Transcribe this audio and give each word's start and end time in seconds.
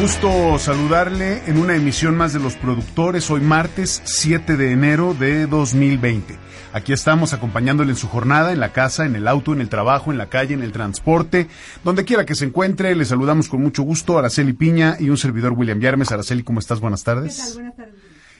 Gusto 0.00 0.58
saludarle 0.58 1.42
en 1.46 1.58
una 1.58 1.74
emisión 1.74 2.16
más 2.16 2.34
de 2.34 2.38
los 2.38 2.54
productores, 2.54 3.30
hoy 3.30 3.40
martes 3.40 4.02
7 4.04 4.56
de 4.56 4.72
enero 4.72 5.14
de 5.14 5.46
2020. 5.46 6.36
Aquí 6.74 6.92
estamos 6.92 7.32
acompañándole 7.32 7.90
en 7.90 7.96
su 7.96 8.06
jornada, 8.06 8.52
en 8.52 8.60
la 8.60 8.72
casa, 8.72 9.06
en 9.06 9.16
el 9.16 9.26
auto, 9.26 9.54
en 9.54 9.62
el 9.62 9.70
trabajo, 9.70 10.12
en 10.12 10.18
la 10.18 10.26
calle, 10.26 10.52
en 10.52 10.62
el 10.62 10.72
transporte, 10.72 11.48
donde 11.82 12.04
quiera 12.04 12.26
que 12.26 12.34
se 12.34 12.44
encuentre. 12.44 12.94
Le 12.94 13.06
saludamos 13.06 13.48
con 13.48 13.62
mucho 13.62 13.84
gusto 13.84 14.16
a 14.16 14.18
Araceli 14.18 14.52
Piña 14.52 14.96
y 15.00 15.08
un 15.08 15.16
servidor 15.16 15.52
William 15.52 15.80
Yarmes. 15.80 16.12
Araceli, 16.12 16.42
¿cómo 16.42 16.58
estás? 16.58 16.80
Buenas 16.80 17.02
tardes. 17.02 17.36
¿Qué 17.36 17.42
tal? 17.42 17.54
Buenas 17.54 17.76
tardes. 17.76 17.94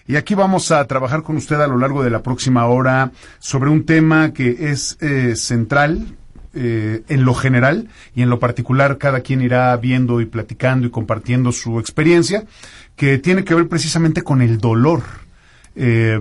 Y 0.08 0.16
aquí 0.16 0.34
vamos 0.34 0.70
a 0.70 0.84
trabajar 0.86 1.22
con 1.22 1.36
usted 1.36 1.60
a 1.60 1.66
lo 1.66 1.78
largo 1.78 2.04
de 2.04 2.10
la 2.10 2.22
próxima 2.22 2.66
hora 2.66 3.12
sobre 3.38 3.70
un 3.70 3.86
tema 3.86 4.32
que 4.34 4.70
es 4.70 4.98
eh, 5.00 5.34
central 5.36 6.16
eh, 6.58 7.02
en 7.08 7.24
lo 7.26 7.34
general 7.34 7.88
y 8.14 8.22
en 8.22 8.30
lo 8.30 8.38
particular 8.38 8.96
cada 8.96 9.20
quien 9.20 9.42
irá 9.42 9.76
viendo 9.76 10.22
y 10.22 10.24
platicando 10.24 10.86
y 10.86 10.90
compartiendo 10.90 11.52
su 11.52 11.78
experiencia 11.78 12.44
que 12.96 13.18
tiene 13.18 13.44
que 13.44 13.54
ver 13.54 13.68
precisamente 13.68 14.22
con 14.22 14.40
el 14.40 14.58
dolor. 14.58 15.02
Eh, 15.74 16.18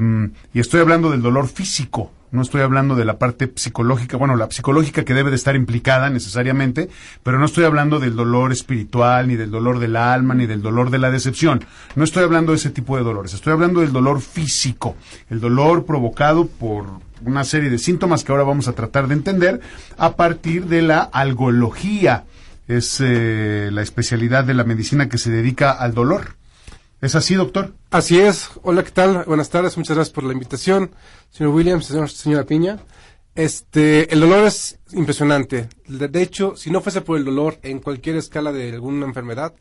y 0.54 0.60
estoy 0.60 0.82
hablando 0.82 1.12
del 1.12 1.22
dolor 1.22 1.48
físico, 1.48 2.12
no 2.36 2.42
estoy 2.42 2.62
hablando 2.62 2.96
de 2.96 3.06
la 3.06 3.18
parte 3.18 3.52
psicológica, 3.56 4.18
bueno, 4.18 4.36
la 4.36 4.52
psicológica 4.52 5.04
que 5.04 5.14
debe 5.14 5.30
de 5.30 5.36
estar 5.38 5.56
implicada 5.56 6.10
necesariamente, 6.10 6.90
pero 7.24 7.40
no 7.40 7.46
estoy 7.46 7.64
hablando 7.64 8.00
del 8.00 8.16
dolor 8.16 8.52
espiritual, 8.52 9.28
ni 9.28 9.36
del 9.36 9.52
dolor 9.52 9.80
del 9.80 9.96
alma, 9.96 10.36
ni 10.36 10.46
del 10.46 10.62
dolor 10.62 10.90
de 10.90 11.00
la 11.00 11.10
decepción. 11.10 11.66
No 11.96 12.04
estoy 12.04 12.24
hablando 12.24 12.52
de 12.52 12.58
ese 12.58 12.70
tipo 12.70 12.98
de 12.98 13.04
dolores, 13.04 13.34
estoy 13.34 13.54
hablando 13.54 13.82
del 13.82 13.92
dolor 13.92 14.22
físico, 14.22 14.96
el 15.30 15.40
dolor 15.40 15.86
provocado 15.86 16.46
por 16.46 16.86
una 17.24 17.44
serie 17.44 17.70
de 17.70 17.78
síntomas 17.78 18.24
que 18.24 18.32
ahora 18.32 18.44
vamos 18.44 18.68
a 18.68 18.74
tratar 18.74 19.08
de 19.08 19.16
entender 19.16 19.62
a 19.98 20.16
partir 20.16 20.66
de 20.68 20.82
la 20.82 21.00
algología. 21.00 22.26
Es 22.68 23.00
eh, 23.00 23.70
la 23.72 23.82
especialidad 23.82 24.44
de 24.44 24.56
la 24.56 24.64
medicina 24.64 25.08
que 25.08 25.18
se 25.18 25.32
dedica 25.32 25.72
al 25.72 25.94
dolor. 25.94 26.36
¿Es 27.06 27.14
así, 27.14 27.36
doctor? 27.36 27.76
Así 27.92 28.20
es. 28.20 28.50
Hola, 28.64 28.84
¿qué 28.84 28.90
tal? 28.90 29.26
Buenas 29.26 29.52
tardes. 29.52 29.78
Muchas 29.78 29.96
gracias 29.96 30.12
por 30.12 30.24
la 30.24 30.34
invitación, 30.34 30.90
señor 31.30 31.54
Williams, 31.54 31.86
señor, 31.86 32.10
señora 32.10 32.46
Piña. 32.46 32.80
Este, 33.36 34.12
el 34.12 34.22
dolor 34.22 34.48
es 34.48 34.80
impresionante. 34.92 35.70
De, 35.88 36.22
hecho, 36.24 36.56
si 36.56 36.72
no 36.72 36.82
fuese 36.82 37.02
por 37.02 37.20
el 37.20 37.24
dolor 37.24 37.60
en 37.62 37.78
cualquier 37.80 38.16
escala 38.16 38.52
de 38.52 38.74
alguna 38.74 39.06
enfermedad, 39.06 39.54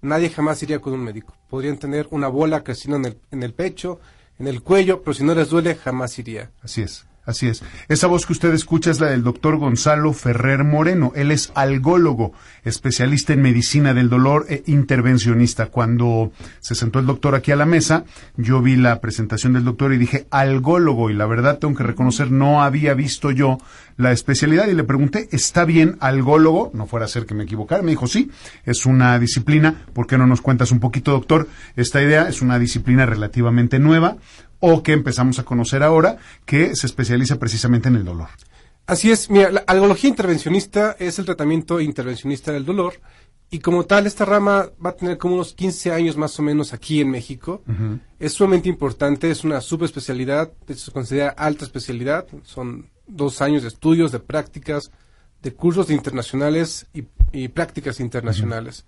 nadie 0.00 0.30
jamás 0.30 0.62
iría 0.62 0.80
con 0.80 0.94
un 0.94 1.04
médico. 1.04 1.34
Podrían 1.50 1.76
tener 1.76 2.08
una 2.10 2.28
bola 2.28 2.64
creciendo 2.64 2.96
en 2.96 3.04
el, 3.04 3.18
en 3.32 3.42
el 3.42 3.52
pecho, 3.52 4.00
en 4.38 4.46
el 4.46 4.62
cuello, 4.62 5.02
pero 5.02 5.12
si 5.12 5.24
no 5.24 5.34
les 5.34 5.50
duele, 5.50 5.74
jamás 5.74 6.18
iría. 6.18 6.52
Así 6.62 6.80
es. 6.80 7.04
Así 7.28 7.46
es. 7.46 7.62
Esa 7.88 8.06
voz 8.06 8.24
que 8.24 8.32
usted 8.32 8.54
escucha 8.54 8.90
es 8.90 9.00
la 9.00 9.08
del 9.08 9.22
doctor 9.22 9.58
Gonzalo 9.58 10.14
Ferrer 10.14 10.64
Moreno. 10.64 11.12
Él 11.14 11.30
es 11.30 11.52
algólogo, 11.54 12.32
especialista 12.64 13.34
en 13.34 13.42
medicina 13.42 13.92
del 13.92 14.08
dolor 14.08 14.46
e 14.48 14.62
intervencionista. 14.64 15.66
Cuando 15.66 16.32
se 16.60 16.74
sentó 16.74 17.00
el 17.00 17.06
doctor 17.06 17.34
aquí 17.34 17.52
a 17.52 17.56
la 17.56 17.66
mesa, 17.66 18.04
yo 18.38 18.62
vi 18.62 18.76
la 18.76 19.02
presentación 19.02 19.52
del 19.52 19.66
doctor 19.66 19.92
y 19.92 19.98
dije 19.98 20.26
algólogo 20.30 21.10
y 21.10 21.12
la 21.12 21.26
verdad 21.26 21.58
tengo 21.58 21.74
que 21.74 21.82
reconocer 21.82 22.30
no 22.30 22.62
había 22.62 22.94
visto 22.94 23.30
yo 23.30 23.58
la 23.98 24.12
especialidad 24.12 24.68
y 24.68 24.74
le 24.74 24.84
pregunté, 24.84 25.28
¿está 25.30 25.66
bien 25.66 25.96
algólogo? 26.00 26.70
No 26.72 26.86
fuera 26.86 27.04
a 27.04 27.08
ser 27.08 27.26
que 27.26 27.34
me 27.34 27.44
equivocara. 27.44 27.82
Me 27.82 27.90
dijo, 27.90 28.06
sí, 28.06 28.30
es 28.64 28.86
una 28.86 29.18
disciplina. 29.18 29.84
¿Por 29.92 30.06
qué 30.06 30.16
no 30.16 30.26
nos 30.26 30.40
cuentas 30.40 30.70
un 30.70 30.80
poquito, 30.80 31.10
doctor? 31.10 31.46
Esta 31.76 32.00
idea 32.00 32.26
es 32.28 32.40
una 32.40 32.58
disciplina 32.58 33.04
relativamente 33.04 33.78
nueva 33.78 34.16
o 34.60 34.82
que 34.82 34.92
empezamos 34.92 35.38
a 35.38 35.44
conocer 35.44 35.82
ahora, 35.82 36.18
que 36.44 36.74
se 36.74 36.86
especializa 36.86 37.38
precisamente 37.38 37.88
en 37.88 37.96
el 37.96 38.04
dolor. 38.04 38.28
Así 38.86 39.10
es, 39.10 39.28
mira, 39.28 39.50
la 39.50 39.60
algología 39.66 40.08
intervencionista 40.08 40.96
es 40.98 41.18
el 41.18 41.26
tratamiento 41.26 41.80
intervencionista 41.80 42.52
del 42.52 42.64
dolor 42.64 42.94
y 43.50 43.60
como 43.60 43.84
tal 43.84 44.06
esta 44.06 44.24
rama 44.24 44.70
va 44.84 44.90
a 44.90 44.96
tener 44.96 45.18
como 45.18 45.34
unos 45.34 45.54
15 45.54 45.92
años 45.92 46.16
más 46.16 46.38
o 46.38 46.42
menos 46.42 46.72
aquí 46.72 47.00
en 47.00 47.10
México. 47.10 47.62
Es 48.18 48.32
sumamente 48.34 48.68
importante, 48.68 49.30
es 49.30 49.44
una 49.44 49.60
subespecialidad, 49.60 50.52
se 50.74 50.90
considera 50.90 51.30
alta 51.30 51.64
especialidad, 51.64 52.26
son 52.44 52.90
dos 53.06 53.40
años 53.40 53.62
de 53.62 53.68
estudios, 53.68 54.12
de 54.12 54.20
prácticas, 54.20 54.90
de 55.42 55.54
cursos 55.54 55.90
internacionales 55.90 56.86
y, 56.92 57.04
y 57.32 57.48
prácticas 57.48 58.00
internacionales. 58.00 58.86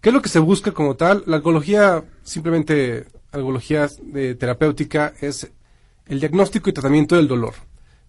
¿Qué 0.00 0.08
es 0.08 0.14
lo 0.14 0.22
que 0.22 0.30
se 0.30 0.38
busca 0.38 0.72
como 0.72 0.96
tal? 0.96 1.22
La 1.26 1.36
algología 1.36 2.04
simplemente 2.22 3.06
algología 3.32 3.88
de 4.02 4.34
terapéutica 4.34 5.12
es 5.20 5.50
el 6.06 6.20
diagnóstico 6.20 6.70
y 6.70 6.72
tratamiento 6.72 7.16
del 7.16 7.28
dolor. 7.28 7.54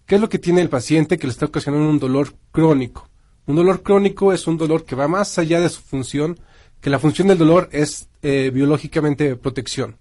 ¿Qué 0.06 0.14
es 0.14 0.20
lo 0.20 0.28
que 0.28 0.38
tiene 0.38 0.62
el 0.62 0.68
paciente 0.68 1.18
que 1.18 1.26
le 1.26 1.32
está 1.32 1.46
ocasionando 1.46 1.88
un 1.88 1.98
dolor 1.98 2.34
crónico? 2.50 3.08
Un 3.46 3.56
dolor 3.56 3.82
crónico 3.82 4.32
es 4.32 4.46
un 4.46 4.56
dolor 4.56 4.84
que 4.84 4.96
va 4.96 5.06
más 5.06 5.38
allá 5.38 5.60
de 5.60 5.68
su 5.68 5.82
función, 5.82 6.38
que 6.80 6.90
la 6.90 6.98
función 6.98 7.28
del 7.28 7.38
dolor 7.38 7.68
es 7.72 8.08
eh, 8.22 8.50
biológicamente 8.52 9.36
protección. 9.36 9.98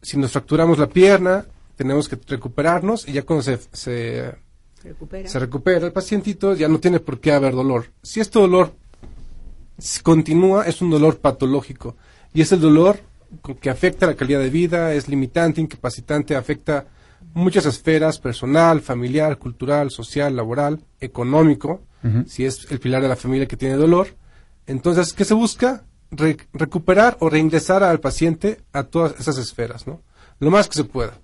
Si 0.00 0.16
nos 0.16 0.32
fracturamos 0.32 0.78
la 0.78 0.88
pierna, 0.88 1.46
tenemos 1.76 2.08
que 2.08 2.18
recuperarnos 2.26 3.06
y 3.06 3.12
ya 3.12 3.22
cuando 3.22 3.42
se, 3.42 3.58
se, 3.72 4.34
recupera. 4.82 5.28
se 5.28 5.38
recupera 5.38 5.86
el 5.86 5.92
pacientito 5.92 6.54
ya 6.54 6.68
no 6.68 6.80
tiene 6.80 6.98
por 6.98 7.20
qué 7.20 7.32
haber 7.32 7.54
dolor. 7.54 7.92
Si 8.02 8.20
este 8.20 8.38
dolor 8.38 8.74
continúa, 10.02 10.66
es 10.66 10.80
un 10.80 10.90
dolor 10.90 11.18
patológico 11.18 11.96
y 12.32 12.40
es 12.40 12.52
el 12.52 12.60
dolor 12.60 13.00
que 13.60 13.70
afecta 13.70 14.06
la 14.06 14.14
calidad 14.14 14.40
de 14.40 14.50
vida, 14.50 14.92
es 14.92 15.08
limitante, 15.08 15.60
incapacitante, 15.60 16.36
afecta 16.36 16.86
muchas 17.32 17.66
esferas, 17.66 18.18
personal, 18.18 18.80
familiar, 18.80 19.38
cultural, 19.38 19.90
social, 19.90 20.36
laboral, 20.36 20.80
económico, 21.00 21.82
uh 22.02 22.08
-huh. 22.08 22.26
si 22.26 22.44
es 22.44 22.70
el 22.70 22.78
pilar 22.78 23.02
de 23.02 23.08
la 23.08 23.16
familia 23.16 23.46
que 23.46 23.56
tiene 23.56 23.74
dolor. 23.74 24.08
Entonces, 24.66 25.12
¿qué 25.12 25.24
se 25.24 25.34
busca? 25.34 25.84
Re 26.10 26.36
recuperar 26.52 27.16
o 27.20 27.28
reingresar 27.28 27.82
al 27.82 27.98
paciente 27.98 28.60
a 28.72 28.84
todas 28.84 29.18
esas 29.18 29.36
esferas, 29.38 29.86
¿no? 29.86 30.00
Lo 30.38 30.50
más 30.50 30.68
que 30.68 30.74
se 30.74 30.84
pueda. 30.84 31.14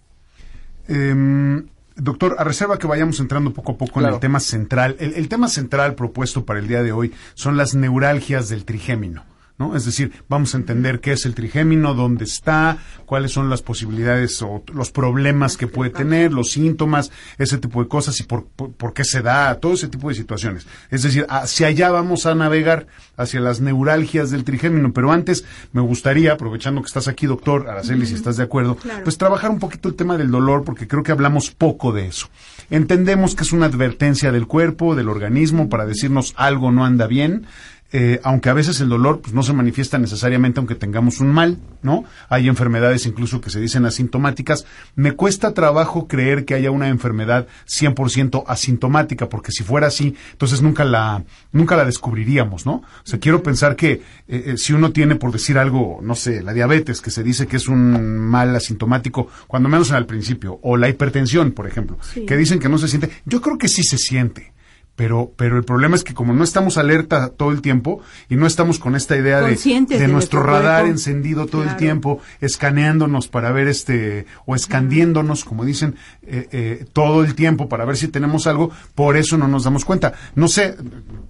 Eh, 0.88 1.62
doctor, 2.00 2.36
a 2.38 2.44
reserva 2.44 2.78
que 2.78 2.86
vayamos 2.86 3.20
entrando 3.20 3.52
poco 3.52 3.72
a 3.72 3.78
poco 3.78 3.94
claro. 3.94 4.08
en 4.08 4.14
el 4.14 4.20
tema 4.20 4.40
central. 4.40 4.96
El, 4.98 5.14
el 5.14 5.28
tema 5.28 5.48
central 5.48 5.94
propuesto 5.94 6.44
para 6.44 6.58
el 6.58 6.68
día 6.68 6.82
de 6.82 6.92
hoy 6.92 7.12
son 7.34 7.56
las 7.56 7.74
neuralgias 7.74 8.48
del 8.48 8.64
trigémino. 8.64 9.24
¿No? 9.60 9.76
Es 9.76 9.84
decir, 9.84 10.10
vamos 10.26 10.54
a 10.54 10.56
entender 10.56 11.00
qué 11.00 11.12
es 11.12 11.26
el 11.26 11.34
trigémino, 11.34 11.92
dónde 11.92 12.24
está, 12.24 12.78
cuáles 13.04 13.30
son 13.32 13.50
las 13.50 13.60
posibilidades 13.60 14.40
o 14.40 14.64
los 14.72 14.90
problemas 14.90 15.58
que 15.58 15.66
puede 15.66 15.90
tener, 15.90 16.32
los 16.32 16.50
síntomas, 16.50 17.10
ese 17.36 17.58
tipo 17.58 17.82
de 17.82 17.88
cosas 17.88 18.18
y 18.20 18.22
por, 18.22 18.46
por, 18.46 18.72
por, 18.72 18.94
qué 18.94 19.04
se 19.04 19.20
da, 19.20 19.54
todo 19.56 19.74
ese 19.74 19.88
tipo 19.88 20.08
de 20.08 20.14
situaciones. 20.14 20.66
Es 20.90 21.02
decir, 21.02 21.26
hacia 21.28 21.66
allá 21.66 21.90
vamos 21.90 22.24
a 22.24 22.34
navegar, 22.34 22.86
hacia 23.18 23.40
las 23.40 23.60
neuralgias 23.60 24.30
del 24.30 24.44
trigémino. 24.44 24.94
Pero 24.94 25.12
antes 25.12 25.44
me 25.72 25.82
gustaría, 25.82 26.32
aprovechando 26.32 26.80
que 26.80 26.86
estás 26.86 27.06
aquí, 27.06 27.26
doctor 27.26 27.68
Araceli, 27.68 28.00
uh 28.00 28.04
-huh. 28.04 28.08
si 28.08 28.14
estás 28.14 28.38
de 28.38 28.44
acuerdo, 28.44 28.76
claro. 28.76 29.04
pues 29.04 29.18
trabajar 29.18 29.50
un 29.50 29.58
poquito 29.58 29.90
el 29.90 29.94
tema 29.94 30.16
del 30.16 30.30
dolor, 30.30 30.64
porque 30.64 30.88
creo 30.88 31.02
que 31.02 31.12
hablamos 31.12 31.50
poco 31.50 31.92
de 31.92 32.06
eso. 32.06 32.28
Entendemos 32.70 33.34
que 33.34 33.42
es 33.42 33.52
una 33.52 33.66
advertencia 33.66 34.32
del 34.32 34.46
cuerpo, 34.46 34.94
del 34.94 35.10
organismo, 35.10 35.68
para 35.68 35.84
decirnos 35.84 36.32
algo 36.38 36.72
no 36.72 36.86
anda 36.86 37.06
bien. 37.06 37.46
Eh, 37.92 38.20
aunque 38.22 38.48
a 38.48 38.52
veces 38.52 38.80
el 38.80 38.88
dolor 38.88 39.20
pues, 39.20 39.34
no 39.34 39.42
se 39.42 39.52
manifiesta 39.52 39.98
necesariamente 39.98 40.60
aunque 40.60 40.76
tengamos 40.76 41.18
un 41.18 41.32
mal, 41.32 41.58
¿no? 41.82 42.04
Hay 42.28 42.46
enfermedades 42.46 43.04
incluso 43.04 43.40
que 43.40 43.50
se 43.50 43.60
dicen 43.60 43.84
asintomáticas. 43.84 44.64
Me 44.94 45.12
cuesta 45.12 45.54
trabajo 45.54 46.06
creer 46.06 46.44
que 46.44 46.54
haya 46.54 46.70
una 46.70 46.88
enfermedad 46.88 47.48
100% 47.66 48.44
asintomática, 48.46 49.28
porque 49.28 49.50
si 49.50 49.64
fuera 49.64 49.88
así, 49.88 50.14
entonces 50.30 50.62
nunca 50.62 50.84
la, 50.84 51.24
nunca 51.50 51.76
la 51.76 51.84
descubriríamos, 51.84 52.64
¿no? 52.64 52.74
O 52.74 52.84
sea, 53.02 53.18
quiero 53.18 53.42
pensar 53.42 53.74
que 53.74 53.92
eh, 53.92 54.02
eh, 54.28 54.54
si 54.56 54.72
uno 54.72 54.92
tiene, 54.92 55.16
por 55.16 55.32
decir 55.32 55.58
algo, 55.58 55.98
no 56.00 56.14
sé, 56.14 56.42
la 56.42 56.52
diabetes, 56.52 57.00
que 57.00 57.10
se 57.10 57.24
dice 57.24 57.48
que 57.48 57.56
es 57.56 57.66
un 57.66 58.18
mal 58.18 58.54
asintomático, 58.54 59.28
cuando 59.48 59.68
menos 59.68 59.90
al 59.90 60.06
principio, 60.06 60.60
o 60.62 60.76
la 60.76 60.88
hipertensión, 60.88 61.50
por 61.50 61.66
ejemplo, 61.66 61.98
sí. 62.02 62.24
que 62.24 62.36
dicen 62.36 62.60
que 62.60 62.68
no 62.68 62.78
se 62.78 62.86
siente, 62.86 63.10
yo 63.24 63.40
creo 63.40 63.58
que 63.58 63.66
sí 63.66 63.82
se 63.82 63.98
siente 63.98 64.52
pero, 65.00 65.32
pero 65.34 65.56
el 65.56 65.64
problema 65.64 65.96
es 65.96 66.04
que 66.04 66.12
como 66.12 66.34
no 66.34 66.44
estamos 66.44 66.76
alerta 66.76 67.30
todo 67.30 67.52
el 67.52 67.62
tiempo 67.62 68.02
y 68.28 68.36
no 68.36 68.46
estamos 68.46 68.78
con 68.78 68.94
esta 68.94 69.16
idea 69.16 69.40
de, 69.40 69.56
de, 69.56 69.98
de, 69.98 70.08
nuestro 70.08 70.42
radar 70.42 70.82
cuerpo. 70.82 70.90
encendido 70.90 71.46
todo 71.46 71.62
claro. 71.62 71.70
el 71.70 71.76
tiempo, 71.78 72.20
escaneándonos 72.42 73.26
para 73.26 73.50
ver 73.50 73.66
este, 73.68 74.26
o 74.44 74.54
escandiéndonos, 74.54 75.46
como 75.46 75.64
dicen, 75.64 75.94
eh, 76.20 76.48
eh, 76.52 76.84
todo 76.92 77.24
el 77.24 77.34
tiempo 77.34 77.66
para 77.66 77.86
ver 77.86 77.96
si 77.96 78.08
tenemos 78.08 78.46
algo, 78.46 78.72
por 78.94 79.16
eso 79.16 79.38
no 79.38 79.48
nos 79.48 79.64
damos 79.64 79.86
cuenta. 79.86 80.12
No 80.34 80.48
sé, 80.48 80.76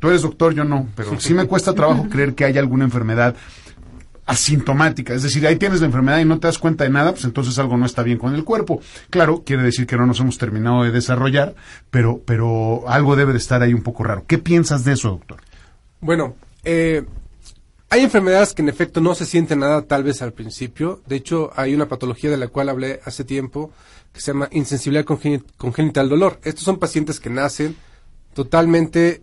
tú 0.00 0.08
eres 0.08 0.22
doctor, 0.22 0.52
yo 0.52 0.64
no, 0.64 0.88
pero 0.96 1.20
sí 1.20 1.32
me 1.32 1.46
cuesta 1.46 1.72
trabajo 1.72 2.08
creer 2.10 2.34
que 2.34 2.46
haya 2.46 2.58
alguna 2.58 2.82
enfermedad 2.82 3.36
asintomática, 4.30 5.12
es 5.12 5.24
decir, 5.24 5.44
ahí 5.44 5.56
tienes 5.56 5.80
la 5.80 5.86
enfermedad 5.86 6.20
y 6.20 6.24
no 6.24 6.38
te 6.38 6.46
das 6.46 6.58
cuenta 6.58 6.84
de 6.84 6.90
nada, 6.90 7.10
pues 7.10 7.24
entonces 7.24 7.58
algo 7.58 7.76
no 7.76 7.84
está 7.84 8.04
bien 8.04 8.16
con 8.16 8.32
el 8.36 8.44
cuerpo. 8.44 8.80
Claro, 9.10 9.42
quiere 9.44 9.64
decir 9.64 9.88
que 9.88 9.96
no 9.96 10.06
nos 10.06 10.20
hemos 10.20 10.38
terminado 10.38 10.84
de 10.84 10.92
desarrollar, 10.92 11.56
pero, 11.90 12.22
pero 12.24 12.88
algo 12.88 13.16
debe 13.16 13.32
de 13.32 13.38
estar 13.38 13.60
ahí 13.60 13.74
un 13.74 13.82
poco 13.82 14.04
raro. 14.04 14.24
¿Qué 14.28 14.38
piensas 14.38 14.84
de 14.84 14.92
eso, 14.92 15.08
doctor? 15.10 15.40
Bueno, 16.00 16.36
eh, 16.62 17.04
hay 17.88 18.02
enfermedades 18.02 18.54
que 18.54 18.62
en 18.62 18.68
efecto 18.68 19.00
no 19.00 19.16
se 19.16 19.26
siente 19.26 19.56
nada 19.56 19.82
tal 19.82 20.04
vez 20.04 20.22
al 20.22 20.32
principio. 20.32 21.02
De 21.08 21.16
hecho, 21.16 21.50
hay 21.56 21.74
una 21.74 21.88
patología 21.88 22.30
de 22.30 22.36
la 22.36 22.46
cual 22.46 22.68
hablé 22.68 23.00
hace 23.04 23.24
tiempo 23.24 23.72
que 24.12 24.20
se 24.20 24.32
llama 24.32 24.48
insensibilidad 24.52 25.04
congénita 25.04 26.00
al 26.00 26.08
dolor. 26.08 26.38
Estos 26.44 26.62
son 26.62 26.78
pacientes 26.78 27.18
que 27.18 27.30
nacen 27.30 27.74
totalmente 28.32 29.22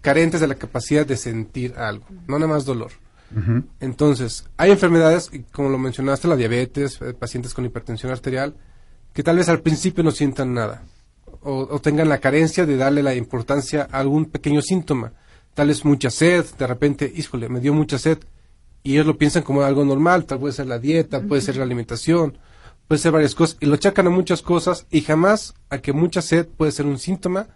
carentes 0.00 0.40
de 0.40 0.48
la 0.48 0.56
capacidad 0.56 1.06
de 1.06 1.16
sentir 1.16 1.74
algo, 1.76 2.04
no 2.26 2.36
nada 2.40 2.52
más 2.52 2.64
dolor. 2.64 2.90
Entonces, 3.78 4.44
hay 4.56 4.72
enfermedades, 4.72 5.30
como 5.52 5.68
lo 5.68 5.78
mencionaste, 5.78 6.26
la 6.26 6.36
diabetes, 6.36 7.00
eh, 7.00 7.14
pacientes 7.14 7.54
con 7.54 7.64
hipertensión 7.64 8.10
arterial, 8.10 8.56
que 9.12 9.22
tal 9.22 9.36
vez 9.36 9.48
al 9.48 9.60
principio 9.60 10.02
no 10.02 10.10
sientan 10.10 10.52
nada 10.52 10.82
o, 11.42 11.80
tengan 11.80 12.08
la 12.08 12.18
carencia 12.18 12.66
de 12.66 12.76
darle 12.76 13.02
la 13.02 13.14
importancia 13.14 13.88
a 13.90 13.98
algún 13.98 14.26
pequeño 14.26 14.62
síntoma. 14.62 15.12
Tal 15.54 15.68
vez 15.68 15.84
mucha 15.84 16.10
sed, 16.10 16.44
de 16.58 16.66
repente, 16.66 17.12
híjole, 17.14 17.48
me 17.48 17.60
dio 17.60 17.74
mucha 17.74 17.98
sed, 17.98 18.18
y 18.82 18.92
ellos 18.92 19.06
lo 19.06 19.18
piensan 19.18 19.42
como 19.42 19.62
algo 19.62 19.84
normal, 19.84 20.24
tal 20.24 20.38
puede 20.38 20.52
ser 20.52 20.66
la 20.66 20.78
dieta, 20.78 21.22
puede 21.22 21.42
ser 21.42 21.56
la 21.56 21.64
alimentación, 21.64 22.38
puede 22.88 23.00
ser 23.00 23.12
varias 23.12 23.34
cosas, 23.34 23.56
y 23.60 23.66
lo 23.66 23.74
achacan 23.74 24.06
a 24.06 24.10
muchas 24.10 24.42
cosas, 24.42 24.86
y 24.90 25.00
jamás 25.02 25.54
a 25.70 25.78
que 25.78 25.92
mucha 25.92 26.22
sed 26.22 26.46
puede 26.46 26.72
ser 26.72 26.86
un 26.86 26.98
síntoma 26.98 27.48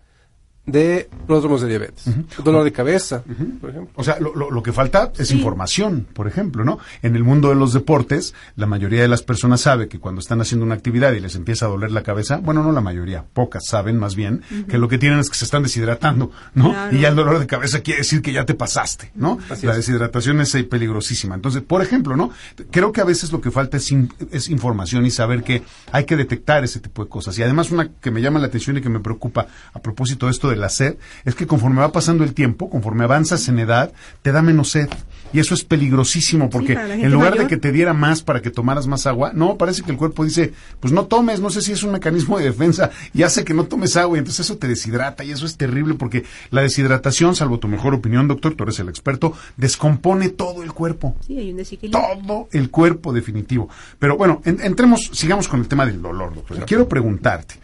de 0.67 1.11
pródromos 1.27 1.61
de 1.61 1.69
diabetes, 1.69 2.05
dolor 2.43 2.65
de 2.65 2.73
cabeza, 2.73 3.23
por 3.61 3.71
ejemplo. 3.71 3.93
O 3.97 4.05
sea, 4.05 4.19
lo, 4.19 4.35
lo, 4.35 4.63
que 4.63 4.73
falta 4.73 5.13
es 5.19 5.31
información, 5.31 6.07
por 6.13 6.27
ejemplo, 6.27 6.65
¿no? 6.65 6.79
En 7.03 7.17
el 7.17 7.25
mundo 7.25 7.51
de 7.51 7.55
los 7.55 7.73
deportes, 7.73 8.35
la 8.57 8.67
mayoría 8.67 9.03
de 9.03 9.09
las 9.09 9.23
personas 9.23 9.61
sabe 9.61 9.89
que 9.89 9.99
cuando 9.99 10.21
están 10.21 10.41
haciendo 10.41 10.65
una 10.65 10.75
actividad 10.75 11.13
y 11.13 11.21
les 11.21 11.35
empieza 11.35 11.67
a 11.67 11.69
doler 11.69 11.93
la 11.93 12.03
cabeza, 12.03 12.39
bueno, 12.39 12.63
no 12.63 12.73
la 12.73 12.81
mayoría, 12.81 13.25
pocas 13.33 13.65
saben 13.67 13.99
más 13.99 14.15
bien, 14.15 14.43
que 14.69 14.79
lo 14.79 14.89
que 14.89 14.99
tienen 14.99 15.19
es 15.19 15.29
que 15.29 15.37
se 15.37 15.45
están 15.45 15.63
deshidratando, 15.63 16.31
¿no? 16.55 16.75
Y 16.91 17.01
ya 17.01 17.09
el 17.09 17.17
dolor 17.17 17.39
de 17.39 17.47
cabeza 17.47 17.81
quiere 17.81 17.99
decir 17.99 18.23
que 18.23 18.33
ya 18.33 18.47
te 18.47 18.55
pasaste, 18.55 19.11
¿no? 19.15 19.39
la 19.63 19.75
deshidratación 19.75 20.41
es 20.41 20.55
eh, 20.55 20.65
peligrosísima. 20.65 21.35
Entonces, 21.35 21.63
por 21.63 21.83
ejemplo, 21.83 22.17
¿no? 22.17 22.31
Creo 22.71 22.93
que 22.93 23.01
a 23.01 23.05
veces 23.05 23.33
lo 23.33 23.41
que 23.41 23.51
falta 23.51 23.77
es, 23.77 23.93
es 24.31 24.49
información 24.49 25.07
y 25.07 25.11
saber 25.11 25.43
que 25.43 25.63
hay 25.93 26.05
que 26.05 26.17
detectar 26.17 26.65
ese 26.65 26.81
tipo 26.81 27.05
de 27.05 27.09
cosas. 27.09 27.39
Y 27.39 27.43
además 27.43 27.71
una 27.71 27.89
que 27.89 28.11
me 28.11 28.21
llama 28.21 28.39
la 28.39 28.47
atención 28.47 28.77
y 28.77 28.81
que 28.81 28.89
me 28.89 29.01
preocupa 29.01 29.47
a 29.73 29.81
propósito 29.81 30.27
de 30.27 30.33
esto 30.33 30.49
de 30.49 30.54
la 30.57 30.69
sed 30.69 30.97
es 31.25 31.35
que 31.35 31.47
conforme 31.47 31.81
va 31.81 31.93
pasando 31.93 32.25
el 32.25 32.35
tiempo, 32.35 32.71
conforme 32.71 33.05
avanzas 33.05 33.49
en 33.49 33.59
edad, 33.59 33.93
te 34.23 34.33
da 34.33 34.43
menos 34.43 34.71
sed. 34.71 34.89
Y 35.35 35.41
eso 35.41 35.53
es 35.55 35.65
peligrosísimo 35.65 36.49
porque 36.49 36.75
en 36.75 37.11
lugar 37.11 37.37
de 37.37 37.49
que 37.49 37.57
te 37.57 37.73
diera 37.73 37.93
más 37.93 38.23
para 38.23 38.41
que 38.41 38.51
tomaras 38.51 38.87
más 38.87 39.05
agua, 39.09 39.33
no, 39.35 39.59
parece 39.59 39.83
que 39.83 39.91
el 39.91 39.97
cuerpo 39.97 40.25
dice, 40.25 40.53
pues 40.79 40.93
no 40.93 41.07
tomes, 41.07 41.41
no 41.41 41.51
sé 41.51 41.61
si 41.61 41.73
es 41.73 41.83
un 41.83 41.91
mecanismo 41.91 42.39
de 42.39 42.45
defensa 42.45 42.91
y 43.13 43.25
hace 43.25 43.45
que 43.45 43.53
no 43.53 43.65
tomes 43.65 43.97
agua 43.97 44.17
y 44.17 44.21
entonces 44.21 44.47
eso 44.47 44.59
te 44.59 44.69
deshidrata 44.69 45.25
y 45.25 45.33
eso 45.33 45.45
es 45.45 45.57
terrible 45.57 45.95
porque 45.95 46.23
la 46.51 46.63
deshidratación, 46.63 47.35
salvo 47.35 47.59
tu 47.59 47.67
mejor 47.67 47.95
opinión, 47.95 48.29
doctor, 48.29 48.55
tú 48.55 48.63
eres 48.63 48.79
el 48.79 48.89
experto, 48.89 49.33
descompone 49.57 50.29
todo 50.29 50.63
el 50.63 50.73
cuerpo. 50.73 51.17
Sí, 51.27 51.37
hay 51.37 51.51
un 51.51 51.57
desequilibrio. 51.57 52.01
Todo 52.01 52.49
el 52.53 52.71
cuerpo 52.71 53.13
definitivo. 53.13 53.69
Pero 53.99 54.17
bueno, 54.17 54.41
entremos, 54.45 55.11
sigamos 55.13 55.49
con 55.49 55.59
el 55.59 55.67
tema 55.67 55.85
del 55.85 56.01
dolor, 56.01 56.33
doctor. 56.33 56.65
Quiero 56.65 56.89
preguntarte, 56.89 57.57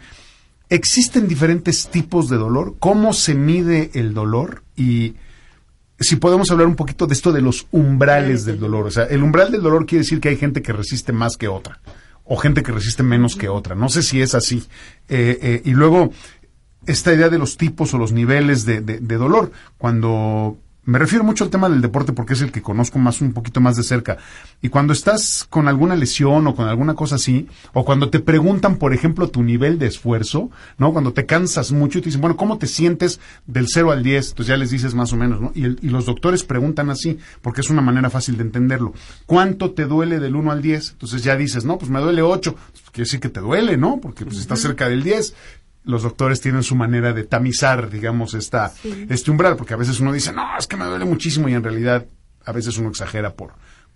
¿Existen 0.71 1.27
diferentes 1.27 1.89
tipos 1.89 2.29
de 2.29 2.37
dolor? 2.37 2.77
¿Cómo 2.79 3.11
se 3.11 3.35
mide 3.35 3.91
el 3.93 4.13
dolor? 4.13 4.63
Y 4.77 5.15
si 5.99 6.15
podemos 6.15 6.49
hablar 6.49 6.67
un 6.67 6.77
poquito 6.77 7.07
de 7.07 7.13
esto 7.13 7.33
de 7.33 7.41
los 7.41 7.67
umbrales 7.71 8.45
del 8.45 8.57
dolor. 8.57 8.87
O 8.87 8.89
sea, 8.89 9.03
el 9.03 9.21
umbral 9.21 9.51
del 9.51 9.61
dolor 9.61 9.85
quiere 9.85 10.03
decir 10.03 10.21
que 10.21 10.29
hay 10.29 10.37
gente 10.37 10.61
que 10.61 10.71
resiste 10.71 11.11
más 11.11 11.35
que 11.35 11.49
otra 11.49 11.81
o 12.23 12.37
gente 12.37 12.63
que 12.63 12.71
resiste 12.71 13.03
menos 13.03 13.35
que 13.35 13.49
otra. 13.49 13.75
No 13.75 13.89
sé 13.89 14.01
si 14.01 14.21
es 14.21 14.33
así. 14.33 14.63
Eh, 15.09 15.39
eh, 15.41 15.61
y 15.65 15.71
luego, 15.71 16.11
esta 16.85 17.13
idea 17.13 17.27
de 17.27 17.37
los 17.37 17.57
tipos 17.57 17.93
o 17.93 17.97
los 17.97 18.13
niveles 18.13 18.65
de, 18.65 18.79
de 18.79 19.17
dolor. 19.17 19.51
Cuando 19.77 20.57
me 20.83 20.97
refiero 20.97 21.23
mucho 21.23 21.43
al 21.43 21.51
tema 21.51 21.69
del 21.69 21.81
deporte 21.81 22.11
porque 22.11 22.33
es 22.33 22.41
el 22.41 22.51
que 22.51 22.63
conozco 22.63 22.97
más 22.97 23.21
un 23.21 23.33
poquito 23.33 23.61
más 23.61 23.75
de 23.75 23.83
cerca. 23.83 24.17
Y 24.61 24.69
cuando 24.69 24.93
estás 24.93 25.45
con 25.49 25.67
alguna 25.67 25.95
lesión 25.95 26.47
o 26.47 26.55
con 26.55 26.67
alguna 26.67 26.95
cosa 26.95 27.15
así, 27.15 27.47
o 27.73 27.85
cuando 27.85 28.09
te 28.09 28.19
preguntan, 28.19 28.77
por 28.77 28.93
ejemplo, 28.93 29.29
tu 29.29 29.43
nivel 29.43 29.77
de 29.77 29.87
esfuerzo, 29.87 30.49
¿no? 30.79 30.91
Cuando 30.91 31.13
te 31.13 31.27
cansas 31.27 31.71
mucho 31.71 31.99
y 31.99 32.01
te 32.01 32.05
dicen, 32.05 32.21
bueno, 32.21 32.35
¿cómo 32.35 32.57
te 32.57 32.65
sientes 32.65 33.19
del 33.45 33.67
0 33.67 33.91
al 33.91 34.01
10? 34.01 34.29
Entonces 34.29 34.47
ya 34.47 34.57
les 34.57 34.71
dices 34.71 34.95
más 34.95 35.13
o 35.13 35.17
menos, 35.17 35.39
¿no? 35.39 35.51
Y, 35.53 35.65
y 35.65 35.89
los 35.89 36.07
doctores 36.07 36.43
preguntan 36.43 36.89
así, 36.89 37.19
porque 37.43 37.61
es 37.61 37.69
una 37.69 37.81
manera 37.81 38.09
fácil 38.09 38.37
de 38.37 38.43
entenderlo. 38.43 38.93
¿Cuánto 39.27 39.71
te 39.71 39.85
duele 39.85 40.19
del 40.19 40.35
1 40.35 40.51
al 40.51 40.61
10? 40.63 40.91
Entonces 40.93 41.23
ya 41.23 41.35
dices, 41.35 41.63
no, 41.63 41.77
pues 41.77 41.91
me 41.91 41.99
duele 41.99 42.23
8. 42.23 42.55
Pues 42.55 42.83
quiere 42.91 43.05
decir 43.05 43.19
que 43.19 43.29
te 43.29 43.39
duele, 43.39 43.77
¿no? 43.77 43.99
Porque 44.01 44.25
pues 44.25 44.39
estás 44.39 44.59
cerca 44.59 44.89
del 44.89 45.03
10 45.03 45.35
los 45.83 46.03
doctores 46.03 46.41
tienen 46.41 46.63
su 46.63 46.75
manera 46.75 47.13
de 47.13 47.23
tamizar, 47.23 47.89
digamos, 47.89 48.33
esta, 48.33 48.71
este 49.09 49.31
umbral, 49.31 49.55
porque 49.55 49.73
a 49.73 49.77
veces 49.77 49.99
uno 49.99 50.13
dice, 50.13 50.31
no, 50.31 50.57
es 50.57 50.67
que 50.67 50.77
me 50.77 50.85
duele 50.85 51.05
muchísimo 51.05 51.49
y 51.49 51.53
en 51.53 51.63
realidad 51.63 52.05
a 52.45 52.51
veces 52.51 52.77
uno 52.77 52.89
exagera 52.89 53.33
por, 53.33 53.53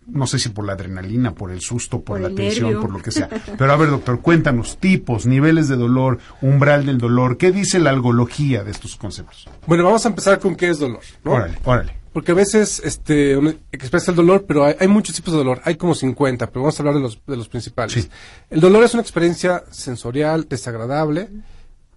no 0.08 0.28
sé 0.28 0.40
si 0.40 0.50
por 0.50 0.66
la 0.66 0.74
adrenalina, 0.74 1.34
por 1.34 1.52
el 1.52 1.62
susto, 1.62 2.02
por, 2.02 2.20
la 2.20 2.30
tensión, 2.30 2.80
por 2.82 2.92
lo 2.92 3.02
que 3.02 3.12
sea. 3.12 3.30
Pero 3.58 3.72
a 3.72 3.78
ver, 3.78 3.90
doctor, 3.90 4.22
cuéntanos 4.22 4.78
tipos, 4.78 5.26
niveles 5.26 5.68
de 5.68 5.76
dolor, 5.76 6.20
umbral 6.42 6.86
del 6.86 6.98
dolor, 6.98 7.38
¿qué 7.38 7.52
dice 7.52 7.80
la 7.80 7.92
algología 7.92 8.64
de 8.64 8.72
estos 8.72 8.96
conceptos? 8.96 9.48
Bueno, 9.68 9.84
vamos 9.84 10.06
a 10.06 10.10
empezar 10.10 10.40
con 10.40 10.56
qué 10.56 10.70
es 10.70 10.80
dolor, 10.80 11.02
¿no? 11.24 11.34
Órale, 11.34 11.58
órale. 11.64 12.06
Porque 12.14 12.32
a 12.32 12.36
veces 12.36 12.82
este, 12.86 13.34
expresa 13.74 14.12
el 14.12 14.16
dolor, 14.16 14.46
pero 14.48 14.64
hay, 14.64 14.88
muchos 14.88 15.14
tipos 15.14 15.34
de 15.34 15.40
dolor. 15.40 15.60
Hay 15.66 15.76
como 15.76 15.94
50, 15.94 16.48
pero 16.48 16.62
vamos 16.62 16.80
a 16.80 16.82
hablar 16.82 16.96
de 16.96 17.02
los, 17.02 17.20
de 17.28 17.36
los 17.36 17.50
principales. 17.50 18.10
El 18.50 18.62
dolor 18.62 18.86
es 18.86 18.94
una 18.94 19.02
experiencia 19.02 19.66
sensorial 19.70 20.48
desagradable 20.48 21.28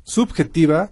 subjetiva 0.09 0.91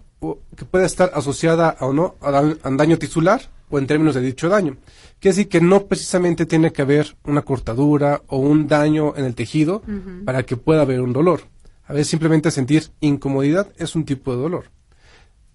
que 0.56 0.64
puede 0.64 0.84
estar 0.84 1.10
asociada 1.14 1.76
o 1.80 1.92
no 1.92 2.16
a, 2.20 2.30
daño 2.76 2.98
tisular 2.98 3.40
o 3.70 3.78
en 3.78 3.86
términos 3.86 4.14
de 4.14 4.20
dicho 4.20 4.48
daño. 4.48 4.76
Quiere 5.18 5.36
decir 5.36 5.48
que 5.48 5.60
no 5.60 5.86
precisamente 5.86 6.46
tiene 6.46 6.72
que 6.72 6.82
haber 6.82 7.16
una 7.24 7.42
cortadura 7.42 8.22
o 8.28 8.38
un 8.38 8.68
daño 8.68 9.14
en 9.16 9.24
el 9.24 9.34
tejido 9.34 9.82
para 10.24 10.44
que 10.44 10.56
pueda 10.56 10.82
haber 10.82 11.00
un 11.00 11.12
dolor. 11.12 11.40
A 11.86 11.92
veces 11.92 12.08
simplemente 12.08 12.50
sentir 12.50 12.90
incomodidad 13.00 13.72
es 13.78 13.96
un 13.96 14.04
tipo 14.04 14.32
de 14.32 14.42
dolor. 14.42 14.64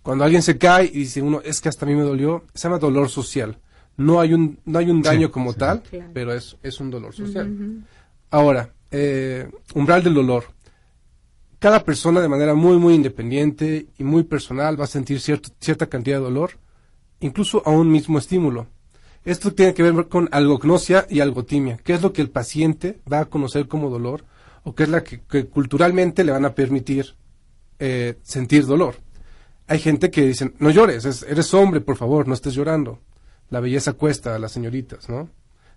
Cuando 0.01 0.23
alguien 0.23 0.41
se 0.41 0.57
cae 0.57 0.85
y 0.85 0.99
dice 0.99 1.21
uno, 1.21 1.41
es 1.43 1.61
que 1.61 1.69
hasta 1.69 1.85
a 1.85 1.89
mí 1.89 1.93
me 1.93 2.01
dolió, 2.01 2.43
se 2.53 2.63
llama 2.63 2.79
dolor 2.79 3.09
social. 3.09 3.59
No 3.97 4.19
hay 4.19 4.33
un, 4.33 4.57
no 4.65 4.79
hay 4.79 4.89
un 4.89 5.01
daño 5.03 5.31
como 5.31 5.53
tal, 5.53 5.83
pero 6.13 6.33
es, 6.33 6.57
es 6.63 6.79
un 6.79 6.89
dolor 6.89 7.13
social. 7.13 7.85
Ahora, 8.31 8.73
eh, 8.89 9.47
umbral 9.75 10.03
del 10.03 10.15
dolor 10.15 10.45
cada 11.61 11.83
persona 11.83 12.21
de 12.21 12.27
manera 12.27 12.55
muy, 12.55 12.79
muy 12.79 12.95
independiente 12.95 13.85
y 13.99 14.03
muy 14.03 14.23
personal 14.23 14.81
va 14.81 14.85
a 14.85 14.87
sentir 14.87 15.19
cierta 15.21 15.85
cantidad 15.85 16.17
de 16.17 16.23
dolor, 16.23 16.53
incluso 17.19 17.61
a 17.67 17.69
un 17.69 17.91
mismo 17.91 18.17
estímulo. 18.17 18.65
Esto 19.25 19.53
tiene 19.53 19.75
que 19.75 19.83
ver 19.83 20.07
con 20.07 20.27
algognosia 20.31 21.05
y 21.07 21.19
algotimia, 21.19 21.77
que 21.77 21.93
es 21.93 22.01
lo 22.01 22.13
que 22.13 22.23
el 22.23 22.31
paciente 22.31 22.99
va 23.09 23.19
a 23.19 23.25
conocer 23.25 23.67
como 23.67 23.91
dolor 23.91 24.25
o 24.63 24.73
que 24.73 24.83
es 24.83 24.89
la 24.89 25.03
que, 25.03 25.19
culturalmente 25.45 26.23
le 26.23 26.31
van 26.31 26.45
a 26.45 26.55
permitir 26.55 27.13
eh, 27.77 28.17
sentir 28.23 28.65
dolor. 28.65 28.95
Hay 29.67 29.77
gente 29.77 30.09
que 30.09 30.25
dicen, 30.25 30.55
no 30.57 30.71
llores, 30.71 31.23
eres 31.27 31.53
hombre, 31.53 31.79
por 31.79 31.95
favor, 31.95 32.27
no 32.27 32.33
estés 32.33 32.55
llorando. 32.55 32.97
La 33.51 33.59
belleza 33.59 33.93
cuesta 33.93 34.33
a 34.33 34.39
las 34.39 34.51
señoritas, 34.51 35.09
¿no? 35.09 35.29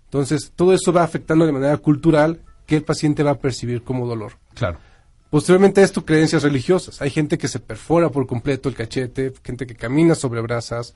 Entonces, 0.05 0.51
todo 0.55 0.73
eso 0.73 0.91
va 0.91 1.03
afectando 1.03 1.45
de 1.45 1.51
manera 1.51 1.77
cultural 1.77 2.39
que 2.65 2.75
el 2.75 2.83
paciente 2.83 3.21
va 3.21 3.31
a 3.31 3.39
percibir 3.39 3.83
como 3.83 4.07
dolor. 4.07 4.33
Claro. 4.55 4.79
Posteriormente 5.29 5.81
a 5.81 5.83
esto, 5.83 6.05
creencias 6.05 6.43
religiosas. 6.43 7.01
Hay 7.01 7.09
gente 7.09 7.37
que 7.37 7.47
se 7.47 7.59
perfora 7.59 8.09
por 8.09 8.27
completo 8.27 8.69
el 8.69 8.75
cachete, 8.75 9.33
gente 9.43 9.67
que 9.67 9.75
camina 9.75 10.15
sobre 10.15 10.41
brasas 10.41 10.93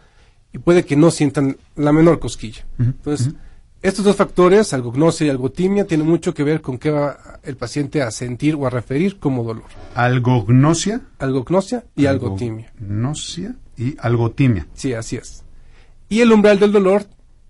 y 0.53 0.59
puede 0.59 0.85
que 0.85 0.95
no 0.95 1.11
sientan 1.11 1.57
la 1.75 1.91
menor 1.91 2.19
cosquilla. 2.19 2.65
Entonces, 2.77 3.33
estos 3.81 4.03
dos 4.03 4.15
factores, 4.15 4.73
algognosia 4.73 5.27
y 5.27 5.29
algotimia, 5.29 5.85
tienen 5.85 6.07
mucho 6.07 6.33
que 6.33 6.43
ver 6.43 6.61
con 6.61 6.77
qué 6.77 6.91
va 6.91 7.39
el 7.43 7.55
paciente 7.55 8.01
a 8.01 8.11
sentir 8.11 8.55
o 8.55 8.65
a 8.65 8.69
referir 8.69 9.19
como 9.19 9.43
dolor. 9.43 9.65
¿Algognosia? 9.95 11.01
Algognosia 11.17 11.85
y 11.95 12.05
algotimia. 12.05 12.71
Algognosia 12.77 13.55
y 13.77 13.95
algotimia. 13.99 14.67
Sí, 14.73 14.93
así 14.93 15.15
es. 15.15 15.43
Y 16.09 16.19
el 16.19 16.31
umbral 16.31 16.59
del 16.59 16.71
dolor, 16.71 17.05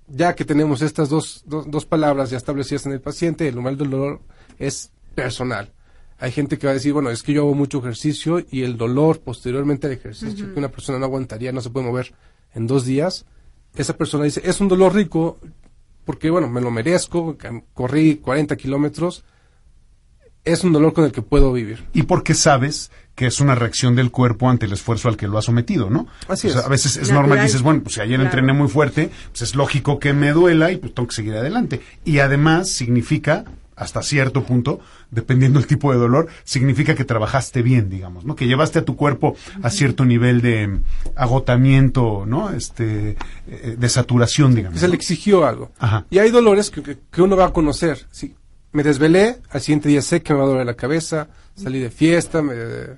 ya 0.07 0.35
que 0.35 0.45
tenemos 0.45 0.81
estas 0.81 1.09
dos, 1.09 1.43
dos 1.45 1.85
palabras 1.85 2.29
ya 2.29 2.37
establecidas 2.37 2.85
en 2.85 2.91
el 2.91 3.01
paciente, 3.01 3.47
el 3.47 3.57
umbral 3.57 3.77
del 3.77 3.89
dolor 3.89 4.21
es 4.59 4.91
personal. 5.15 5.71
Hay 6.19 6.31
gente 6.31 6.57
que 6.57 6.67
va 6.67 6.71
a 6.71 6.73
decir, 6.73 6.91
bueno, 6.93 7.09
es 7.09 7.23
que 7.23 7.33
yo 7.33 7.43
hago 7.43 7.55
mucho 7.55 7.79
ejercicio 7.79 8.43
y 8.51 8.63
el 8.63 8.77
dolor 8.77 9.21
posteriormente 9.21 9.87
al 9.87 9.93
ejercicio 9.93 10.53
que 10.53 10.59
una 10.59 10.69
persona 10.69 10.99
no 10.99 11.05
aguantaría, 11.05 11.51
no 11.51 11.61
se 11.61 11.69
puede 11.69 11.85
mover 11.87 12.13
en 12.53 12.67
dos 12.67 12.85
días, 12.85 13.25
esa 13.75 13.95
persona 13.95 14.25
dice, 14.25 14.41
es 14.43 14.59
un 14.59 14.67
dolor 14.67 14.93
rico 14.95 15.37
porque, 16.05 16.29
bueno, 16.29 16.49
me 16.49 16.59
lo 16.61 16.71
merezco, 16.71 17.37
corrí 17.73 18.15
40 18.17 18.55
kilómetros, 18.57 19.23
es 20.43 20.63
un 20.63 20.73
dolor 20.73 20.93
con 20.93 21.05
el 21.05 21.11
que 21.11 21.21
puedo 21.21 21.53
vivir. 21.53 21.85
Y 21.93 22.03
porque 22.03 22.33
sabes 22.33 22.91
que 23.13 23.27
es 23.27 23.39
una 23.41 23.53
reacción 23.55 23.95
del 23.95 24.09
cuerpo 24.09 24.49
ante 24.49 24.65
el 24.65 24.71
esfuerzo 24.73 25.09
al 25.09 25.17
que 25.17 25.27
lo 25.27 25.37
ha 25.37 25.41
sometido, 25.41 25.89
¿no? 25.89 26.07
Así 26.27 26.47
es. 26.47 26.55
a 26.55 26.67
veces 26.69 26.93
es 26.95 27.09
Natural. 27.09 27.21
normal, 27.29 27.45
dices, 27.45 27.61
bueno, 27.61 27.83
pues 27.83 27.95
si 27.95 28.01
ayer 28.01 28.15
Claro. 28.15 28.29
entrené 28.29 28.53
muy 28.53 28.67
fuerte, 28.69 29.11
pues 29.31 29.41
es 29.43 29.55
lógico 29.55 29.99
que 29.99 30.13
me 30.13 30.31
duela 30.31 30.71
y 30.71 30.77
pues 30.77 30.93
tengo 30.95 31.07
que 31.07 31.15
seguir 31.15 31.35
adelante. 31.35 31.81
Y 32.05 32.19
además 32.19 32.69
significa, 32.69 33.43
hasta 33.79 34.03
cierto 34.03 34.43
punto, 34.43 34.79
dependiendo 35.09 35.57
del 35.59 35.67
tipo 35.67 35.91
de 35.91 35.97
dolor, 35.97 36.27
significa 36.43 36.93
que 36.95 37.05
trabajaste 37.05 37.61
bien, 37.61 37.89
digamos, 37.89 38.25
¿no? 38.25 38.35
Que 38.35 38.45
llevaste 38.45 38.79
a 38.79 38.85
tu 38.85 38.95
cuerpo 38.95 39.35
a 39.63 39.69
cierto 39.69 40.05
nivel 40.05 40.41
de 40.41 40.67
mm, 40.67 40.81
agotamiento, 41.15 42.25
¿no? 42.27 42.49
Este, 42.51 43.15
eh, 43.47 43.75
de 43.77 43.89
saturación, 43.89 44.53
digamos. 44.55 44.79
Se 44.79 44.87
le 44.87 44.95
exigió 44.95 45.45
algo. 45.45 45.71
Ajá. 45.79 46.05
Y 46.09 46.19
hay 46.19 46.29
dolores 46.31 46.69
que, 46.69 46.83
que- 46.83 46.97
que 47.11 47.21
uno 47.21 47.35
va 47.37 47.45
a 47.45 47.53
conocer. 47.53 48.05
Si 48.11 48.35
me 48.71 48.83
desvelé, 48.83 49.37
al 49.49 49.61
siguiente 49.61 49.89
día 49.89 50.01
sé 50.01 50.21
que 50.21 50.33
me 50.33 50.39
va 50.39 50.45
a 50.45 50.49
doler 50.49 50.65
la 50.65 50.75
cabeza, 50.75 51.27
salí 51.55 51.79
de 51.79 51.89
fiesta, 51.89 52.41
me, 52.41 52.53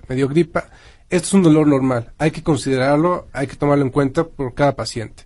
me 0.07 0.15
dio 0.15 0.27
gripa. 0.27 0.65
Esto 1.09 1.27
es 1.27 1.33
un 1.33 1.43
dolor 1.43 1.67
normal. 1.67 2.11
Hay 2.17 2.31
que 2.31 2.41
considerarlo, 2.41 3.27
hay 3.33 3.47
que 3.47 3.55
tomarlo 3.55 3.83
en 3.83 3.91
cuenta 3.91 4.23
por 4.23 4.53
cada 4.53 4.75
paciente. 4.75 5.23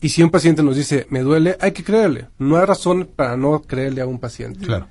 Y 0.00 0.08
si 0.08 0.22
un 0.22 0.30
paciente 0.30 0.62
nos 0.62 0.76
dice, 0.76 1.06
me 1.10 1.20
duele, 1.20 1.56
hay 1.60 1.72
que 1.72 1.84
creerle. 1.84 2.28
No 2.38 2.56
hay 2.56 2.64
razón 2.64 3.08
para 3.14 3.36
no 3.36 3.62
creerle 3.62 4.00
a 4.00 4.06
un 4.06 4.18
paciente. 4.18 4.64
Claro. 4.66 4.86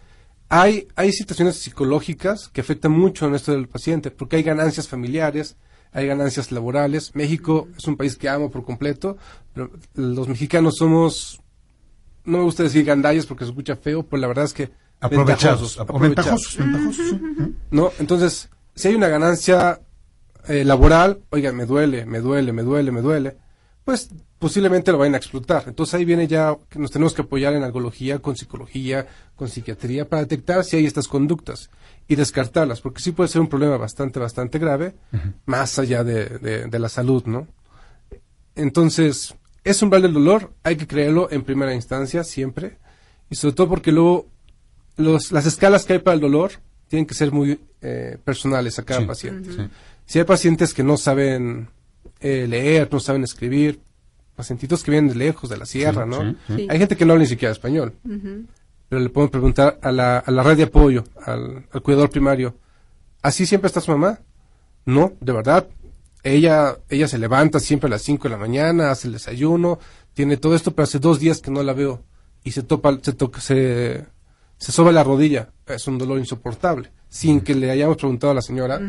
Hay, 0.50 0.88
hay 0.96 1.12
situaciones 1.12 1.56
psicológicas 1.58 2.48
que 2.50 2.62
afectan 2.62 2.92
mucho 2.92 3.28
en 3.28 3.36
esto 3.36 3.51
del 3.51 3.68
paciente, 3.68 4.12
porque 4.12 4.36
hay 4.38 4.44
ganancias 4.44 4.88
familiares, 4.88 5.58
hay 5.92 6.06
ganancias 6.08 6.51
laborales. 6.51 7.16
México 7.16 7.68
es 7.78 7.88
un 7.88 7.98
país 7.98 8.16
que 8.16 8.30
amo 8.30 8.51
por 8.51 8.63
completo, 8.63 9.18
pero 9.54 9.72
los 9.96 10.28
mexicanos 10.28 10.75
somos, 10.78 11.42
no 12.25 12.38
me 12.39 12.44
gusta 12.44 12.63
decir 12.63 12.86
gandallas 12.86 13.25
porque 13.25 13.46
se 13.46 13.51
escucha 13.51 13.75
feo, 13.75 14.04
pero 14.04 14.22
la 14.22 14.28
verdad 14.28 14.46
es 14.46 14.54
que 14.54 14.70
Aprovechados. 15.01 15.78
ventajosos, 15.78 15.80
ap- 15.80 16.00
Ventajosos, 16.01 16.58
ventajosos, 16.58 17.08
sí. 17.08 17.16
Ujú. 17.16 17.54
¿no? 17.72 17.92
Entonces, 18.00 18.50
si 18.75 18.89
hay 18.89 18.96
una 18.96 19.08
ganancia 19.08 19.80
eh, 20.48 20.63
laboral, 20.66 21.22
oiga, 21.30 21.51
me 21.54 21.66
duele, 21.66 22.06
me 22.06 22.20
duele, 22.20 22.51
me 22.54 22.63
duele, 22.63 22.92
me 22.92 23.01
duele, 23.01 23.38
pues 23.86 24.10
posiblemente 24.39 24.91
lo 24.91 24.98
vayan 24.98 25.15
a 25.15 25.17
explotar. 25.17 25.65
Entonces 25.67 25.93
ahí 25.96 26.05
viene 26.05 26.25
ya 26.27 26.55
que 26.69 26.79
nos 26.79 26.91
tenemos 26.91 27.13
que 27.13 27.22
apoyar 27.24 27.53
en 27.53 27.63
algología, 27.63 28.19
con 28.19 28.36
psicología, 28.38 29.05
con 29.36 29.50
psiquiatría, 29.50 30.08
para 30.08 30.22
detectar 30.24 30.63
si 30.63 30.77
hay 30.77 30.86
estas 30.86 31.08
conductas 31.08 31.69
y 32.08 32.15
descartarlas, 32.15 32.81
porque 32.81 33.01
sí 33.01 33.12
puede 33.12 33.27
ser 33.29 33.41
un 33.41 33.50
problema 33.50 33.77
bastante, 33.77 34.17
bastante 34.19 34.58
grave, 34.58 34.96
más 35.46 35.77
allá 35.77 36.03
de, 36.03 36.25
de- 36.39 36.65
de 36.67 36.79
la 36.79 36.89
salud, 36.89 37.24
¿no? 37.25 37.48
Entonces, 38.55 39.36
es 39.63 39.81
umbral 39.81 40.01
del 40.01 40.13
dolor, 40.13 40.51
hay 40.63 40.75
que 40.75 40.88
creerlo 40.88 41.29
en 41.31 41.43
primera 41.43 41.74
instancia, 41.74 42.24
siempre, 42.24 42.77
y 43.29 43.36
sobre 43.36 43.55
todo 43.55 43.69
porque 43.69 43.91
luego 43.91 44.27
los, 44.98 45.31
las 45.31 45.46
escalas 45.46 45.86
que 45.86 45.93
hay 45.93 46.00
para 46.00 46.15
el 46.15 46.22
dolor 46.22 46.51
tienen 46.88 47.05
que 47.05 47.13
ser 47.13 47.31
muy 47.31 47.60
eh, 47.81 48.17
personales 48.24 48.79
a 48.79 48.84
cada 48.84 49.01
Sí, 49.01 49.05
paciente. 49.05 49.51
sí. 49.53 49.67
Si 50.05 50.17
hay 50.19 50.25
pacientes 50.25 50.74
que 50.74 50.84
no 50.84 50.98
saben 50.98 51.69
eh, 52.19 52.48
leer, 52.50 52.89
no 52.91 53.00
saben 53.00 53.24
escribir, 53.24 53.79
pacientitos 54.39 54.84
que 54.84 54.91
vienen 54.91 55.10
de 55.10 55.15
lejos, 55.15 55.50
de 55.50 55.58
la 55.58 55.65
sierra, 55.65 56.05
Sí, 56.05 56.10
¿no? 56.10 56.22
sí, 56.31 56.38
sí. 56.48 56.55
Sí. 56.55 56.67
Hay 56.69 56.79
gente 56.79 56.96
que 56.96 57.05
no 57.05 57.13
habla 57.13 57.24
ni 57.24 57.29
siquiera 57.29 57.51
español, 57.51 57.93
pero 58.88 59.01
le 59.01 59.10
podemos 59.10 59.31
preguntar 59.31 59.77
a 59.81 59.91
la, 59.91 60.17
a 60.19 60.31
la 60.31 60.41
red 60.43 60.58
de 60.58 60.63
apoyo, 60.63 61.03
al, 61.25 61.65
al 61.72 61.81
cuidador 61.81 62.10
primario, 62.10 62.55
¿así 63.22 63.46
siempre 63.46 63.67
está 63.67 63.81
su 63.81 63.91
mamá? 63.91 64.19
No, 64.86 65.12
de 65.19 65.34
verdad. 65.34 65.67
Ella, 66.24 66.77
ella 66.89 67.08
se 67.08 67.17
levanta 67.17 67.60
siempre 67.60 67.88
a 67.88 67.91
las 67.91 68.01
5 68.01 68.24
de 68.24 68.29
la 68.29 68.38
mañana, 68.38 68.91
hace 68.91 69.08
el 69.08 69.13
desayuno, 69.13 69.77
tiene 70.13 70.38
todo 70.38 70.55
esto, 70.55 70.72
pero 70.74 70.84
hace 70.86 71.00
dos 71.00 71.19
días 71.19 71.41
que 71.41 71.51
no 71.51 71.62
la 71.63 71.74
veo 71.74 72.01
y 72.43 72.51
se 72.51 72.63
topa, 72.63 72.98
se 73.01 73.13
toca, 73.13 73.39
se, 73.41 74.05
se 74.58 74.72
soba 74.72 74.91
la 74.91 75.03
rodilla. 75.03 75.50
Es 75.67 75.88
un 75.88 75.98
dolor 75.98 76.17
insoportable, 76.17 76.91
sin 77.10 77.41
que 77.41 77.55
le 77.55 77.69
hayamos 77.72 77.98
preguntado 77.98 78.31
a 78.31 78.36
la 78.36 78.41
señora 78.41 78.79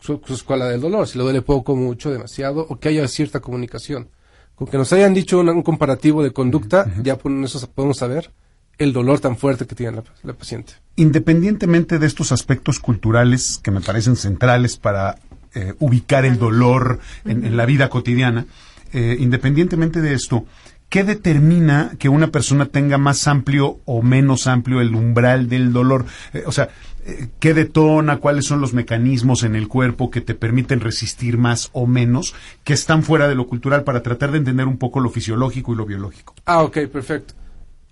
su, 0.00 0.20
su 0.24 0.34
escuela 0.34 0.66
del 0.66 0.80
dolor, 0.80 1.06
si 1.06 1.16
le 1.18 1.22
duele 1.24 1.42
poco, 1.42 1.76
mucho, 1.76 2.10
demasiado, 2.10 2.66
o 2.68 2.78
que 2.80 2.88
haya 2.88 3.06
cierta 3.06 3.38
comunicación. 3.40 4.08
Con 4.54 4.68
que 4.68 4.76
nos 4.76 4.92
hayan 4.92 5.14
dicho 5.14 5.40
un, 5.40 5.48
un 5.48 5.62
comparativo 5.62 6.22
de 6.22 6.32
conducta, 6.32 6.92
ya 7.02 7.16
con 7.16 7.42
eso 7.44 7.66
podemos 7.70 7.98
saber 7.98 8.30
el 8.78 8.92
dolor 8.92 9.20
tan 9.20 9.36
fuerte 9.36 9.66
que 9.66 9.74
tiene 9.74 9.96
la, 9.96 10.04
la 10.22 10.32
paciente. 10.32 10.74
Independientemente 10.96 11.98
de 11.98 12.06
estos 12.06 12.32
aspectos 12.32 12.78
culturales 12.78 13.60
que 13.62 13.70
me 13.70 13.80
parecen 13.80 14.16
centrales 14.16 14.76
para 14.76 15.18
eh, 15.54 15.74
ubicar 15.78 16.24
el 16.24 16.38
dolor 16.38 17.00
en, 17.24 17.44
en 17.44 17.56
la 17.56 17.66
vida 17.66 17.88
cotidiana, 17.88 18.46
eh, 18.92 19.16
independientemente 19.18 20.00
de 20.00 20.14
esto, 20.14 20.46
¿qué 20.92 21.04
determina 21.04 21.92
que 21.98 22.10
una 22.10 22.26
persona 22.26 22.66
tenga 22.66 22.98
más 22.98 23.26
amplio 23.26 23.80
o 23.86 24.02
menos 24.02 24.46
amplio 24.46 24.82
el 24.82 24.94
umbral 24.94 25.48
del 25.48 25.72
dolor? 25.72 26.04
Eh, 26.34 26.42
o 26.44 26.52
sea, 26.52 26.68
eh, 27.06 27.28
¿qué 27.40 27.54
detona? 27.54 28.18
¿Cuáles 28.18 28.44
son 28.44 28.60
los 28.60 28.74
mecanismos 28.74 29.42
en 29.42 29.56
el 29.56 29.68
cuerpo 29.68 30.10
que 30.10 30.20
te 30.20 30.34
permiten 30.34 30.80
resistir 30.80 31.38
más 31.38 31.70
o 31.72 31.86
menos 31.86 32.34
que 32.62 32.74
están 32.74 33.04
fuera 33.04 33.26
de 33.26 33.34
lo 33.34 33.46
cultural 33.46 33.84
para 33.84 34.02
tratar 34.02 34.32
de 34.32 34.38
entender 34.38 34.66
un 34.66 34.76
poco 34.76 35.00
lo 35.00 35.08
fisiológico 35.08 35.72
y 35.72 35.76
lo 35.76 35.86
biológico? 35.86 36.34
Ah, 36.44 36.62
ok, 36.62 36.80
perfecto. 36.92 37.32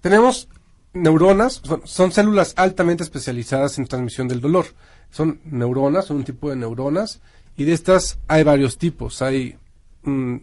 Tenemos 0.03 0.51
neuronas, 0.93 1.63
son, 1.85 2.13
células 2.13 2.53
altamente 2.57 3.03
especializadas 3.03 3.79
en 3.79 3.87
transmisión 3.87 4.29
del 4.29 4.43
dolor. 4.43 4.67
Son 5.09 5.41
neuronas, 5.47 6.05
son 6.05 6.19
un 6.19 6.25
tipo 6.25 6.51
de 6.51 6.57
neuronas, 6.57 7.23
y 7.57 7.65
de 7.65 7.73
estas 7.73 8.19
hay 8.29 8.43
varios 8.43 8.77
tipos. 8.77 9.23
Hay 9.23 9.57
mm, 10.03 10.37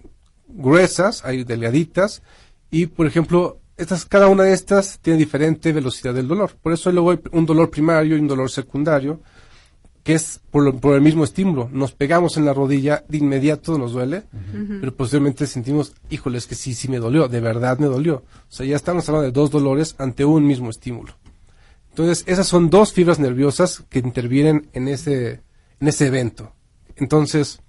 gruesas, 0.48 1.24
hay 1.24 1.44
delgaditas, 1.44 2.24
y 2.71 2.88
por 2.88 3.05
ejemplo, 3.07 3.59
estas, 3.77 4.05
cada 4.05 4.27
una 4.27 4.43
de 4.43 4.53
estas 4.53 5.00
tiene 5.00 5.19
diferente 5.19 5.71
velocidad 5.71 6.13
del 6.13 6.27
dolor. 6.27 6.51
Por 6.62 6.74
eso 6.74 6.91
luego 6.91 7.12
hay 7.12 7.19
un 7.31 7.45
dolor 7.45 7.69
primario 7.69 8.17
y 8.17 8.19
un 8.19 8.27
dolor 8.27 8.50
secundario, 8.50 9.21
que 10.03 10.13
es 10.15 10.39
por, 10.51 10.63
lo- 10.63 10.75
por 10.77 10.95
el 10.95 11.01
mismo 11.01 11.24
estímulo. 11.24 11.69
Nos 11.71 11.91
pegamos 11.91 12.38
en 12.38 12.45
la 12.45 12.53
rodilla, 12.53 13.03
de 13.07 13.17
inmediato 13.17 13.77
nos 13.77 13.91
duele, 13.91 14.24
pero 14.79 14.95
posteriormente 14.95 15.45
sentimos, 15.47 15.93
híjole, 16.09 16.38
es 16.38 16.47
que 16.47 16.55
sí, 16.55 16.74
sí 16.74 16.88
me 16.88 16.97
dolió, 16.97 17.27
de 17.27 17.39
verdad 17.41 17.77
me 17.77 17.88
dolió. 17.88 18.24
O 18.50 18.51
sea, 18.51 18.65
ya 18.65 18.75
estamos 18.75 19.07
hablando 19.09 19.25
de 19.27 19.31
dos 19.33 19.51
dolores 19.51 19.95
ante 19.97 20.24
un 20.25 20.45
mismo 20.47 20.69
estímulo. 20.69 21.13
Entonces, 21.89 22.24
esas 22.27 22.47
son 22.47 22.69
dos 22.69 22.93
fibras 22.93 23.19
nerviosas 23.19 23.83
que 23.89 24.00
intervienen 24.00 24.69
en 24.74 24.88
ese, 24.88 25.41
en 25.79 25.88
ese 25.88 26.07
evento. 26.07 26.53
Entonces, 26.95 27.59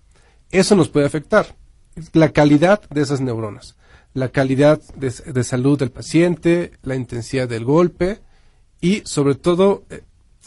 eso 0.50 0.76
nos 0.76 0.88
puede 0.90 1.06
afectar. 1.06 1.56
La 2.12 2.28
calidad 2.30 2.80
de 2.90 3.00
esas 3.00 3.20
neuronas, 3.20 3.76
la 4.18 4.28
calidad 4.28 4.80
de, 4.96 5.10
de 5.10 5.44
salud 5.44 5.78
del 5.78 5.90
paciente, 5.90 6.72
la 6.82 6.96
intensidad 6.96 7.48
del 7.48 7.64
golpe 7.64 8.20
y, 8.80 9.02
sobre 9.04 9.34
todo, 9.34 9.84
eh, 9.90 10.02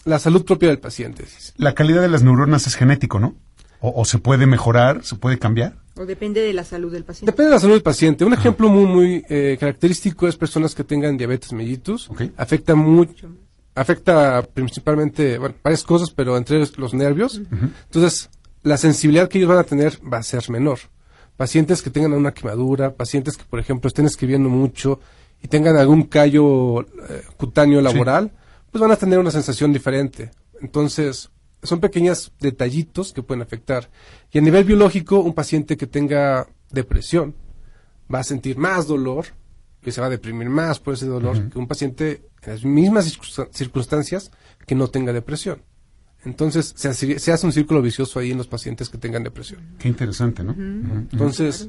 la 0.05 0.19
salud 0.19 0.45
propia 0.45 0.69
del 0.69 0.79
paciente. 0.79 1.25
La 1.57 1.73
calidad 1.73 2.01
de 2.01 2.09
las 2.09 2.23
neuronas 2.23 2.67
es 2.67 2.75
genético, 2.75 3.19
¿no? 3.19 3.35
O, 3.79 4.01
o 4.01 4.05
se 4.05 4.19
puede 4.19 4.45
mejorar, 4.45 5.03
se 5.03 5.15
puede 5.15 5.39
cambiar. 5.39 5.75
O 5.97 6.05
depende 6.05 6.41
de 6.41 6.53
la 6.53 6.63
salud 6.63 6.91
del 6.91 7.03
paciente. 7.03 7.31
Depende 7.31 7.49
de 7.49 7.55
la 7.55 7.59
salud 7.59 7.73
del 7.73 7.83
paciente. 7.83 8.23
Un 8.23 8.33
ejemplo 8.33 8.69
muy, 8.69 8.85
muy 8.85 9.25
eh, 9.29 9.57
característico 9.59 10.27
es 10.27 10.37
personas 10.37 10.73
que 10.73 10.83
tengan 10.83 11.17
diabetes 11.17 11.51
mellitus. 11.51 12.09
Afecta 12.37 12.75
mucho, 12.75 13.29
afecta 13.75 14.41
principalmente, 14.53 15.37
bueno, 15.37 15.55
varias 15.63 15.83
cosas, 15.83 16.11
pero 16.11 16.37
entre 16.37 16.57
ellos 16.57 16.77
los 16.77 16.93
nervios. 16.93 17.41
Entonces, 17.85 18.29
la 18.63 18.77
sensibilidad 18.77 19.27
que 19.27 19.39
ellos 19.39 19.49
van 19.49 19.59
a 19.59 19.63
tener 19.63 19.99
va 20.01 20.19
a 20.19 20.23
ser 20.23 20.49
menor. 20.49 20.79
Pacientes 21.37 21.81
que 21.81 21.89
tengan 21.89 22.13
una 22.13 22.33
quemadura, 22.33 22.93
pacientes 22.95 23.35
que, 23.37 23.43
por 23.45 23.59
ejemplo, 23.59 23.87
estén 23.87 24.05
escribiendo 24.05 24.49
mucho 24.49 24.99
y 25.41 25.47
tengan 25.47 25.75
algún 25.77 26.03
callo 26.03 26.81
eh, 26.81 27.23
cutáneo 27.37 27.81
laboral, 27.81 28.31
pues 28.71 28.81
van 28.81 28.91
a 28.91 28.95
tener 28.95 29.17
una 29.17 29.31
sensación 29.31 29.73
diferente. 29.73 30.31
Entonces, 30.61 31.31
son 31.63 31.79
pequeños 31.79 32.31
detallitos 32.39 33.11
que 33.13 33.23
pueden 33.23 33.41
afectar. 33.41 33.89
Y 34.31 34.37
a 34.37 34.41
nivel 34.41 34.63
biológico, 34.65 35.19
un 35.19 35.33
paciente 35.33 35.77
que 35.77 35.87
tenga 35.87 36.47
depresión 36.69 37.35
va 38.13 38.19
a 38.19 38.23
sentir 38.23 38.57
más 38.57 38.87
dolor, 38.87 39.25
que 39.81 39.91
se 39.91 39.99
va 40.01 40.07
a 40.07 40.11
deprimir 40.11 40.49
más 40.49 40.79
por 40.79 40.93
ese 40.93 41.07
dolor, 41.07 41.49
que 41.49 41.57
un 41.57 41.67
paciente 41.67 42.29
en 42.43 42.51
las 42.51 42.63
mismas 42.63 43.07
circunstan- 43.07 43.49
circunstancias 43.51 44.31
que 44.67 44.75
no 44.75 44.89
tenga 44.89 45.11
depresión. 45.11 45.63
Entonces, 46.25 46.73
se 46.75 46.89
hace, 46.89 47.19
se 47.19 47.31
hace 47.31 47.45
un 47.45 47.51
círculo 47.51 47.81
vicioso 47.81 48.19
ahí 48.19 48.31
en 48.31 48.37
los 48.37 48.47
pacientes 48.47 48.89
que 48.89 48.97
tengan 48.97 49.23
depresión. 49.23 49.61
Qué 49.79 49.87
interesante, 49.87 50.43
¿no? 50.43 50.51
Entonces, 50.51 51.67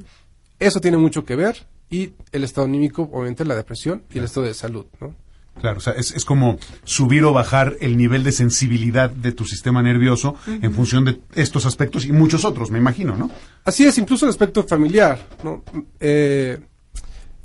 eso 0.59 0.80
tiene 0.80 0.97
mucho 0.97 1.25
que 1.25 1.37
ver 1.37 1.66
y 1.90 2.12
el 2.32 2.44
estado 2.44 2.66
anímico, 2.66 3.09
obviamente, 3.12 3.44
la 3.44 3.54
depresión 3.54 4.02
y 4.12 4.18
el 4.18 4.25
estado 4.25 4.47
de 4.47 4.54
salud, 4.54 4.87
¿no? 5.00 5.14
Claro, 5.61 5.78
o 5.78 5.80
sea, 5.80 5.92
es, 5.92 6.12
es 6.12 6.25
como 6.25 6.59
subir 6.85 7.25
o 7.25 7.32
bajar 7.35 7.76
el 7.80 7.99
nivel 7.99 8.25
de 8.25 8.32
sensibilidad 8.32 9.11
de 9.11 9.32
tu 9.32 9.44
sistema 9.44 9.82
nervioso 9.82 10.35
en 10.47 10.73
función 10.73 11.04
de 11.04 11.21
estos 11.35 11.66
aspectos 11.66 12.06
y 12.06 12.12
muchos 12.12 12.47
otros, 12.47 12.71
me 12.71 12.78
imagino, 12.78 13.16
¿no? 13.16 13.30
Así 13.64 13.85
es, 13.85 13.99
incluso 13.99 14.25
el 14.25 14.30
aspecto 14.30 14.64
familiar, 14.64 15.18
¿no? 15.44 15.62
Eh, 16.00 16.59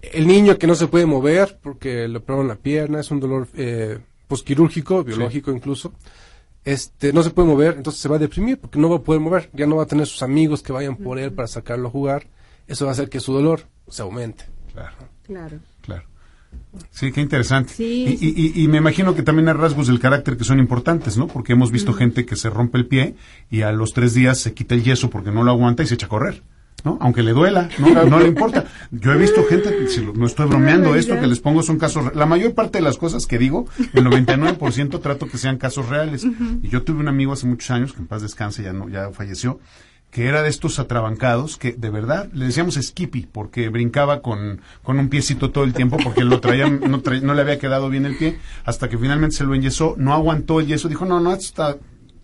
el 0.02 0.26
niño 0.26 0.58
que 0.58 0.68
no 0.68 0.76
se 0.76 0.88
puede 0.88 1.06
mover 1.06 1.60
porque 1.62 2.08
le 2.08 2.20
operaron 2.20 2.48
la 2.48 2.56
pierna, 2.56 3.02
es 3.02 3.12
un 3.12 3.20
dolor 3.20 3.50
eh, 3.56 4.00
posquirúrgico, 4.28 5.04
biológico 5.04 5.52
incluso, 5.52 5.94
este, 6.68 7.14
no 7.14 7.24
se 7.24 7.30
puede 7.32 7.48
mover, 7.48 7.76
entonces 7.78 8.02
se 8.02 8.10
va 8.10 8.18
a 8.18 8.20
deprimir 8.20 8.60
porque 8.60 8.78
no 8.80 8.90
va 8.90 8.98
a 8.98 9.02
poder 9.02 9.22
mover, 9.22 9.50
ya 9.54 9.66
no 9.66 9.78
va 9.78 9.84
a 9.84 9.88
tener 9.88 10.06
sus 10.06 10.22
amigos 10.22 10.62
que 10.62 10.74
vayan 10.74 10.98
por 10.98 11.18
él 11.18 11.32
para 11.32 11.48
sacarlo 11.48 11.88
a 11.88 11.92
jugar, 11.92 12.28
eso 12.68 12.86
va 12.86 12.92
a 12.92 12.94
hacer 12.94 13.10
que 13.10 13.20
su 13.20 13.32
dolor 13.34 13.62
se 13.88 14.02
aumente. 14.02 14.46
Claro, 14.74 14.96
Claro. 15.24 15.60
claro. 15.82 16.04
Sí, 16.92 17.12
qué 17.12 17.22
interesante. 17.22 17.74
Sí, 17.74 18.18
y, 18.22 18.60
y- 18.60 18.64
y 18.64 18.68
me 18.68 18.78
imagino 18.78 19.16
que 19.16 19.24
también 19.24 19.48
hay 19.48 19.54
rasgos 19.56 19.88
del 19.88 20.00
carácter 20.00 20.38
que 20.38 20.44
son 20.44 20.60
importantes, 20.60 21.18
¿no? 21.18 21.28
Porque 21.28 21.54
hemos 21.54 21.72
visto 21.72 21.94
gente 21.94 22.26
que 22.26 22.36
se 22.36 22.50
rompe 22.50 22.78
el 22.78 22.86
pie 22.88 23.16
y 23.50 23.62
a 23.62 23.72
los 23.72 23.94
tres 23.94 24.14
días 24.14 24.38
se 24.40 24.54
quita 24.54 24.76
el 24.76 24.84
yeso 24.84 25.10
porque 25.10 25.32
no 25.32 25.44
lo 25.44 25.52
aguanta 25.52 25.84
y 25.84 25.88
se 25.88 25.96
echa 25.96 26.06
a 26.06 26.10
correr, 26.10 26.44
¿no? 26.84 26.98
Aunque 27.02 27.24
le 27.24 27.32
duela, 27.32 27.70
¿no? 27.80 28.06
No 28.06 28.20
le 28.20 28.28
importa. 28.28 28.66
Yo 28.92 29.12
he 29.14 29.18
visto 29.18 29.44
gente, 29.46 29.88
si 29.90 30.02
lo- 30.06 30.14
no 30.14 30.26
estoy 30.28 30.48
bromeando, 30.48 30.90
Una 30.92 31.00
esto 31.00 31.20
que 31.20 31.28
les 31.28 31.40
pongo 31.40 31.64
son 31.64 31.78
casos, 31.78 32.16
la 32.16 32.26
mayor 32.26 32.54
parte 32.54 32.78
de 32.78 32.84
las 32.84 32.98
cosas 32.98 33.26
que 33.26 33.38
digo, 33.38 33.66
el 33.94 34.06
99% 34.06 35.02
trato 35.02 35.28
que 35.28 35.38
sean 35.38 35.58
casos 35.58 35.90
reales. 35.90 36.26
Y 36.62 36.70
yo 36.70 36.84
tuve 36.84 37.00
un 37.00 37.08
amigo 37.08 37.34
hace 37.34 37.48
muchos 37.48 37.72
años, 37.72 37.94
que 37.94 38.00
en 38.00 38.08
paz 38.08 38.22
descanse, 38.22 38.64
ya 38.64 38.74
no, 38.74 38.88
ya 38.90 39.12
falleció, 39.12 39.60
que 40.12 40.28
era 40.28 40.42
de 40.42 40.50
estos 40.50 40.80
atrabancados 40.80 41.58
que 41.58 41.74
de 41.74 41.90
verdad 41.90 42.30
le 42.32 42.46
decíamos 42.46 42.76
Skippy 42.76 43.28
porque 43.30 43.68
brincaba 43.68 44.22
con, 44.22 44.62
con 44.82 45.00
un 45.00 45.10
piecito 45.10 45.52
todo 45.52 45.66
el 45.66 45.74
tiempo 45.74 45.98
porque 46.02 46.24
lo 46.24 46.40
traía, 46.40 46.70
no, 46.70 47.02
traía- 47.02 47.22
no 47.24 47.34
le 47.34 47.42
había 47.42 47.60
quedado 47.60 47.90
bien 47.90 48.06
el 48.06 48.16
pie 48.16 48.40
hasta 48.64 48.88
que 48.88 48.98
finalmente 48.98 49.36
se 49.36 49.44
lo 49.44 49.54
enyesó, 49.54 49.96
no 49.98 50.14
aguantó 50.14 50.62
el 50.62 50.68
yeso, 50.68 50.88
dijo 50.88 51.04
no, 51.06 51.20
no, 51.20 51.34
esto 51.34 51.44
está 51.46 51.78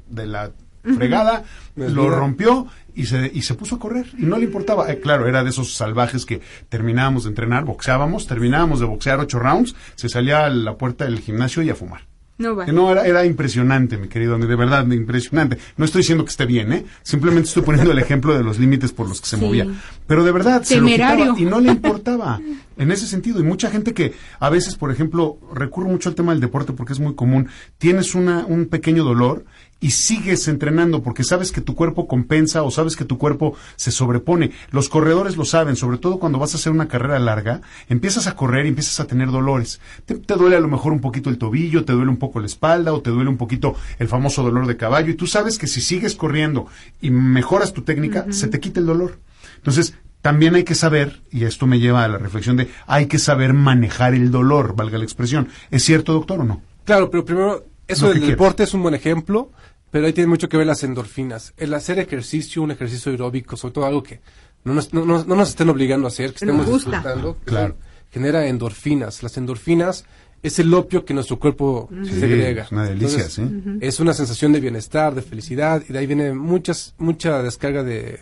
de 0.10 0.26
la 0.28 0.52
fregada, 0.96 1.44
lo 1.76 1.84
Desvida. 1.86 2.16
rompió 2.18 2.68
y 2.96 3.06
se, 3.06 3.32
y 3.34 3.42
se 3.42 3.54
puso 3.56 3.76
a 3.76 3.80
correr 3.80 4.08
y 4.18 4.24
no 4.24 4.38
le 4.38 4.46
importaba. 4.46 4.92
Eh, 4.92 5.00
claro, 5.00 5.28
era 5.28 5.44
de 5.44 5.50
esos 5.50 5.74
salvajes 5.76 6.26
que 6.26 6.42
terminábamos 6.70 7.24
de 7.24 7.30
entrenar, 7.30 7.66
boxeábamos, 7.66 8.28
terminábamos 8.28 8.80
de 8.80 8.86
boxear 8.86 9.20
ocho 9.20 9.40
rounds, 9.40 9.76
se 9.96 10.10
salía 10.10 10.46
a 10.46 10.50
la 10.50 10.78
puerta 10.78 11.06
del 11.06 11.20
gimnasio 11.20 11.62
y 11.64 11.70
a 11.70 11.76
fumar. 11.76 12.02
No 12.40 12.56
va. 12.56 12.66
Que 12.66 12.72
No, 12.72 12.92
era, 12.92 13.06
era 13.06 13.24
impresionante, 13.26 13.96
mi 13.98 14.08
querido, 14.08 14.36
de 14.40 14.56
verdad, 14.56 14.88
impresionante. 14.92 15.60
No 15.78 15.86
estoy 15.86 16.00
diciendo 16.00 16.26
que 16.26 16.32
esté 16.32 16.48
bien, 16.48 16.74
¿eh? 16.74 16.84
Simplemente 17.04 17.48
estoy 17.48 17.62
poniendo 17.62 17.92
el 17.92 18.00
ejemplo 18.00 18.36
de 18.36 18.44
los 18.44 18.58
límites 18.58 18.92
por 18.92 19.08
los 19.08 19.22
que 19.22 19.28
se 19.28 19.38
Sí. 19.38 19.46
movía. 19.46 19.68
Pero 20.08 20.24
de 20.24 20.32
verdad, 20.32 20.64
se 20.64 20.82
lo 20.82 20.88
quitaba 20.88 21.36
y 21.38 21.46
no 21.46 21.60
le 21.62 21.70
importaba. 21.72 22.42
En 22.76 22.92
ese 22.92 23.06
sentido, 23.06 23.40
y 23.40 23.44
mucha 23.44 23.70
gente 23.70 23.94
que 23.94 24.14
a 24.40 24.50
veces, 24.50 24.76
por 24.76 24.92
ejemplo, 24.92 25.38
recurre 25.54 25.88
mucho 25.88 26.10
al 26.10 26.16
tema 26.16 26.32
del 26.32 26.42
deporte 26.42 26.74
porque 26.74 26.94
es 26.94 27.00
muy 27.00 27.14
común, 27.14 27.50
tienes 27.78 28.16
una, 28.16 28.46
un 28.48 28.66
pequeño 28.66 29.04
dolor 29.04 29.46
y 29.84 29.92
sigues 29.92 30.48
entrenando 30.48 31.04
porque 31.04 31.26
sabes 31.26 31.52
que 31.52 31.60
tu 31.60 31.76
cuerpo 31.76 32.08
compensa 32.08 32.64
o 32.64 32.72
sabes 32.72 32.96
que 32.96 33.04
tu 33.04 33.18
cuerpo 33.18 33.58
se 33.76 33.92
sobrepone. 33.92 34.52
Los 34.72 34.88
corredores 34.88 35.36
lo 35.36 35.44
saben, 35.44 35.76
sobre 35.76 35.98
todo 35.98 36.20
cuando 36.20 36.40
vas 36.40 36.54
a 36.54 36.58
hacer 36.58 36.72
una 36.72 36.88
carrera 36.88 37.20
larga, 37.20 37.60
empiezas 37.90 38.28
a 38.28 38.36
correr 38.38 38.66
y 38.66 38.70
empiezas 38.70 39.02
a 39.02 39.08
tener 39.08 39.30
dolores. 39.30 39.82
Te, 40.06 40.16
te 40.16 40.36
duele 40.36 40.56
a 40.56 40.62
lo 40.62 40.70
mejor 40.70 40.94
un 40.94 41.02
poquito 41.02 41.30
el 41.30 41.38
tobillo, 41.38 41.84
te 41.84 41.92
duele 41.92 42.10
un 42.10 42.16
poco 42.16 42.40
la 42.40 42.46
espalda 42.46 42.94
o 42.94 43.02
te 43.02 43.10
duele 43.10 43.30
un 43.30 43.36
poquito 43.36 43.76
el 44.00 44.08
famoso 44.08 44.42
dolor 44.42 44.68
de 44.68 44.78
caballo 44.78 45.12
y 45.12 45.16
tú 45.16 45.28
sabes 45.28 45.58
que 45.58 45.68
si 45.68 45.82
sigues 45.82 46.16
corriendo 46.16 46.66
y 47.02 47.12
mejoras 47.12 47.74
tu 47.74 47.82
técnica, 47.82 48.28
se 48.30 48.48
te 48.48 48.62
quita 48.62 48.80
el 48.80 48.86
dolor. 48.86 49.20
Entonces, 49.58 49.96
también 50.22 50.56
hay 50.56 50.64
que 50.64 50.76
saber, 50.76 51.20
y 51.30 51.44
esto 51.44 51.68
me 51.68 51.82
lleva 51.82 52.06
a 52.06 52.08
la 52.08 52.20
reflexión 52.20 52.56
de, 52.56 52.70
hay 52.88 53.08
que 53.08 53.20
saber 53.20 53.52
manejar 53.52 54.14
el 54.14 54.32
dolor, 54.32 54.78
valga 54.78 54.98
la 54.98 55.04
expresión. 55.04 55.50
¿Es 55.72 55.84
cierto, 55.84 56.14
doctor, 56.14 56.40
o 56.40 56.46
no? 56.46 56.62
Claro, 56.86 57.12
pero 57.12 57.26
primero, 57.26 57.66
eso 57.86 58.08
del 58.08 58.26
deporte 58.26 58.64
es 58.64 58.74
un 58.74 58.82
buen 58.82 58.96
ejemplo, 58.96 59.52
pero 59.94 60.08
ahí 60.08 60.14
tiene 60.14 60.28
mucho 60.28 60.50
que 60.50 60.58
ver 60.58 60.66
las 60.66 60.84
endorfinas. 60.84 61.54
El 61.56 61.72
hacer 61.76 62.00
ejercicio, 62.00 62.64
un 62.64 62.72
ejercicio 62.72 63.12
aeróbico, 63.12 63.56
sobre 63.56 63.74
todo 63.76 63.86
algo 63.86 64.02
que 64.02 64.22
no 64.64 64.74
nos, 64.74 64.92
no, 64.92 65.06
no- 65.06 65.24
no 65.24 65.36
nos 65.36 65.50
estén 65.50 65.70
obligando 65.70 66.08
a 66.08 66.10
hacer, 66.10 66.32
que 66.32 66.38
estemos 66.38 66.66
gusta. 66.66 66.90
disfrutando, 66.90 67.38
que 67.38 67.46
Claro. 67.46 67.76
genera 68.12 68.48
endorfinas. 68.48 69.22
Las 69.22 69.38
endorfinas 69.38 70.04
es 70.42 70.58
el 70.58 70.74
opio 70.74 71.06
que 71.06 71.14
nuestro 71.14 71.38
cuerpo 71.40 71.90
Sí, 72.06 72.20
segrega. 72.20 72.64
es 72.64 72.72
una 72.72 72.86
delicia, 72.86 73.20
Entonces, 73.24 73.34
sí. 73.64 73.78
Es 73.82 74.00
una 74.00 74.14
sensación 74.14 74.52
de 74.52 74.62
bienestar, 74.62 75.14
de 75.14 75.22
felicidad, 75.22 75.84
y 75.88 75.94
de 75.94 76.00
ahí 76.00 76.08
viene 76.08 76.34
muchas, 76.34 76.96
mucha 76.98 77.44
descarga 77.44 77.84
de, 77.84 78.20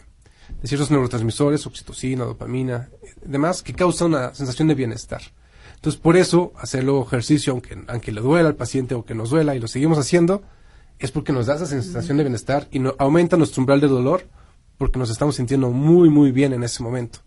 de 0.62 0.68
ciertos 0.68 0.92
neurotransmisores, 0.92 1.66
oxitocina, 1.66 2.26
dopamina, 2.26 2.90
demás, 3.26 3.64
que 3.64 3.74
causa 3.74 4.06
una 4.06 4.34
sensación 4.34 4.68
de 4.68 4.76
bienestar. 4.76 5.22
Entonces, 5.76 6.00
por 6.02 6.18
eso, 6.18 6.52
hacerlo 6.58 7.02
ejercicio, 7.08 7.54
aunque, 7.54 7.78
aunque 7.88 8.12
le 8.12 8.20
duela 8.22 8.50
al 8.50 8.56
paciente 8.56 8.94
o 8.94 9.06
que 9.06 9.16
nos 9.16 9.30
duela 9.30 9.56
y 9.56 9.60
lo 9.60 9.68
seguimos 9.70 9.98
haciendo, 9.98 10.44
es 11.06 11.12
porque 11.12 11.34
nos 11.34 11.48
da 11.48 11.56
esa 11.56 11.66
sensación 11.66 12.18
de 12.18 12.24
bienestar 12.24 12.68
y 12.72 12.80
no, 12.80 12.96
aumenta 12.98 13.38
nuestro 13.38 13.62
umbral 13.62 13.82
de 13.82 13.88
dolor 13.88 14.24
porque 14.78 15.00
nos 15.00 15.10
estamos 15.10 15.36
sintiendo 15.36 15.70
muy, 15.70 16.10
muy 16.10 16.32
bien 16.32 16.54
en 16.54 16.64
ese 16.64 16.82
momento. 16.82 17.20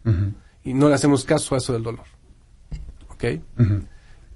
Y 0.63 0.75
no 0.75 0.89
le 0.89 0.95
hacemos 0.95 1.25
caso 1.25 1.55
a 1.55 1.59
eso 1.59 1.73
del 1.73 1.83
dolor. 1.83 2.05
¿Ok? 3.09 3.25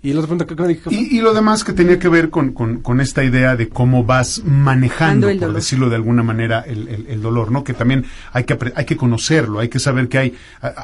Y 0.00 0.12
la 0.12 0.20
otra 0.20 0.28
pregunta. 0.46 0.90
Y, 0.92 1.16
y 1.18 1.20
lo 1.20 1.34
demás 1.34 1.64
que 1.64 1.72
tenía 1.72 1.98
que 1.98 2.08
ver 2.08 2.30
con, 2.30 2.52
con- 2.52 2.80
con 2.82 3.00
esta 3.00 3.24
idea 3.24 3.56
de 3.56 3.68
cómo 3.68 4.04
vas 4.04 4.42
manejando, 4.44 5.26
por 5.40 5.54
decirlo 5.56 5.88
de 5.90 5.96
alguna 5.96 6.22
manera, 6.22 6.60
el, 6.60 6.86
el- 6.86 7.06
el 7.08 7.20
dolor, 7.20 7.50
¿no? 7.50 7.64
Que 7.64 7.74
también 7.74 8.04
hay 8.32 8.44
que, 8.44 8.56
hay 8.76 8.84
que 8.84 8.96
conocerlo, 8.96 9.58
hay 9.58 9.68
que 9.68 9.80
saber 9.80 10.08
que 10.08 10.18
hay, 10.18 10.34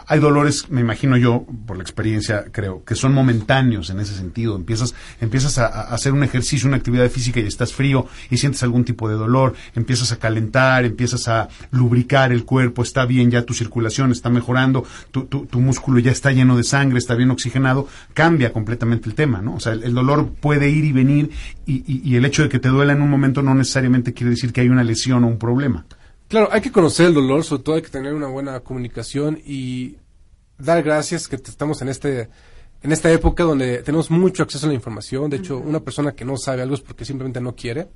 hay 0.08 0.18
dolores, 0.18 0.68
me 0.68 0.80
imagino 0.80 1.16
yo, 1.16 1.46
por 1.64 1.76
la 1.76 1.84
experiencia, 1.84 2.46
creo, 2.50 2.82
que 2.84 2.96
son 2.96 3.14
momentáneos 3.14 3.88
en 3.90 4.00
ese 4.00 4.14
sentido. 4.16 4.56
Empiezas, 4.56 4.94
empiezas 5.20 5.58
a, 5.58 5.66
a 5.66 5.80
hacer 5.94 6.12
un 6.12 6.24
ejercicio, 6.24 6.66
una 6.66 6.76
actividad 6.78 7.08
física 7.08 7.38
y 7.38 7.46
estás 7.46 7.72
frío 7.72 8.06
y 8.30 8.38
sientes 8.38 8.64
algún 8.64 8.84
tipo 8.84 9.08
de 9.08 9.14
dolor, 9.14 9.54
empiezas 9.76 10.10
a 10.10 10.16
calentar, 10.16 10.84
empiezas 10.84 11.28
a 11.28 11.48
lubricar 11.70 12.32
el 12.32 12.44
cuerpo, 12.44 12.82
está 12.82 13.06
bien 13.06 13.30
ya 13.30 13.42
tu 13.42 13.54
circulación, 13.54 14.10
está 14.10 14.28
mejorando, 14.28 14.84
tu, 15.12 15.26
tu, 15.26 15.46
tu 15.46 15.60
músculo 15.60 16.00
ya 16.00 16.10
está 16.10 16.32
lleno 16.32 16.56
de 16.56 16.64
sangre, 16.64 16.98
está 16.98 17.14
bien 17.14 17.30
oxigenado, 17.30 17.86
cambia 18.12 18.52
completamente 18.52 19.03
el 19.08 19.14
tema, 19.14 19.40
¿no? 19.42 19.54
O 19.56 19.60
sea, 19.60 19.72
el, 19.72 19.84
el 19.84 19.94
dolor 19.94 20.30
puede 20.40 20.68
ir 20.70 20.84
y 20.84 20.92
venir 20.92 21.30
y, 21.66 21.76
y- 21.92 22.02
y 22.04 22.16
el 22.16 22.24
hecho 22.24 22.42
de 22.42 22.48
que 22.48 22.58
te 22.58 22.68
duela 22.68 22.92
en 22.92 23.02
un 23.02 23.10
momento 23.10 23.42
no 23.42 23.54
necesariamente 23.54 24.12
quiere 24.14 24.30
decir 24.30 24.52
que 24.52 24.60
hay 24.62 24.68
una 24.68 24.84
lesión 24.84 25.24
o 25.24 25.26
un 25.28 25.38
problema. 25.38 25.86
Claro, 26.28 26.48
hay 26.50 26.60
que 26.60 26.72
conocer 26.72 27.06
el 27.06 27.14
dolor, 27.14 27.44
sobre 27.44 27.62
todo 27.62 27.74
hay 27.76 27.82
que 27.82 27.90
tener 27.90 28.14
una 28.14 28.26
buena 28.28 28.60
comunicación 28.60 29.38
y 29.44 29.96
dar 30.58 30.82
gracias 30.82 31.28
que 31.28 31.36
estamos 31.36 31.82
en 31.82 31.88
este 31.88 32.28
en 32.82 32.92
esta 32.92 33.10
época 33.10 33.44
donde 33.44 33.78
tenemos 33.82 34.10
mucho 34.10 34.42
acceso 34.42 34.66
a 34.66 34.68
la 34.68 34.74
información. 34.74 35.30
De 35.30 35.38
hecho, 35.38 35.56
una 35.58 35.80
persona 35.80 36.12
que 36.12 36.24
no 36.26 36.36
sabe 36.36 36.60
algo 36.60 36.74
es 36.74 36.82
porque 36.82 37.06
simplemente 37.06 37.40
no 37.40 37.54
quiere, 37.56 37.88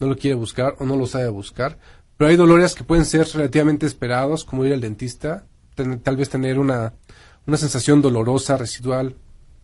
no 0.00 0.08
lo 0.08 0.16
quiere 0.16 0.34
buscar 0.34 0.74
o 0.80 0.84
no 0.84 0.96
lo 0.96 1.06
sabe 1.06 1.28
buscar. 1.28 1.78
Pero 2.16 2.28
hay 2.28 2.36
dolores 2.36 2.74
que 2.74 2.82
pueden 2.82 3.04
ser 3.04 3.24
relativamente 3.34 3.86
esperados, 3.86 4.44
como 4.44 4.64
ir 4.64 4.72
al 4.72 4.80
dentista, 4.80 5.44
ten- 5.76 6.00
tal 6.00 6.16
vez 6.16 6.28
tener 6.28 6.58
una, 6.58 6.92
una 7.46 7.56
sensación 7.56 8.02
dolorosa, 8.02 8.56
residual, 8.56 9.14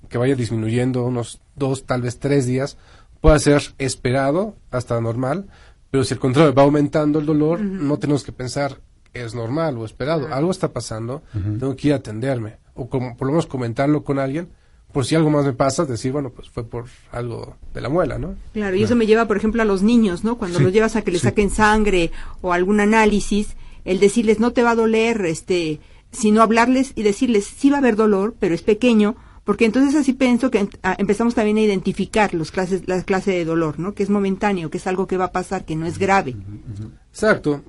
que 0.09 0.19
vaya 0.19 0.35
disminuyendo 0.35 1.05
unos 1.05 1.41
dos, 1.57 1.85
tal 1.85 2.03
vez 2.03 2.19
tres 2.19 2.47
días, 2.47 2.77
puede 3.21 3.39
ser 3.41 3.63
esperado 3.79 4.57
hasta 4.71 5.01
normal, 5.01 5.47
pero 5.91 6.05
si 6.05 6.15
el 6.15 6.21
contrario 6.21 6.55
va 6.55 6.63
aumentando 6.63 7.19
el 7.19 7.27
dolor, 7.27 7.61
no 7.61 7.99
tenemos 7.99 8.23
que 8.25 8.33
pensar 8.33 8.79
es 9.15 9.35
normal 9.35 9.77
o 9.79 9.85
esperado, 9.85 10.33
algo 10.33 10.51
está 10.51 10.73
pasando, 10.73 11.23
tengo 11.33 11.75
que 11.75 11.89
ir 11.89 11.95
a 11.95 11.97
atenderme, 11.97 12.57
o 12.75 12.89
como, 12.89 13.17
por 13.17 13.27
lo 13.27 13.33
menos 13.33 13.47
comentarlo 13.47 14.05
con 14.05 14.19
alguien, 14.19 14.49
por 14.93 15.05
si 15.05 15.15
algo 15.17 15.29
más 15.31 15.45
me 15.45 15.53
pasa, 15.55 15.85
decir, 15.87 16.13
bueno, 16.13 16.31
pues 16.31 16.49
fue 16.51 16.65
por 16.65 16.85
algo 17.11 17.57
de 17.75 17.81
la 17.81 17.89
muela, 17.89 18.19
¿no? 18.19 18.37
Claro, 18.53 18.77
y 18.77 18.83
eso 18.85 18.97
me 18.97 19.07
lleva, 19.07 19.27
por 19.27 19.37
ejemplo, 19.37 19.61
a 19.61 19.65
los 19.65 19.83
niños, 19.83 20.25
¿no? 20.25 20.39
Cuando 20.39 20.59
Sí, 20.59 20.65
los 20.65 20.73
llevas 20.73 20.95
a 20.97 21.03
que 21.03 21.11
le 21.11 21.19
sí. 21.19 21.25
saquen 21.25 21.51
sangre 21.51 22.11
o 22.41 22.53
algún 22.53 22.81
análisis, 22.81 23.57
el 23.85 23.99
decirles 23.99 24.41
no 24.41 24.53
te 24.53 24.63
va 24.63 24.71
a 24.71 24.77
doler, 24.77 25.25
este, 25.27 25.81
sino 26.11 26.43
hablarles 26.43 26.93
y 26.95 27.03
decirles 27.03 27.45
sí 27.47 27.71
va 27.71 27.77
a 27.77 27.81
haber 27.81 27.97
dolor, 27.97 28.35
pero 28.39 28.55
es 28.55 28.63
pequeño, 28.63 29.17
porque 29.49 29.65
entonces 29.65 29.95
así 29.95 30.13
pienso 30.13 30.51
que 30.51 30.69
ah, 30.83 30.95
empezamos 30.99 31.35
también 31.35 31.57
a 31.57 31.63
identificar 31.63 32.35
los 32.35 32.51
clases, 32.51 32.83
la 32.87 33.03
clase 33.03 33.31
de 33.31 33.47
dolor, 33.47 33.79
¿no? 33.81 33.95
Que 33.95 34.03
es 34.03 34.11
momentáneo, 34.11 34.69
que 34.69 34.77
es 34.77 34.87
algo 34.87 35.07
que 35.07 35.17
va 35.17 35.25
a 35.25 35.33
pasar, 35.33 35.65
que 35.65 35.75
no 35.75 35.87
es 35.87 35.97
grave. 35.97 36.37
Exacto. 37.11 37.63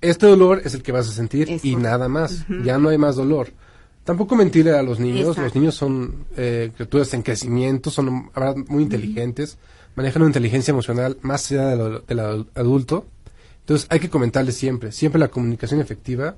Este 0.00 0.26
dolor 0.26 0.60
es 0.64 0.74
el 0.74 0.82
que 0.82 0.90
vas 0.90 1.08
a 1.08 1.12
sentir 1.12 1.60
y 1.62 1.76
nada 1.76 2.08
más. 2.08 2.44
Ya 2.64 2.78
no 2.78 2.88
hay 2.88 2.98
más 2.98 3.14
dolor. 3.14 3.52
Tampoco 4.02 4.34
mentirle 4.34 4.76
a 4.76 4.82
los 4.82 4.98
niños. 4.98 5.20
Exacto. 5.20 5.42
Los 5.42 5.54
niños 5.54 5.74
son 5.76 6.24
eh, 6.36 6.72
criaturas 6.74 7.14
en 7.14 7.22
crecimiento, 7.22 7.90
son 7.92 8.32
verdad, 8.34 8.56
muy 8.66 8.82
inteligentes, 8.82 9.56
manejan 9.94 10.22
una 10.22 10.30
inteligencia 10.30 10.72
emocional 10.72 11.16
más 11.22 11.48
allá 11.52 11.68
de 11.76 11.76
del 12.08 12.18
adu- 12.18 12.48
adulto. 12.56 13.06
Entonces 13.60 13.86
hay 13.88 14.00
que 14.00 14.10
comentarles 14.10 14.56
siempre. 14.56 14.90
Siempre 14.90 15.20
la 15.20 15.28
comunicación 15.28 15.80
efectiva, 15.80 16.34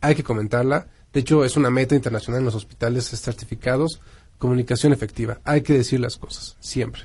hay 0.00 0.14
que 0.14 0.24
comentarla. 0.24 0.86
De 1.12 1.20
hecho, 1.20 1.44
es 1.44 1.58
una 1.58 1.68
meta 1.68 1.94
internacional 1.94 2.38
en 2.38 2.46
los 2.46 2.54
hospitales 2.54 3.04
certificados. 3.06 4.00
Comunicación 4.40 4.92
efectiva. 4.92 5.38
Hay 5.44 5.60
que 5.60 5.74
decir 5.74 6.00
las 6.00 6.16
cosas. 6.16 6.56
Siempre. 6.58 7.02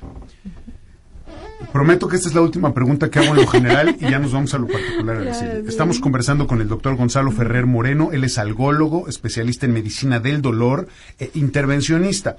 Prometo 1.72 2.06
que 2.08 2.16
esta 2.16 2.28
es 2.28 2.34
la 2.34 2.40
última 2.40 2.72
pregunta 2.72 3.10
que 3.10 3.18
hago 3.18 3.28
en 3.34 3.36
lo 3.42 3.46
general 3.46 3.96
y 4.00 4.10
ya 4.10 4.18
nos 4.18 4.32
vamos 4.32 4.52
a 4.54 4.58
lo 4.58 4.66
particular. 4.66 5.16
Araceli. 5.18 5.68
Estamos 5.68 6.00
conversando 6.00 6.46
con 6.46 6.60
el 6.60 6.68
doctor 6.68 6.96
Gonzalo 6.96 7.30
Ferrer 7.32 7.66
Moreno. 7.66 8.10
Él 8.12 8.24
es 8.24 8.38
algólogo, 8.38 9.08
especialista 9.08 9.66
en 9.66 9.72
medicina 9.72 10.18
del 10.20 10.40
dolor, 10.42 10.88
e 11.18 11.30
intervencionista. 11.34 12.36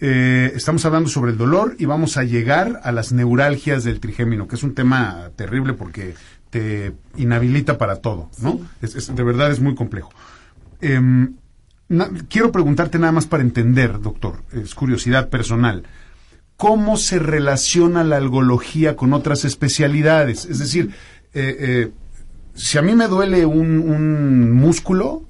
Eh, 0.00 0.52
estamos 0.54 0.84
hablando 0.84 1.08
sobre 1.08 1.32
el 1.32 1.38
dolor 1.38 1.76
y 1.78 1.86
vamos 1.86 2.16
a 2.16 2.24
llegar 2.24 2.80
a 2.84 2.92
las 2.92 3.12
neuralgias 3.12 3.84
del 3.84 4.00
trigémino, 4.00 4.46
que 4.48 4.56
es 4.56 4.62
un 4.62 4.74
tema 4.74 5.30
terrible 5.36 5.72
porque 5.74 6.14
te 6.50 6.92
inhabilita 7.16 7.78
para 7.78 7.96
todo, 7.96 8.30
¿no? 8.42 8.60
Es- 8.82 8.94
es- 8.94 9.14
de 9.14 9.22
verdad 9.22 9.50
es 9.50 9.60
muy 9.60 9.74
complejo. 9.74 10.10
Em, 10.80 11.34
quiero 12.28 12.52
preguntarte 12.52 12.98
nada 12.98 13.12
más 13.12 13.26
para 13.26 13.42
entender, 13.42 14.00
doctor, 14.00 14.42
es 14.52 14.74
curiosidad 14.74 15.28
personal 15.28 15.84
cómo 16.56 16.96
se 16.96 17.18
relaciona 17.18 18.04
la 18.04 18.16
algología 18.16 18.96
con 18.96 19.12
otras 19.12 19.44
especialidades. 19.44 20.46
Es 20.46 20.58
decir, 20.60 20.90
eh, 21.32 21.56
eh, 21.58 21.90
si 22.54 22.78
a 22.78 22.82
mí 22.82 22.94
me 22.94 23.08
duele 23.08 23.44
un 23.44 24.52
músculo, 24.52 25.24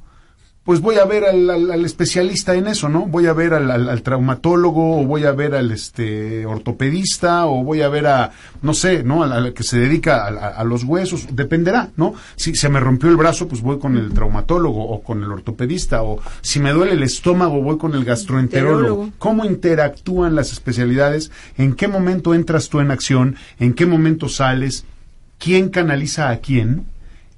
pues 0.65 0.81
voy 0.81 0.97
a 0.97 1.05
ver 1.05 1.25
al, 1.25 1.51
al- 1.51 1.71
al 1.71 1.85
especialista 1.85 2.55
en 2.55 2.67
eso, 2.69 2.89
¿no? 2.89 3.05
Voy 3.07 3.27
a 3.27 3.35
ver 3.35 3.53
al, 3.53 4.03
traumatólogo 4.03 5.01
o 5.01 5.05
voy 5.05 5.25
a 5.25 5.33
ver 5.33 5.55
al 5.55 5.71
este 5.71 6.47
ortopedista 6.47 7.47
o 7.47 7.63
voy 7.63 7.83
a 7.83 7.89
ver 7.91 8.07
a, 8.07 8.31
no 8.63 8.73
sé, 8.73 9.03
¿no? 9.03 9.23
Al, 9.25 9.53
que 9.53 9.63
se 9.63 9.79
dedica 9.79 10.25
a, 10.27 10.65
los 10.65 10.85
huesos, 10.85 11.27
dependerá, 11.33 11.91
¿no? 11.99 12.15
Si 12.37 12.55
se 12.55 12.71
me 12.71 12.81
rompió 12.81 13.11
el 13.11 13.17
brazo, 13.19 13.47
pues 13.47 13.61
voy 13.61 13.79
con 13.79 13.97
el 13.99 14.15
traumatólogo 14.15 14.83
o 14.89 15.03
con 15.03 15.23
el 15.23 15.31
ortopedista 15.31 16.03
o 16.03 16.19
si 16.41 16.61
me 16.61 16.73
duele 16.73 16.93
el 16.93 17.03
estómago, 17.03 17.61
voy 17.63 17.77
con 17.77 17.95
el 17.95 18.05
gastroenterólogo. 18.05 18.79
Enterólogo. 18.79 19.11
¿Cómo 19.19 19.45
interactúan 19.45 20.35
las 20.35 20.51
especialidades? 20.53 21.31
¿En 21.59 21.75
qué 21.75 21.89
momento 21.89 22.33
entras 22.33 22.71
tú 22.71 22.81
en 22.81 22.91
acción? 22.91 23.37
¿En 23.61 23.75
qué 23.75 23.85
momento 23.85 24.31
sales? 24.31 24.85
¿Quién 25.39 25.69
canaliza 25.69 26.31
a 26.31 26.39
quién? 26.39 26.87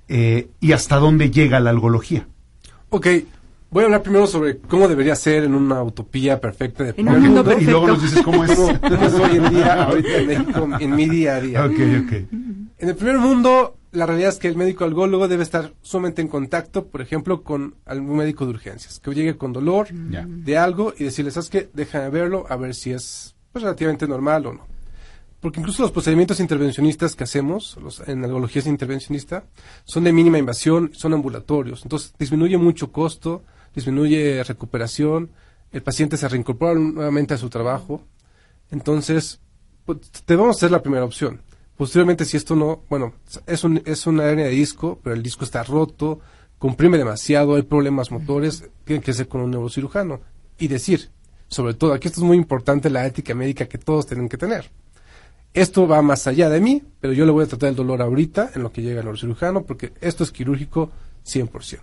Eh, 0.08 0.46
¿Y 0.60 0.72
hasta 0.72 0.96
dónde 0.96 1.30
llega 1.32 1.58
la 1.58 1.70
algología? 1.70 2.28
Ok, 2.90 3.06
voy 3.70 3.82
a 3.82 3.86
hablar 3.86 4.02
primero 4.02 4.26
sobre 4.26 4.58
cómo 4.58 4.88
debería 4.88 5.16
ser 5.16 5.44
en 5.44 5.54
una 5.54 5.82
utopía 5.82 6.40
perfecta 6.40 6.84
de 6.84 6.94
primer 6.94 7.16
un 7.16 7.22
mundo. 7.22 7.58
Y 7.58 7.64
luego 7.64 7.88
nos 7.88 8.02
dices 8.02 8.22
cómo 8.22 8.44
es. 8.44 8.54
¿Cómo, 8.54 8.80
cómo 8.80 9.06
es 9.06 9.14
hoy 9.14 9.36
en 9.36 9.50
día, 9.50 9.84
ahorita 9.84 10.16
en 10.16 10.26
México, 10.26 10.68
en 10.80 10.96
mi 10.96 11.08
día 11.08 11.36
a 11.36 11.40
día? 11.40 11.64
ok, 11.64 11.72
ok. 12.04 12.12
En 12.78 12.88
el 12.90 12.94
primer 12.94 13.18
mundo, 13.18 13.76
la 13.92 14.06
realidad 14.06 14.28
es 14.28 14.38
que 14.38 14.48
el 14.48 14.56
médico 14.56 14.84
algólogo 14.84 15.26
debe 15.28 15.42
estar 15.42 15.72
sumamente 15.82 16.22
en 16.22 16.28
contacto, 16.28 16.86
por 16.86 17.00
ejemplo, 17.00 17.42
con 17.42 17.74
algún 17.86 18.16
médico 18.16 18.44
de 18.44 18.50
urgencias, 18.50 19.00
que 19.00 19.14
llegue 19.14 19.36
con 19.36 19.52
dolor 19.52 19.88
de 19.90 20.58
algo 20.58 20.94
y 20.96 21.04
decirle, 21.04 21.30
¿sabes 21.30 21.50
qué? 21.50 21.68
Déjame 21.72 22.10
verlo, 22.10 22.44
a 22.48 22.56
ver 22.56 22.74
si 22.74 22.92
es 22.92 23.34
pues, 23.52 23.62
relativamente 23.62 24.06
normal 24.06 24.46
o 24.46 24.52
no. 24.52 24.75
Porque 25.40 25.60
incluso 25.60 25.82
los 25.82 25.92
procedimientos 25.92 26.40
intervencionistas 26.40 27.14
que 27.14 27.24
hacemos, 27.24 27.76
los, 27.82 28.00
en 28.08 28.24
algología 28.24 28.62
intervencionista, 28.66 29.44
son 29.84 30.04
de 30.04 30.12
mínima 30.12 30.38
invasión, 30.38 30.90
son 30.94 31.12
ambulatorios. 31.12 31.82
Entonces 31.82 32.14
disminuye 32.18 32.56
mucho 32.56 32.90
costo, 32.90 33.44
disminuye 33.74 34.42
recuperación, 34.44 35.30
el 35.72 35.82
paciente 35.82 36.16
se 36.16 36.28
reincorpora 36.28 36.74
nuevamente 36.74 37.34
a 37.34 37.38
su 37.38 37.50
trabajo. 37.50 38.02
Entonces, 38.70 39.40
pues, 39.84 39.98
debemos 40.26 40.58
ser 40.58 40.70
la 40.70 40.82
primera 40.82 41.04
opción. 41.04 41.40
Posteriormente, 41.76 42.24
si 42.24 42.36
esto 42.38 42.56
no, 42.56 42.82
bueno, 42.88 43.12
es, 43.46 43.62
un, 43.62 43.82
es 43.84 44.06
una 44.06 44.24
hernia 44.24 44.46
de 44.46 44.52
disco, 44.52 44.98
pero 45.02 45.14
el 45.14 45.22
disco 45.22 45.44
está 45.44 45.62
roto, 45.62 46.20
comprime 46.58 46.96
demasiado, 46.96 47.54
hay 47.54 47.62
problemas 47.62 48.10
motores, 48.10 48.64
tiene 48.84 49.02
que 49.02 49.12
ser 49.12 49.28
con 49.28 49.42
un 49.42 49.50
neurocirujano. 49.50 50.20
Y 50.58 50.68
decir, 50.68 51.10
sobre 51.48 51.74
todo, 51.74 51.92
aquí 51.92 52.08
esto 52.08 52.20
es 52.20 52.26
muy 52.26 52.38
importante, 52.38 52.88
la 52.88 53.06
ética 53.06 53.34
médica 53.34 53.66
que 53.66 53.76
todos 53.76 54.06
tienen 54.06 54.28
que 54.28 54.38
tener. 54.38 54.70
Esto 55.56 55.88
va 55.88 56.02
más 56.02 56.26
allá 56.26 56.48
de 56.50 56.60
mí, 56.60 56.82
pero 57.00 57.12
yo 57.12 57.24
le 57.24 57.32
voy 57.32 57.44
a 57.44 57.46
tratar 57.48 57.70
el 57.70 57.74
dolor 57.76 58.02
ahorita 58.02 58.50
en 58.54 58.62
lo 58.62 58.70
que 58.70 58.82
llega 58.82 59.00
el 59.00 59.06
neurocirujano, 59.06 59.64
porque 59.64 59.92
esto 60.00 60.22
es 60.22 60.30
quirúrgico 60.30 60.90
100%. 61.24 61.80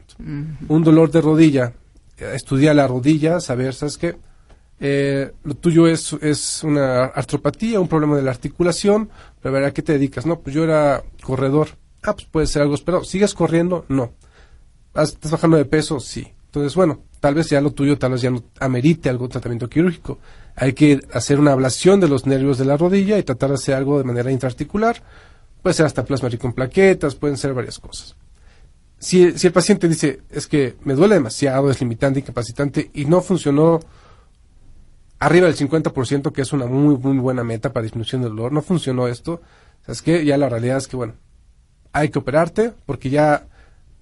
Un 0.70 0.84
dolor 0.84 1.12
de 1.12 1.22
rodilla, 1.22 1.74
eh, 2.18 2.32
estudiar 2.36 2.76
la 2.76 2.88
rodilla, 2.88 3.40
saber, 3.40 3.74
¿sabes 3.74 3.98
qué? 3.98 4.16
Eh, 4.80 5.32
lo 5.44 5.56
tuyo 5.56 5.88
es, 5.88 6.14
es 6.22 6.64
una 6.64 7.06
artropatía, 7.06 7.80
un 7.80 7.88
problema 7.88 8.16
de 8.16 8.22
la 8.24 8.32
articulación, 8.32 9.10
pero 9.42 9.56
a 9.56 9.60
ver, 9.60 9.68
¿a 9.68 9.74
qué 9.74 9.82
te 9.82 9.94
dedicas? 9.94 10.26
No, 10.26 10.40
pues 10.40 10.56
yo 10.56 10.64
era 10.64 11.04
corredor. 11.24 11.70
Ah, 12.04 12.14
pues 12.14 12.28
puede 12.28 12.48
ser 12.48 12.62
algo 12.62 12.76
esperado. 12.76 13.04
¿Sigues 13.06 13.34
corriendo? 13.34 13.86
No. 13.90 14.14
¿Has- 14.94 15.14
¿Estás 15.14 15.32
bajando 15.32 15.58
de 15.58 15.66
peso? 15.66 16.00
Sí. 16.00 16.28
Entonces, 16.46 16.76
bueno, 16.76 17.02
tal 17.20 17.34
vez 17.34 17.50
ya 17.50 17.60
lo 17.62 17.72
tuyo, 17.72 17.98
tal 17.98 18.12
vez 18.12 18.22
ya 18.22 18.30
no 18.30 18.44
amerite 18.60 19.10
algún 19.10 19.30
tratamiento 19.30 19.68
quirúrgico. 19.70 20.20
Hay 20.56 20.74
que 20.74 21.02
hacer 21.13 21.39
una 21.39 21.52
ablación 21.52 22.00
de 22.00 22.08
los 22.08 22.26
nervios 22.26 22.58
de 22.58 22.66
la 22.66 22.78
rodilla 22.78 23.18
y 23.18 23.24
tratar 23.24 23.50
de 23.50 23.56
hacer 23.56 23.76
algo 23.76 23.98
de 23.98 24.04
manera 24.04 24.32
intraarticular. 24.32 25.02
Puede 25.62 25.74
ser 25.74 25.86
hasta 25.86 26.06
plasma 26.06 26.30
rico 26.30 26.48
en 26.48 26.54
plaquetas, 26.54 27.16
pueden 27.16 27.38
ser 27.38 27.54
varias 27.54 27.80
cosas. 27.80 28.16
Si, 29.04 29.22
el 29.22 29.52
paciente 29.52 29.89
dice, 29.89 30.22
es 30.30 30.48
que 30.48 30.76
me 30.86 30.94
duele 30.94 31.16
demasiado, 31.16 31.70
es 31.70 31.82
limitante, 31.82 32.22
incapacitante 32.22 32.89
y 32.94 33.04
no 33.04 33.22
funcionó 33.22 33.82
arriba 35.20 35.48
del 35.48 35.58
50%, 35.58 36.32
que 36.32 36.42
es 36.42 36.54
una 36.54 36.68
muy, 36.68 36.96
muy 36.96 37.18
buena 37.18 37.44
meta 37.44 37.74
para 37.74 37.84
disminución 37.84 38.22
del 38.22 38.32
dolor, 38.32 38.54
no 38.54 38.62
funcionó 38.62 39.10
esto, 39.10 39.42
¿sabes 39.86 40.02
qué? 40.02 40.24
Ya 40.24 40.38
la 40.38 40.48
realidad 40.48 40.78
es 40.78 40.88
que, 40.88 40.96
bueno, 40.96 41.16
hay 41.92 42.10
que 42.10 42.20
operarte 42.20 42.72
porque 42.86 43.10
ya 43.10 43.46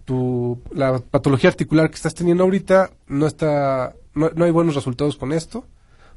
tu, 0.05 0.61
la 0.71 0.99
patología 0.99 1.49
articular 1.49 1.89
que 1.89 1.95
estás 1.95 2.13
teniendo 2.13 2.43
ahorita 2.43 2.91
no 3.07 3.25
está, 3.25 3.95
no 4.13 4.45
hay 4.45 4.51
buenos 4.51 4.75
resultados 4.75 5.15
con 5.15 5.33
esto, 5.33 5.65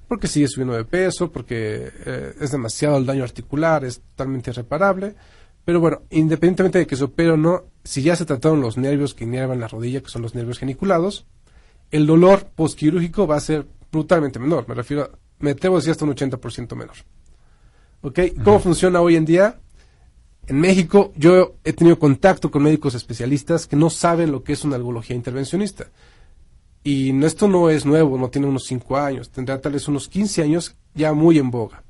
porque 0.08 0.28
sigue 0.28 0.48
subiendo 0.48 0.74
de 0.74 0.84
peso, 0.84 1.30
porque 1.30 1.90
eh, 2.06 2.34
es 2.40 2.52
demasiado 2.52 2.98
el 2.98 3.06
daño 3.06 3.24
articular, 3.24 3.84
es 3.84 4.00
totalmente 4.00 4.50
irreparable. 4.50 5.14
Pero 5.64 5.80
bueno, 5.80 6.02
independientemente 6.10 6.78
de 6.78 6.86
que 6.86 6.96
se 6.96 7.04
opere 7.04 7.30
o 7.30 7.36
no, 7.36 7.64
si 7.84 8.02
ya 8.02 8.16
se 8.16 8.26
trataron 8.26 8.60
los 8.60 8.76
nervios 8.76 9.14
que 9.14 9.24
inervan 9.24 9.60
la 9.60 9.68
rodilla, 9.68 10.02
que 10.02 10.10
son 10.10 10.22
los 10.22 10.34
nervios 10.34 10.58
geniculados, 10.58 11.26
el 11.90 12.06
dolor 12.06 12.46
postquirúrgico 12.54 13.26
va 13.26 13.36
a 13.36 13.40
ser 13.40 13.66
brutalmente 13.90 14.38
menor. 14.38 14.68
Me 14.68 14.74
refiero, 14.74 15.04
a, 15.04 15.10
me 15.38 15.52
atrevo 15.52 15.76
a 15.76 15.78
decir 15.78 15.92
hasta 15.92 16.04
un 16.04 16.14
80% 16.14 16.74
menor. 16.76 16.96
¿Ok? 18.02 18.20
¿Cómo 18.42 18.60
funciona 18.60 19.00
hoy 19.00 19.16
en 19.16 19.24
día? 19.24 19.58
En 20.46 20.60
México 20.60 21.12
yo 21.16 21.54
he 21.64 21.72
tenido 21.72 21.98
contacto 21.98 22.50
con 22.50 22.62
médicos 22.62 22.94
especialistas 22.94 23.66
que 23.66 23.76
no 23.76 23.88
saben 23.88 24.30
lo 24.30 24.42
que 24.42 24.52
es 24.52 24.64
una 24.64 24.76
algología 24.76 25.16
intervencionista. 25.16 25.86
Y 26.84 27.12
no- 27.12 27.26
esto 27.26 27.48
no 27.48 27.70
es 27.70 27.84
nuevo, 27.86 28.16
no 28.18 28.28
tiene 28.28 28.46
unos 28.46 28.64
5 28.66 28.96
años, 28.98 29.30
tendrá 29.30 29.60
tal 29.60 29.72
vez 29.72 29.88
unos 29.88 30.08
15 30.08 30.42
años 30.42 30.76
ya 30.94 31.12
muy 31.14 31.38
en 31.38 31.50
boga. 31.50 31.82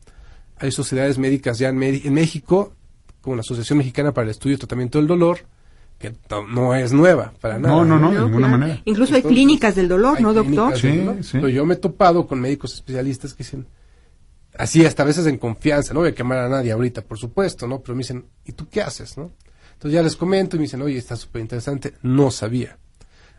Hay 0.57 0.71
sociedades 0.71 1.19
médicas 1.19 1.59
ya 1.59 1.69
en, 1.71 1.83
en 1.83 2.15
México, 2.15 2.73
como 3.21 3.35
la 3.37 3.41
Asociación 3.41 3.79
Mexicana 3.79 4.13
para 4.15 4.25
el 4.27 4.31
Estudio 4.31 4.55
y 4.55 4.59
Tratamiento 4.59 4.99
del 4.99 5.09
Dolor, 5.09 5.41
que 5.99 6.15
no 6.49 6.75
es 6.75 6.93
nueva 6.93 7.33
para 7.41 7.59
nada. 7.59 7.75
No, 7.75 7.85
no, 7.85 7.99
no, 7.99 8.11
de 8.11 8.19
No, 8.19 8.25
ninguna 8.27 8.47
claro. 8.49 8.61
manera. 8.61 8.83
Incluso 8.85 9.15
hay 9.17 9.23
clínicas 9.23 9.75
del 9.75 9.89
dolor, 9.89 10.21
¿no, 10.21 10.33
doctor? 10.33 10.79
Sí, 10.79 10.97
dolor. 10.97 11.17
sí. 11.25 11.31
Pero 11.33 11.49
yo 11.49 11.67
me 11.67 11.75
he 11.75 11.77
topado 11.79 12.27
con 12.27 12.41
médicos 12.41 12.73
especialistas 12.75 13.33
que 13.35 13.43
dicen, 13.43 13.67
así 14.57 14.85
hasta 14.87 15.03
a 15.03 15.07
veces 15.07 15.27
en 15.27 15.39
confianza, 15.39 15.93
no 15.93 16.01
voy 16.01 16.11
a 16.11 16.15
quemar 16.15 16.39
a 16.39 16.49
nadie 16.49 16.71
ahorita, 16.73 17.03
por 17.03 17.19
supuesto, 17.19 17.67
¿no? 17.67 17.81
Pero 17.81 17.95
me 17.97 18.01
dicen, 18.03 18.27
¿y 18.45 18.53
tú 18.53 18.69
qué 18.69 18.81
haces, 18.83 19.17
no? 19.19 19.33
Entonces 19.73 19.93
ya 19.93 20.03
les 20.03 20.15
comento 20.17 20.55
y 20.57 20.61
me 20.61 20.65
dicen, 20.65 20.83
oye, 20.83 20.99
está 20.99 21.17
súper 21.17 21.43
interesante, 21.43 21.95
no 22.03 22.31
sabía. 22.31 22.79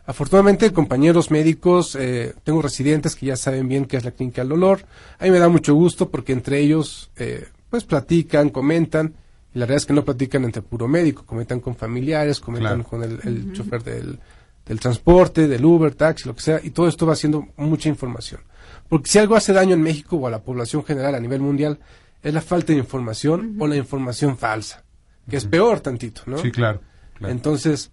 Afortunadamente, 0.06 0.72
compañeros 0.72 1.30
médicos, 1.30 1.96
eh, 1.98 2.34
tengo 2.44 2.62
residentes 2.62 3.16
que 3.16 3.26
ya 3.26 3.36
saben 3.36 3.68
bien 3.68 3.86
qué 3.86 3.96
es 3.96 4.04
la 4.04 4.12
clínica 4.12 4.42
del 4.42 4.50
dolor. 4.50 4.84
A 5.18 5.24
mí 5.24 5.30
me 5.30 5.38
da 5.40 5.48
mucho 5.48 5.74
gusto 5.74 6.10
porque 6.10 6.32
entre 6.32 6.60
ellos, 6.60 7.10
eh, 7.16 7.48
pues 7.70 7.84
platican, 7.84 8.50
comentan, 8.50 9.14
y 9.52 9.58
la 9.58 9.66
realidad 9.66 9.78
es 9.82 9.86
que 9.86 9.92
no 9.94 10.04
platican 10.04 10.44
entre 10.44 10.62
puro 10.62 10.86
médico, 10.86 11.24
comentan 11.26 11.60
con 11.60 11.74
familiares, 11.74 12.38
comentan 12.40 12.82
Claro. 12.84 12.88
con 12.88 13.02
el, 13.02 13.18
el 13.24 13.52
chofer 13.52 13.82
del, 13.82 14.18
del 14.64 14.80
transporte, 14.80 15.48
del 15.48 15.64
Uber, 15.64 15.94
taxi, 15.94 16.28
lo 16.28 16.36
que 16.36 16.42
sea, 16.42 16.60
y 16.62 16.70
todo 16.70 16.86
esto 16.86 17.04
va 17.06 17.14
haciendo 17.14 17.48
mucha 17.56 17.88
información. 17.88 18.40
Porque 18.88 19.10
si 19.10 19.18
algo 19.18 19.34
hace 19.34 19.52
daño 19.52 19.74
en 19.74 19.82
México 19.82 20.16
o 20.16 20.26
a 20.28 20.30
la 20.30 20.42
población 20.42 20.84
general 20.84 21.16
a 21.16 21.20
nivel 21.20 21.40
mundial, 21.40 21.80
es 22.22 22.32
la 22.32 22.40
falta 22.42 22.72
de 22.72 22.78
información 22.78 23.56
o 23.58 23.66
la 23.66 23.76
información 23.76 24.36
falsa, 24.38 24.84
que 25.28 25.36
es 25.36 25.44
peor 25.46 25.80
tantito, 25.80 26.22
¿no? 26.26 26.38
Sí, 26.38 26.52
claro. 26.52 26.80
claro. 27.14 27.32
Entonces, 27.32 27.90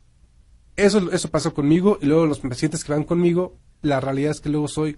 eso, 0.76 1.12
eso 1.12 1.30
pasó 1.30 1.54
conmigo 1.54 2.00
y 2.02 2.06
luego 2.06 2.26
los 2.26 2.40
pacientes 2.40 2.84
que 2.84 2.92
van 2.92 3.04
conmigo, 3.04 3.58
la 3.82 4.00
realidad 4.00 4.32
es 4.32 4.42
que 4.42 4.50
luego 4.50 4.68
soy 4.68 4.98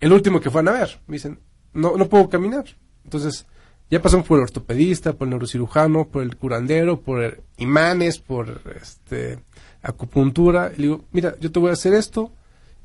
el 0.00 0.12
último 0.12 0.40
que 0.40 0.50
fueron 0.50 0.74
a 0.74 0.78
ver. 0.78 1.00
Me 1.06 1.14
dicen, 1.14 1.40
no, 1.72 1.96
no 1.96 2.08
puedo 2.08 2.28
caminar. 2.28 2.64
Entonces, 3.04 3.46
ya 3.90 4.00
pasamos 4.00 4.26
por 4.26 4.38
el 4.38 4.44
ortopedista, 4.44 5.14
por 5.14 5.26
el 5.26 5.30
neurocirujano, 5.30 6.08
por 6.08 6.22
el 6.22 6.36
curandero, 6.36 7.00
por 7.00 7.22
el 7.22 7.40
imanes, 7.58 8.18
por 8.18 8.62
este 8.80 9.40
acupuntura. 9.82 10.72
Y 10.74 10.80
le 10.80 10.86
digo, 10.88 11.04
mira, 11.12 11.34
yo 11.40 11.50
te 11.50 11.58
voy 11.58 11.70
a 11.70 11.74
hacer 11.74 11.94
esto, 11.94 12.32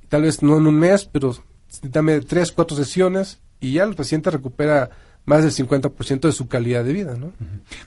tal 0.10 0.24
vez 0.24 0.42
no 0.42 0.58
en 0.58 0.68
un 0.68 0.80
mes, 0.80 1.06
pero 1.06 1.36
dame 1.84 2.22
tres, 2.22 2.52
cuatro 2.52 2.76
sesiones 2.76 3.40
y 3.60 3.74
ya 3.74 3.84
el 3.84 3.96
paciente 3.96 4.32
recupera 4.32 4.90
más 5.26 5.42
del 5.42 5.52
50% 5.52 6.20
de 6.22 6.32
su 6.32 6.48
calidad 6.48 6.84
de 6.84 6.94
vida, 6.94 7.16
¿no? 7.18 7.32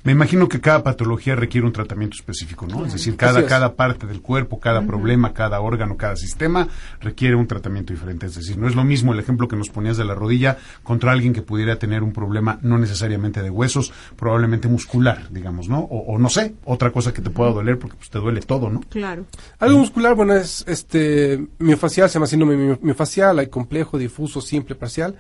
Me 0.03 0.13
imagino 0.13 0.49
que 0.49 0.61
cada 0.61 0.83
patología 0.83 1.37
requiere 1.37 1.67
un 1.67 1.73
tratamiento 1.73 2.17
específico, 2.17 2.67
¿no? 2.67 2.85
Es 2.85 2.93
decir, 2.95 3.17
cada, 3.17 3.47
cada 3.47 3.75
parte 3.75 4.07
del 4.07 4.21
cuerpo, 4.21 4.59
cada 4.59 4.83
problema, 4.87 5.33
cada 5.33 5.61
órgano, 5.61 5.97
cada 5.97 6.17
sistema 6.17 6.67
requiere 7.01 7.37
un 7.37 7.47
tratamiento 7.47 7.93
diferente. 7.93 8.27
Es 8.27 8.35
decir, 8.35 8.59
no 8.59 8.67
es 8.67 8.75
lo 8.75 8.83
mismo 8.85 9.13
el 9.13 9.21
ejemplo 9.21 9.47
que 9.47 9.55
nos 9.57 9.69
ponías 9.71 9.97
de 9.97 10.05
la 10.05 10.15
rodilla 10.15 10.59
contra 10.83 11.13
alguien 11.13 11.33
que 11.33 11.43
pudiera 11.43 11.77
tener 11.79 12.03
un 12.03 12.13
problema 12.13 12.59
no 12.63 12.77
necesariamente 12.77 13.41
de 13.43 13.51
huesos, 13.51 13.93
probablemente 14.17 14.67
muscular, 14.69 15.29
digamos, 15.31 15.69
¿no? 15.69 15.79
O, 15.81 16.15
o 16.15 16.19
no 16.19 16.29
sé, 16.31 16.55
otra 16.65 16.91
cosa 16.91 17.13
que 17.13 17.23
te 17.23 17.31
pueda 17.31 17.53
doler 17.53 17.79
porque 17.79 17.97
pues, 17.97 18.11
te 18.11 18.19
duele 18.19 18.41
todo, 18.41 18.69
¿no? 18.69 18.81
Claro. 18.91 19.27
Algo 19.61 19.79
muscular, 19.79 20.15
bueno, 20.17 20.35
es 20.35 20.65
este 20.67 21.47
miofacial, 21.59 22.09
se 22.09 22.15
llama 22.15 22.27
síndrome 22.27 22.57
mio- 22.57 22.79
miofacial, 22.83 23.39
hay 23.39 23.47
complejo, 23.47 23.97
difuso, 23.97 24.41
simple, 24.41 24.75
parcial. 24.75 25.15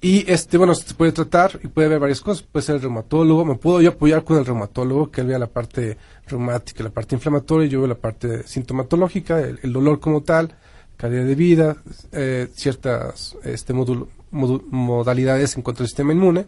Y 0.00 0.30
este, 0.30 0.58
bueno, 0.58 0.74
se 0.76 0.94
puede 0.94 1.10
tratar 1.10 1.58
y 1.62 1.66
puede 1.68 1.86
haber 1.86 1.98
varias 1.98 2.20
cosas. 2.20 2.44
Puede 2.44 2.64
ser 2.64 2.76
el 2.76 2.82
reumatólogo, 2.82 3.44
me 3.44 3.56
puedo 3.56 3.80
yo 3.80 3.90
apoyar 3.90 4.22
con 4.22 4.38
el 4.38 4.46
reumatólogo, 4.46 5.10
que 5.10 5.22
él 5.22 5.26
vea 5.26 5.38
la 5.40 5.48
parte 5.48 5.96
reumática, 6.28 6.84
la 6.84 6.90
parte 6.90 7.16
inflamatoria, 7.16 7.66
y 7.66 7.70
yo 7.70 7.80
veo 7.80 7.88
la 7.88 7.96
parte 7.96 8.46
sintomatológica, 8.46 9.40
el, 9.40 9.58
el 9.62 9.72
dolor 9.72 9.98
como 9.98 10.22
tal, 10.22 10.54
calidad 10.96 11.24
de 11.24 11.34
vida, 11.34 11.76
eh, 12.12 12.48
ciertas 12.54 13.36
este, 13.42 13.74
modulo- 13.74 14.06
modu- 14.30 14.62
modalidades 14.70 15.56
en 15.56 15.62
cuanto 15.62 15.82
al 15.82 15.88
sistema 15.88 16.12
inmune. 16.12 16.46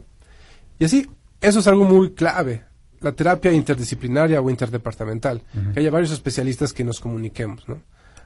Y 0.79 0.85
así, 0.85 1.11
eso 1.41 1.59
es 1.59 1.67
algo 1.67 1.85
muy 1.85 2.13
clave. 2.13 2.63
La 3.01 3.13
terapia 3.13 3.51
interdisciplinaria 3.53 4.41
o 4.41 4.49
interdepartamental. 4.51 5.43
Que 5.75 5.81
haya 5.81 5.91
varios 5.91 6.13
especialistas 6.13 6.73
que 6.73 6.85
nos 6.85 7.01
comuniquemos, 7.01 7.69
¿no? 7.69 7.81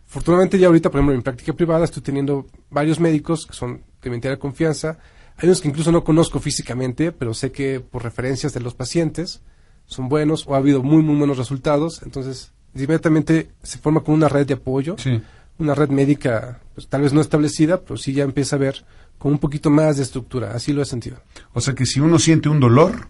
Afortunadamente 0.07 0.59
ya 0.59 0.67
ahorita, 0.67 0.91
por 0.91 0.99
ejemplo, 0.99 1.13
en 1.15 1.19
mi 1.19 1.23
práctica 1.23 1.55
privada 1.55 1.85
estoy 1.87 2.03
teniendo 2.03 2.47
varios 2.71 3.01
médicos 3.01 3.47
que 3.47 3.55
son 3.55 3.81
de 4.03 4.11
mi 4.11 4.17
entera 4.17 4.37
confianza. 4.37 4.99
Hay 5.37 5.49
unos 5.49 5.61
que 5.61 5.69
incluso 5.69 5.91
no 5.93 6.05
conozco 6.05 6.39
físicamente, 6.41 7.13
pero 7.13 7.35
sé 7.35 7.51
que 7.53 7.81
por 7.81 8.03
referencias 8.05 8.53
de 8.55 8.61
los 8.61 8.75
pacientes 8.75 9.41
son 9.87 10.09
buenos 10.09 10.45
o 10.47 10.55
ha 10.55 10.59
habido 10.59 10.83
muy, 10.83 11.03
muy 11.03 11.17
buenos 11.17 11.39
resultados. 11.39 12.03
Entonces, 12.05 12.53
inmediatamente 12.75 13.51
se 13.63 13.79
forma 13.79 14.01
como 14.01 14.17
una 14.17 14.29
red 14.29 14.47
de 14.47 14.55
apoyo, 14.55 14.97
Sí. 14.99 15.21
una 15.59 15.75
red 15.75 15.89
médica, 15.91 16.61
pues, 16.75 16.89
tal 16.89 17.03
vez 17.03 17.13
no 17.13 17.21
establecida, 17.21 17.81
pero 17.81 17.97
sí 17.97 18.13
ya 18.13 18.25
empieza 18.25 18.57
a 18.57 18.59
ver 18.61 18.85
con 19.19 19.33
un 19.33 19.39
poquito 19.39 19.71
más 19.71 19.97
de 19.97 20.03
estructura. 20.05 20.53
Así 20.55 20.73
lo 20.73 20.83
he 20.83 20.87
sentido. 20.87 21.17
O 21.53 21.61
sea 21.61 21.75
que 21.75 21.87
si 21.87 22.01
uno 22.01 22.19
siente 22.19 22.49
un 22.49 22.61
dolor, 22.61 23.09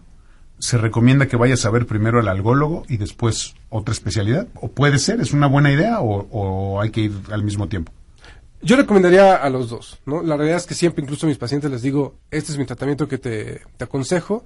se 0.57 0.77
recomienda 0.77 1.27
que 1.27 1.35
vayas 1.37 1.65
a 1.65 1.69
ver 1.69 1.85
primero 1.85 2.19
al 2.19 2.27
algólogo 2.27 2.83
y 2.87 2.97
después 2.97 3.55
otra 3.69 3.91
especialidad. 3.93 4.47
O 4.55 4.69
puede 4.69 4.99
ser, 4.99 5.19
es 5.21 5.31
una 5.33 5.47
buena 5.47 5.71
idea 5.71 5.99
o, 5.99 6.27
o 6.31 6.81
hay 6.81 6.89
que 6.91 7.01
ir 7.01 7.11
al 7.31 7.43
mismo 7.43 7.67
tiempo. 7.67 7.91
Yo 8.61 8.75
recomendaría 8.75 9.35
a 9.35 9.49
los 9.49 9.69
dos, 9.69 9.99
¿no? 10.05 10.23
La 10.23 10.37
realidad 10.37 10.57
es 10.57 10.65
que 10.65 10.73
siempre, 10.73 11.03
incluso 11.03 11.25
a 11.25 11.29
mis 11.29 11.37
pacientes 11.37 11.69
les 11.69 11.81
digo, 11.81 12.15
este 12.31 12.51
es 12.51 12.57
mi 12.57 12.65
tratamiento 12.65 13.07
que 13.07 13.17
te, 13.17 13.61
te 13.77 13.83
aconsejo. 13.83 14.43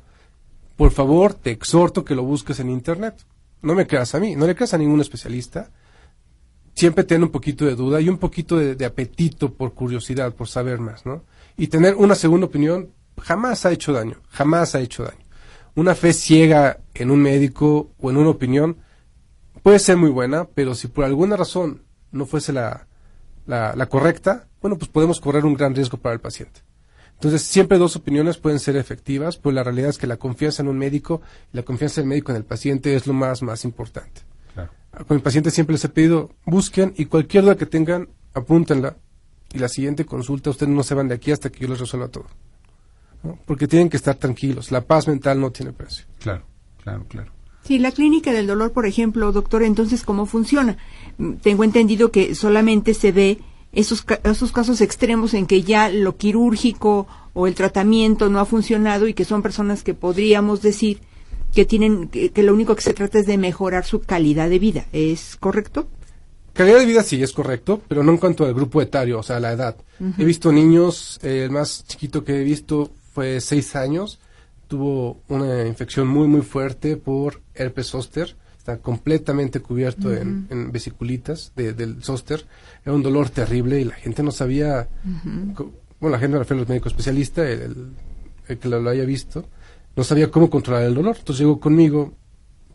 Por 0.75 0.91
favor, 0.91 1.33
te 1.33 1.51
exhorto 1.51 2.03
que 2.03 2.15
lo 2.15 2.23
busques 2.23 2.59
en 2.59 2.69
Internet. 2.69 3.15
No 3.61 3.75
me 3.75 3.87
creas 3.87 4.15
a 4.15 4.19
mí, 4.19 4.35
no 4.35 4.45
le 4.45 4.55
creas 4.55 4.73
a 4.73 4.77
ningún 4.77 5.01
especialista. 5.01 5.71
Siempre 6.73 7.03
ten 7.03 7.23
un 7.23 7.29
poquito 7.29 7.65
de 7.65 7.75
duda 7.75 8.01
y 8.01 8.09
un 8.09 8.17
poquito 8.17 8.57
de, 8.57 8.75
de 8.75 8.85
apetito 8.85 9.53
por 9.53 9.73
curiosidad, 9.73 10.33
por 10.33 10.47
saber 10.47 10.79
más, 10.79 11.05
¿no? 11.05 11.23
Y 11.57 11.67
tener 11.67 11.95
una 11.95 12.15
segunda 12.15 12.47
opinión 12.47 12.89
jamás 13.19 13.65
ha 13.65 13.71
hecho 13.71 13.93
daño, 13.93 14.17
jamás 14.29 14.75
ha 14.75 14.79
hecho 14.79 15.03
daño. 15.03 15.25
Una 15.75 15.95
fe 15.95 16.13
ciega 16.13 16.79
en 16.93 17.11
un 17.11 17.21
médico 17.21 17.91
o 17.99 18.09
en 18.09 18.17
una 18.17 18.29
opinión 18.29 18.77
puede 19.61 19.79
ser 19.79 19.97
muy 19.97 20.09
buena, 20.09 20.45
pero 20.45 20.75
si 20.75 20.87
por 20.87 21.05
alguna 21.05 21.37
razón 21.37 21.83
no 22.11 22.25
fuese 22.25 22.53
la, 22.53 22.87
la, 23.49 23.75
la 23.75 23.87
correcta, 23.87 24.47
bueno, 24.61 24.77
pues 24.77 24.91
podemos 24.91 25.19
correr 25.19 25.43
un 25.43 25.55
gran 25.55 25.73
riesgo 25.73 25.97
para 25.97 26.13
el 26.13 26.21
paciente. 26.21 26.61
Entonces, 27.13 27.41
siempre 27.41 27.79
dos 27.79 27.95
opiniones 27.95 28.37
pueden 28.37 28.59
ser 28.59 28.77
efectivas, 28.77 29.37
pero 29.37 29.51
la 29.53 29.63
realidad 29.63 29.89
es 29.89 29.97
que 29.97 30.05
la 30.05 30.17
confianza 30.17 30.61
en 30.61 30.69
un 30.69 30.77
médico 30.77 31.21
y 31.51 31.57
la 31.57 31.63
confianza 31.63 31.99
del 31.99 32.07
médico 32.07 32.31
en 32.31 32.37
el 32.37 32.45
paciente 32.45 32.95
es 32.95 33.07
lo 33.07 33.13
más, 33.13 33.41
más 33.41 33.65
importante. 33.65 34.21
Claro. 34.53 34.71
Con 35.07 35.17
mi 35.17 35.23
paciente 35.23 35.49
siempre 35.49 35.73
les 35.73 35.83
he 35.83 35.89
pedido, 35.89 36.29
busquen 36.45 36.93
y 36.95 37.05
cualquier 37.05 37.43
duda 37.43 37.57
que 37.57 37.65
tengan, 37.65 38.07
apúntenla. 38.35 38.97
Y 39.51 39.57
la 39.57 39.67
siguiente 39.67 40.05
consulta, 40.05 40.51
ustedes 40.51 40.71
no 40.71 40.83
se 40.83 40.93
van 40.93 41.07
de 41.07 41.15
aquí 41.15 41.31
hasta 41.31 41.49
que 41.49 41.59
yo 41.59 41.67
les 41.67 41.79
resuelva 41.79 42.07
todo. 42.07 42.27
¿no? 43.23 43.39
Porque 43.47 43.67
tienen 43.67 43.89
que 43.89 43.97
estar 43.97 44.15
tranquilos. 44.15 44.71
La 44.71 44.81
paz 44.81 45.07
mental 45.07 45.41
no 45.41 45.51
tiene 45.51 45.73
precio. 45.73 46.05
Claro, 46.19 46.45
claro, 46.83 47.05
claro. 47.09 47.31
Sí, 47.69 47.77
la 47.77 47.91
clínica 47.91 48.33
del 48.33 48.47
dolor, 48.47 48.71
por 48.71 48.87
ejemplo, 48.87 49.31
doctor, 49.31 49.61
entonces, 49.61 50.01
¿cómo 50.01 50.25
funciona? 50.25 50.75
Mm, 51.19 51.33
Tengo 51.33 51.63
entendido 51.63 52.11
que 52.11 52.33
solamente 52.33 52.95
se 52.95 53.11
ve 53.11 53.37
esos, 53.73 54.03
esos 54.23 54.51
casos 54.51 54.81
extremos 54.81 55.35
en 55.35 55.45
que 55.45 55.61
ya 55.61 55.87
lo 55.87 56.17
quirúrgico 56.17 57.05
o 57.33 57.45
el 57.45 57.53
tratamiento 57.53 58.27
no 58.27 58.39
ha 58.39 58.45
funcionado 58.45 59.07
y 59.07 59.13
que 59.13 59.23
son 59.23 59.43
personas 59.43 59.83
que 59.83 59.93
podríamos 59.93 60.63
decir 60.63 61.01
que 61.53 61.63
tienen, 61.63 62.07
que, 62.07 62.31
que 62.31 62.41
lo 62.41 62.55
único 62.55 62.75
que 62.75 62.81
se 62.81 62.95
trata 62.95 63.19
es 63.19 63.27
de 63.27 63.37
mejorar 63.37 63.85
su 63.85 63.99
calidad 63.99 64.49
de 64.49 64.57
vida. 64.57 64.87
¿Es 64.91 65.35
correcto? 65.35 65.87
Calidad 66.53 66.79
de 66.79 66.87
vida 66.87 67.03
sí 67.03 67.21
es 67.21 67.33
correcto, 67.33 67.83
pero 67.87 68.01
no 68.01 68.13
en 68.13 68.17
cuanto 68.17 68.45
al 68.45 68.55
grupo 68.55 68.81
etario, 68.81 69.19
o 69.19 69.23
sea, 69.23 69.39
la 69.39 69.51
edad. 69.51 69.75
He 70.17 70.25
visto 70.25 70.51
niños, 70.51 71.19
eh, 71.21 71.43
el 71.43 71.51
más 71.51 71.85
chiquito 71.85 72.23
que 72.23 72.41
he 72.41 72.43
visto 72.43 72.89
fue 73.13 73.39
seis 73.39 73.75
años, 73.75 74.19
tuvo 74.69 75.21
una 75.27 75.67
infección 75.67 76.07
muy 76.07 76.27
muy 76.27 76.41
fuerte 76.41 76.95
por 76.95 77.41
herpes 77.59 77.87
zóster, 77.87 78.35
está 78.57 78.77
completamente 78.77 79.59
cubierto 79.61 80.13
en, 80.13 80.47
en 80.49 80.71
vesiculitas 80.71 81.51
de- 81.55 81.73
del 81.73 82.03
zóster, 82.03 82.45
era 82.85 82.93
un 82.95 83.03
dolor 83.03 83.29
terrible 83.29 83.79
y 83.79 83.85
la 83.85 83.95
gente 83.95 84.21
no 84.23 84.31
sabía, 84.31 84.87
bueno, 85.99 86.15
la 86.15 86.19
gente 86.19 86.33
me 86.33 86.39
refiero 86.39 86.59
a 86.59 86.61
los 86.63 86.69
médicos 86.69 86.91
especialistas, 86.93 87.45
el, 87.47 87.61
el- 87.61 87.87
el 88.47 88.57
que 88.57 88.67
lo, 88.67 88.79
lo 88.81 88.89
haya 88.89 89.05
visto, 89.05 89.45
no 89.95 90.03
sabía 90.03 90.31
cómo 90.31 90.49
controlar 90.49 90.83
el 90.83 90.95
dolor, 90.95 91.15
entonces 91.19 91.41
llegó 91.41 91.59
conmigo 91.59 92.13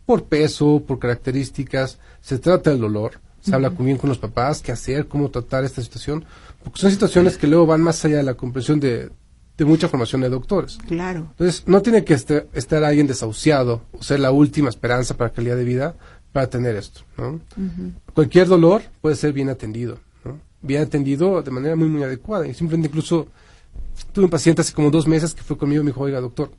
por 0.05 0.25
peso, 0.25 0.83
por 0.87 0.99
características, 0.99 1.99
se 2.21 2.37
trata 2.39 2.69
del 2.71 2.79
dolor, 2.81 3.19
se 3.41 3.53
habla 3.53 3.69
con- 3.71 3.85
bien 3.85 3.97
con 3.97 4.09
los 4.09 4.17
papás, 4.19 4.61
qué 4.61 4.71
hacer, 4.71 5.07
cómo 5.07 5.29
tratar 5.29 5.63
esta 5.65 5.81
situación, 5.81 6.25
porque 6.63 6.79
son 6.79 6.91
situaciones 6.91 7.37
que 7.37 7.47
luego 7.47 7.65
van 7.65 7.81
más 7.81 8.03
allá 8.05 8.17
de 8.17 8.23
la 8.23 8.33
comprensión 8.35 8.79
de, 8.79 9.09
de 9.57 9.65
mucha 9.65 9.87
formación 9.87 10.21
de 10.21 10.29
doctores. 10.29 10.77
Claro. 10.87 11.27
Entonces, 11.31 11.63
no 11.65 11.81
tiene 11.81 12.03
que 12.03 12.13
este- 12.13 12.47
estar 12.53 12.83
alguien 12.83 13.07
desahuciado 13.07 13.83
o 13.93 14.03
ser 14.03 14.19
la 14.19 14.31
última 14.31 14.69
esperanza 14.69 15.15
para 15.15 15.31
calidad 15.31 15.55
de 15.55 15.63
vida 15.63 15.95
para 16.33 16.49
tener 16.49 16.75
esto. 16.75 17.01
¿no? 17.17 17.39
Cualquier 18.13 18.47
dolor 18.47 18.81
puede 19.01 19.15
ser 19.15 19.31
bien 19.31 19.47
atendido, 19.49 19.99
¿no? 20.25 20.39
bien 20.61 20.81
atendido 20.81 21.41
de 21.41 21.51
manera 21.51 21.75
muy, 21.77 21.87
muy 21.87 22.03
adecuada. 22.03 22.45
Y 22.47 22.53
simplemente 22.53 22.89
incluso 22.89 23.27
tuve 24.11 24.25
un 24.25 24.31
paciente 24.31 24.61
hace 24.61 24.73
como 24.73 24.91
dos 24.91 25.07
meses 25.07 25.33
que 25.33 25.43
fue 25.43 25.57
conmigo 25.57 25.81
y 25.81 25.85
me 25.85 25.91
dijo, 25.91 26.01
oiga, 26.01 26.19
doctor, 26.19 26.51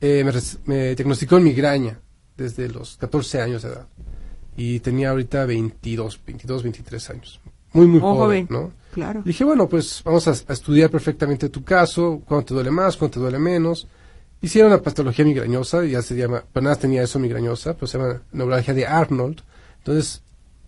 eh, 0.00 0.24
me, 0.66 0.94
diagnosticó 0.94 1.40
migraña 1.40 1.98
desde 2.36 2.68
los 2.68 2.96
14 2.96 3.40
años 3.40 3.62
de 3.62 3.70
edad. 3.70 3.86
Y 4.56 4.78
tenía 4.80 5.10
ahorita 5.10 5.44
22, 5.46 6.20
22, 6.24 6.62
23 6.62 7.10
años. 7.10 7.40
Muy, 7.72 7.86
muy 7.86 8.00
Oh, 8.02 8.14
joven, 8.14 8.46
joven. 8.46 8.62
¿no? 8.68 8.79
Claro. 8.92 9.22
Dije, 9.24 9.44
bueno, 9.44 9.68
pues 9.68 10.02
vamos 10.04 10.26
a, 10.28 10.32
a 10.32 10.52
estudiar 10.52 10.90
perfectamente 10.90 11.48
tu 11.48 11.62
caso, 11.64 12.22
cuándo 12.26 12.46
te 12.46 12.54
duele 12.54 12.70
más, 12.70 12.96
cuándo 12.96 13.14
te 13.14 13.20
duele 13.20 13.38
menos. 13.38 13.86
Hicieron 14.42 14.72
una 14.72 14.82
patología 14.82 15.24
migrañosa, 15.24 15.84
ya 15.84 16.02
se 16.02 16.16
llama, 16.16 16.42
pero 16.52 16.64
nada 16.64 16.76
tenía 16.76 17.02
eso 17.02 17.18
migrañosa, 17.18 17.74
pero 17.74 17.86
se 17.86 17.98
llama 17.98 18.22
neuralgia 18.32 18.74
de 18.74 18.86
Arnold. 18.86 19.40
Entonces, 19.78 20.22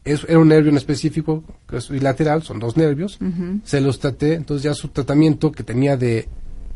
es- 0.05 0.25
era 0.29 0.39
un 0.39 0.49
nervio 0.49 0.71
en 0.71 0.77
específico, 0.77 1.43
que 1.69 1.79
es 1.79 1.89
bilateral, 1.89 2.43
son 2.43 2.59
dos 2.59 2.77
nervios. 2.77 3.19
Se 3.65 3.81
los 3.81 3.99
traté, 3.99 4.35
entonces 4.35 4.63
ya 4.63 4.75
su 4.75 4.89
tratamiento 4.89 5.51
que 5.53 5.63
tenía 5.65 5.97
de 5.97 6.29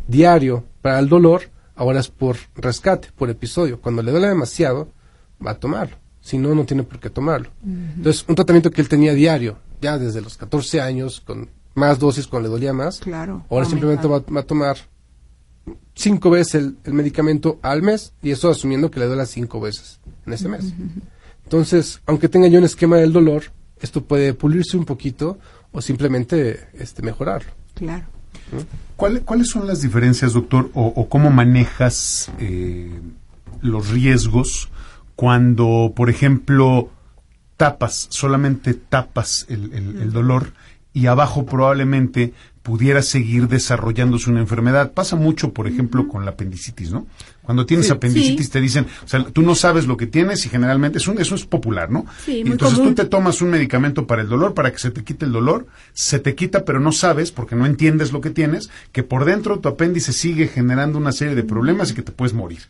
diario 0.08 0.64
para 0.82 0.98
el 0.98 1.08
dolor, 1.08 1.42
ahora 1.74 2.00
es 2.00 2.08
por 2.08 2.36
rescate, 2.54 3.08
por 3.16 3.28
episodio. 3.30 3.80
Cuando 3.80 4.02
le 4.02 4.10
duele 4.10 4.28
demasiado, 4.28 4.88
va 5.44 5.52
a 5.52 5.58
tomarlo. 5.58 5.96
Si 6.26 6.38
no, 6.38 6.54
no 6.56 6.64
tiene 6.64 6.82
por 6.82 6.98
qué 6.98 7.08
tomarlo. 7.08 7.50
Entonces, 7.64 8.24
un 8.26 8.34
tratamiento 8.34 8.72
que 8.72 8.80
él 8.80 8.88
tenía 8.88 9.14
diario, 9.14 9.58
ya 9.80 9.96
desde 9.96 10.20
los 10.20 10.36
14 10.36 10.80
años, 10.80 11.20
con 11.20 11.48
más 11.76 12.00
dosis 12.00 12.26
cuando 12.26 12.48
le 12.48 12.52
dolía 12.52 12.72
más. 12.72 12.98
Claro. 12.98 13.44
Ahora 13.48 13.64
simplemente 13.66 14.08
va, 14.08 14.18
va 14.18 14.40
a 14.40 14.42
tomar 14.42 14.76
cinco 15.94 16.30
veces 16.30 16.56
el, 16.56 16.76
el 16.84 16.94
medicamento 16.94 17.58
al 17.62 17.82
mes 17.82 18.12
y 18.22 18.30
eso 18.32 18.50
asumiendo 18.50 18.90
que 18.90 18.98
le 18.98 19.06
duela 19.06 19.24
cinco 19.26 19.60
veces 19.60 20.00
en 20.26 20.32
ese 20.32 20.48
mes. 20.48 20.72
Entonces, 21.44 22.00
aunque 22.06 22.28
tenga 22.28 22.48
yo 22.48 22.58
un 22.58 22.64
esquema 22.64 22.96
del 22.96 23.12
dolor, 23.12 23.44
esto 23.80 24.02
puede 24.02 24.34
pulirse 24.34 24.76
un 24.76 24.84
poquito 24.84 25.38
o 25.72 25.80
simplemente 25.80 26.68
este, 26.74 27.02
mejorarlo. 27.02 27.50
Claro. 27.74 28.04
¿Cuál- 28.96 29.22
¿Cuáles 29.22 29.48
son 29.48 29.66
las 29.66 29.80
diferencias, 29.82 30.32
doctor, 30.32 30.70
o, 30.74 30.86
o 30.86 31.08
cómo 31.08 31.30
manejas 31.30 32.30
eh, 32.38 32.90
los 33.60 33.90
riesgos 33.90 34.70
cuando, 35.16 35.92
por 35.96 36.10
ejemplo, 36.10 36.90
tapas, 37.56 38.06
solamente 38.10 38.74
tapas 38.74 39.46
el, 39.48 39.72
el- 39.72 40.02
el 40.02 40.12
dolor 40.12 40.52
y 40.92 41.06
abajo 41.06 41.44
probablemente 41.46 42.32
pudiera 42.62 43.00
seguir 43.00 43.46
desarrollándose 43.48 44.28
una 44.28 44.40
enfermedad? 44.40 44.92
Pasa 44.92 45.14
mucho, 45.14 45.52
por 45.52 45.68
ejemplo, 45.68 46.08
con 46.08 46.24
la 46.24 46.32
apendicitis, 46.32 46.90
¿no? 46.90 47.06
Cuando 47.42 47.64
tienes 47.64 47.86
Sí. 47.86 47.92
apendicitis 47.92 48.46
Sí. 48.46 48.52
te 48.52 48.60
dicen, 48.60 48.86
o 49.04 49.08
sea, 49.08 49.22
tú 49.24 49.42
no 49.42 49.54
sabes 49.54 49.86
lo 49.86 49.96
que 49.96 50.06
tienes 50.08 50.44
y 50.44 50.48
generalmente 50.48 50.98
es 50.98 51.06
un- 51.06 51.20
eso 51.20 51.36
es 51.36 51.44
popular, 51.46 51.90
¿no? 51.90 52.06
Sí, 52.24 52.38
Y 52.38 52.42
muy 52.42 52.52
entonces 52.52 52.78
común. 52.78 52.94
tú 52.96 53.02
te 53.02 53.08
tomas 53.08 53.40
un 53.40 53.50
medicamento 53.50 54.06
para 54.08 54.22
el 54.22 54.28
dolor, 54.28 54.52
para 54.52 54.72
que 54.72 54.78
se 54.78 54.90
te 54.90 55.04
quite 55.04 55.24
el 55.26 55.32
dolor, 55.32 55.66
se 55.92 56.18
te 56.18 56.34
quita, 56.34 56.64
pero 56.64 56.80
no 56.80 56.90
sabes, 56.92 57.30
porque 57.30 57.54
no 57.54 57.66
entiendes 57.66 58.12
lo 58.12 58.20
que 58.20 58.30
tienes, 58.30 58.68
que 58.90 59.02
por 59.04 59.24
dentro 59.26 59.60
tu 59.60 59.68
apéndice 59.68 60.12
sigue 60.12 60.48
generando 60.48 60.98
una 60.98 61.12
serie 61.12 61.36
de 61.36 61.44
problemas 61.44 61.92
y 61.92 61.94
que 61.94 62.02
te 62.02 62.10
puedes 62.12 62.34
morir. 62.34 62.62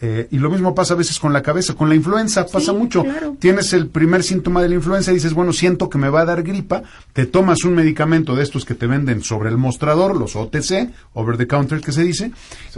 Eh, 0.00 0.28
y 0.30 0.38
lo 0.38 0.48
mismo 0.48 0.76
pasa 0.76 0.94
a 0.94 0.96
veces 0.96 1.18
con 1.18 1.32
la 1.32 1.42
cabeza, 1.42 1.74
con 1.74 1.88
la 1.88 1.96
influenza, 1.96 2.46
pasa 2.46 2.72
mucho. 2.72 3.02
claro. 3.02 3.36
Tienes 3.38 3.72
el 3.72 3.88
primer 3.88 4.22
síntoma 4.22 4.62
de 4.62 4.68
la 4.68 4.76
influenza 4.76 5.10
y 5.10 5.14
dices, 5.14 5.34
bueno, 5.34 5.52
siento 5.52 5.90
que 5.90 5.98
me 5.98 6.08
va 6.08 6.20
a 6.20 6.24
dar 6.24 6.44
gripa, 6.44 6.82
te 7.12 7.26
tomas 7.26 7.64
un 7.64 7.74
medicamento 7.74 8.36
de 8.36 8.44
estos 8.44 8.64
que 8.64 8.74
te 8.74 8.86
venden 8.86 9.22
sobre 9.22 9.48
el 9.48 9.56
mostrador, 9.56 10.16
los 10.16 10.36
OTC, 10.36 10.90
over 11.14 11.36
the 11.36 11.48
counter 11.48 11.80
que 11.80 11.90
se 11.90 12.04
dice, 12.04 12.30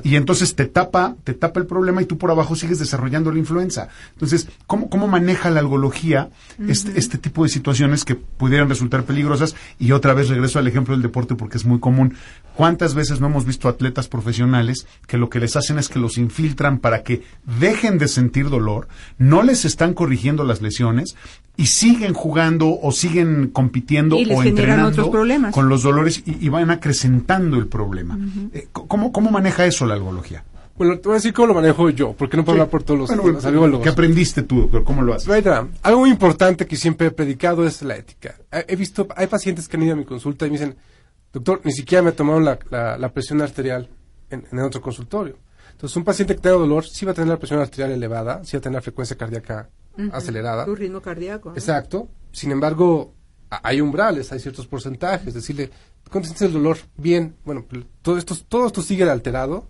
y 0.03 0.17
entonces 0.17 0.55
te 0.55 0.65
tapa, 0.65 1.15
te 1.25 1.35
tapa 1.35 1.61
el 1.61 1.67
problema 1.67 2.01
y 2.01 2.07
tú 2.07 2.17
por 2.17 2.31
abajo 2.31 2.57
sigues 2.57 2.79
desarrollando 2.79 3.31
la 3.31 3.39
influenza. 3.39 3.89
Entonces, 4.13 4.49
¿cómo, 4.67 4.89
cómo 4.89 5.07
maneja 5.07 5.51
la 5.51 5.61
algología 5.61 6.31
este, 6.69 6.99
este 6.99 7.19
tipo 7.19 7.43
de 7.43 7.51
situaciones 7.51 8.07
que 8.07 8.15
pudieran 8.15 8.71
resultar 8.71 9.05
peligrosas? 9.05 9.55
Y 9.79 9.93
otra 9.93 10.15
vez 10.15 10.29
regreso 10.29 10.59
al 10.59 10.69
ejemplo 10.69 10.95
del 10.95 11.03
deporte 11.03 11.35
porque 11.35 11.59
es 11.59 11.67
muy 11.67 11.81
común. 11.81 12.15
¿Cuántas 12.57 12.95
veces 12.95 13.21
no 13.21 13.27
hemos 13.27 13.45
visto 13.45 13.69
atletas 13.69 14.09
profesionales 14.09 14.87
que 15.07 15.19
lo 15.19 15.29
que 15.29 15.41
les 15.41 15.57
hacen 15.57 15.79
es 15.79 15.89
que 15.89 15.99
los 15.99 16.19
infiltran 16.19 16.79
para 16.79 17.03
que 17.03 17.10
dejen 17.61 17.99
de 17.99 18.09
sentir 18.09 18.49
dolor, 18.51 18.88
no 19.18 19.42
les 19.42 19.64
están 19.64 19.94
corrigiendo 19.94 20.44
las 20.44 20.61
lesiones 20.62 21.16
y 21.57 21.66
siguen 21.66 22.14
jugando 22.14 22.79
o 22.81 22.92
siguen 22.92 23.49
compitiendo 23.53 24.16
Y 24.16 24.25
les 24.25 24.38
o 24.38 24.42
entrenando 24.42 24.88
otros 24.88 25.09
problemas. 25.11 25.55
con 25.55 25.68
los 25.68 25.83
dolores 25.83 26.23
y, 26.27 26.44
y 26.44 26.49
van 26.49 26.70
acrecentando 26.70 27.57
el 27.59 27.66
problema. 27.66 28.18
Eh, 28.53 28.68
¿cómo, 28.73 29.12
¿Cómo 29.12 29.31
maneja 29.31 29.66
eso 29.66 29.85
la 29.87 29.94
algología? 29.94 30.44
Bueno, 30.79 30.96
te 30.99 31.09
voy 31.09 31.12
a 31.12 31.14
decir 31.16 31.35
cómo 31.35 31.49
lo 31.49 31.55
manejo 31.55 31.90
yo, 31.90 32.14
porque 32.14 32.38
no 32.38 32.44
puedo 32.44 32.55
hablar 32.55 32.70
por 32.70 32.83
todos 32.83 32.99
los, 33.01 33.09
Bueno, 33.14 33.33
los 33.33 33.44
algólogos. 33.44 33.83
¿Qué 33.85 33.90
aprendiste 33.90 34.42
tú, 34.44 34.61
doctor? 34.62 34.83
¿Cómo 34.85 35.03
lo 35.03 35.12
haces? 35.12 35.29
Algo 35.83 36.01
muy 36.01 36.09
importante 36.11 36.66
que 36.66 36.77
siempre 36.77 37.09
he 37.09 37.11
predicado 37.11 37.66
es 37.66 37.83
la 37.83 37.96
ética. 37.96 38.37
He 38.51 38.64
he 38.73 38.77
visto, 38.77 39.07
hay 39.14 39.27
pacientes 39.27 39.68
que 39.68 39.77
han 39.77 39.83
ido 39.83 39.92
a 39.92 39.96
mi 39.96 40.07
consulta 40.07 40.46
y 40.46 40.51
me 40.51 40.57
dicen, 40.57 40.77
doctor, 41.35 41.61
ni 41.64 41.73
siquiera 41.73 42.01
me 42.03 42.12
tomaron 42.12 42.46
la, 42.46 42.59
la- 42.70 42.96
la 42.96 43.12
presión 43.12 43.42
arterial 43.42 43.90
en, 44.31 44.46
en 44.51 44.59
el 44.59 44.64
otro 44.64 44.81
consultorio. 44.81 45.37
Entonces, 45.81 45.97
un 45.97 46.05
paciente 46.05 46.35
que 46.35 46.43
tenga 46.43 46.59
dolor 46.59 46.85
sí 46.85 47.07
va 47.07 47.12
a 47.12 47.14
tener 47.14 47.29
la 47.29 47.38
presión 47.38 47.59
arterial 47.59 47.90
elevada, 47.90 48.45
sí 48.45 48.55
va 48.55 48.59
a 48.59 48.61
tener 48.61 48.75
la 48.75 48.83
frecuencia 48.83 49.16
cardíaca 49.16 49.71
acelerada. 50.12 50.66
Tu 50.66 50.75
ritmo 50.75 51.01
cardíaco. 51.01 51.53
Exacto. 51.55 52.07
Sin 52.33 52.51
embargo, 52.51 53.14
hay 53.49 53.81
umbrales, 53.81 54.31
hay 54.31 54.40
ciertos 54.40 54.66
porcentajes. 54.66 55.33
Decirle, 55.33 55.71
¿cuánto 56.11 56.27
sientes 56.27 56.43
el 56.43 56.53
dolor? 56.53 56.77
Bien. 56.99 57.35
Bueno, 57.47 57.64
pues, 57.66 57.83
todo 58.03 58.19
esto, 58.19 58.37
todo 58.47 58.66
esto 58.66 58.83
sigue 58.83 59.09
alterado. 59.09 59.69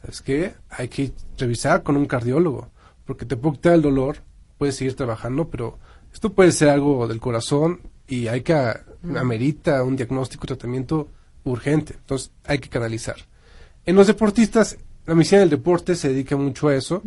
¿Sabes 0.00 0.20
qué? 0.20 0.54
Hay 0.68 0.88
que 0.88 1.12
revisar 1.38 1.84
con 1.84 1.96
un 1.96 2.06
cardiólogo. 2.06 2.72
Porque 3.04 3.24
te 3.24 3.36
puede 3.36 3.54
quitar 3.54 3.74
el 3.74 3.82
dolor, 3.82 4.16
puedes 4.58 4.74
seguir 4.74 4.96
trabajando, 4.96 5.48
pero 5.48 5.78
esto 6.12 6.32
puede 6.32 6.50
ser 6.50 6.70
algo 6.70 7.06
del 7.06 7.20
corazón 7.20 7.82
y 8.08 8.26
hay 8.26 8.40
que 8.40 8.52
amerita 9.14 9.84
un 9.84 9.94
diagnóstico 9.94 10.44
tratamiento 10.44 11.06
urgente. 11.44 11.94
Entonces, 11.94 12.32
hay 12.42 12.58
que 12.58 12.68
canalizar. 12.68 13.14
En 13.86 13.94
los 13.94 14.08
deportistas, 14.08 14.76
la 15.06 15.14
medicina 15.14 15.40
del 15.40 15.50
deporte 15.50 15.96
se 15.96 16.08
dedica 16.08 16.36
mucho 16.36 16.68
a 16.68 16.76
eso. 16.76 17.02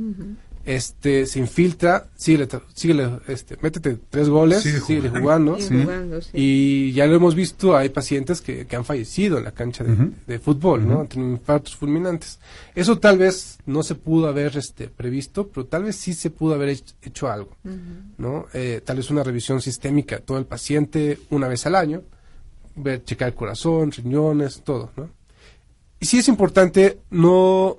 Este, 0.65 1.27
se 1.27 1.37
infiltra, 1.37 2.07
síguele, 2.15 2.47
síguele, 2.73 3.19
este, 3.27 3.55
métete 3.61 3.99
tres 4.09 4.29
goles, 4.29 4.63
Sigue 4.63 4.79
sigue 4.79 5.09
jugando. 5.09 5.53
jugando. 5.53 5.59
Sí, 5.59 5.83
jugando, 5.83 6.21
sí. 6.23 6.29
Y 6.33 6.91
ya 6.93 7.05
lo 7.05 7.15
hemos 7.15 7.35
visto, 7.35 7.77
hay 7.77 7.89
pacientes 7.89 8.41
que, 8.41 8.65
que 8.65 8.75
han 8.75 8.83
fallecido 8.83 9.37
en 9.37 9.43
la 9.43 9.51
cancha 9.51 9.83
de, 9.83 10.39
fútbol, 10.39 10.87
¿no? 10.87 11.01
Han 11.01 11.07
tenido 11.07 11.31
infartos 11.33 11.75
fulminantes. 11.75 12.39
Eso 12.73 12.97
tal 12.97 13.19
vez 13.19 13.59
no 13.67 13.83
se 13.83 13.93
pudo 13.93 14.27
haber 14.27 14.57
este, 14.57 14.87
previsto, 14.87 15.47
pero 15.49 15.67
tal 15.67 15.83
vez 15.83 15.97
sí 15.97 16.15
se 16.15 16.31
pudo 16.31 16.55
haber 16.55 16.69
hecho, 16.69 16.95
hecho 17.03 17.29
algo, 17.29 17.55
¿no? 18.17 18.47
Eh, 18.53 18.81
tal 18.83 18.97
vez 18.97 19.11
una 19.11 19.23
revisión 19.23 19.61
sistémica, 19.61 20.17
todo 20.17 20.39
el 20.39 20.45
paciente 20.45 21.19
una 21.29 21.47
vez 21.47 21.63
al 21.67 21.75
año, 21.75 22.01
ver, 22.75 23.03
checar 23.03 23.27
el 23.27 23.35
corazón, 23.35 23.91
riñones, 23.91 24.63
todo, 24.63 24.91
¿no? 24.97 25.11
Y 25.99 26.07
sí 26.07 26.17
es 26.17 26.27
importante 26.27 26.99
no 27.11 27.77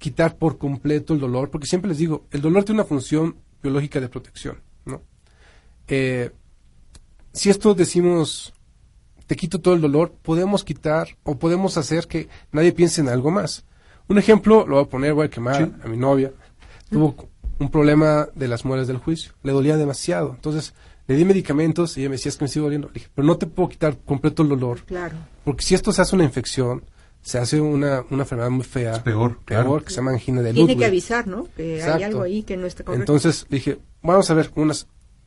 quitar 0.00 0.36
por 0.36 0.58
completo 0.58 1.14
el 1.14 1.20
dolor, 1.20 1.50
porque 1.50 1.66
siempre 1.68 1.90
les 1.90 1.98
digo, 1.98 2.24
el 2.32 2.40
dolor 2.40 2.64
tiene 2.64 2.80
una 2.80 2.88
función 2.88 3.36
biológica 3.62 4.00
de 4.00 4.08
protección, 4.08 4.58
¿no? 4.86 5.02
Eh, 5.88 6.30
si 7.32 7.50
esto 7.50 7.74
decimos, 7.74 8.52
te 9.26 9.36
quito 9.36 9.60
todo 9.60 9.74
el 9.74 9.80
dolor, 9.80 10.12
podemos 10.22 10.64
quitar 10.64 11.06
o 11.22 11.38
podemos 11.38 11.76
hacer 11.76 12.06
que 12.08 12.28
nadie 12.50 12.72
piense 12.72 13.00
en 13.02 13.08
algo 13.08 13.30
más. 13.30 13.64
Un 14.08 14.18
ejemplo, 14.18 14.66
lo 14.66 14.76
voy 14.76 14.84
a 14.84 14.88
poner, 14.88 15.14
voy 15.14 15.26
a 15.26 15.30
quemar 15.30 15.56
Sí. 15.66 15.72
a 15.84 15.88
mi 15.88 15.96
novia. 15.96 16.32
Tuvo 16.90 17.14
un 17.60 17.70
problema 17.70 18.26
de 18.34 18.48
las 18.48 18.64
muelas 18.64 18.88
del 18.88 18.96
juicio, 18.96 19.32
le 19.42 19.52
dolía 19.52 19.76
demasiado. 19.76 20.32
Entonces, 20.34 20.72
le 21.06 21.14
di 21.16 21.24
medicamentos 21.26 21.96
y 21.96 22.00
ella 22.00 22.08
me 22.08 22.16
decía, 22.16 22.30
es 22.30 22.36
que 22.38 22.44
me 22.44 22.48
sigue 22.48 22.62
doliendo. 22.64 22.88
Le 22.88 22.94
dije, 22.94 23.08
pero 23.14 23.26
no 23.26 23.36
te 23.36 23.46
puedo 23.46 23.68
quitar 23.68 23.98
completo 23.98 24.42
el 24.42 24.48
dolor, 24.48 24.82
Claro. 24.86 25.16
porque 25.44 25.62
si 25.62 25.74
esto 25.74 25.92
se 25.92 26.00
hace 26.02 26.16
una 26.16 26.24
infección, 26.24 26.82
se 27.22 27.38
hace 27.38 27.60
una, 27.60 28.04
una 28.10 28.22
enfermedad 28.22 28.50
muy 28.50 28.64
fea. 28.64 28.92
Es 28.96 28.98
peor, 29.00 29.38
peor, 29.44 29.44
claro. 29.44 29.84
que 29.84 29.90
se 29.90 29.96
llama 29.96 30.12
angina 30.12 30.42
de 30.42 30.52
Tiene 30.52 30.72
Ludwig. 30.72 30.78
que 30.78 30.86
avisar, 30.86 31.26
¿no? 31.26 31.48
Que 31.56 31.82
hay 31.82 32.02
algo 32.02 32.22
ahí 32.22 32.42
que 32.42 32.56
no 32.56 32.66
está 32.66 32.84
correcto. 32.84 33.02
Entonces 33.02 33.46
dije, 33.50 33.78
vamos 34.02 34.30
a 34.30 34.34
ver, 34.34 34.50
unos 34.54 34.86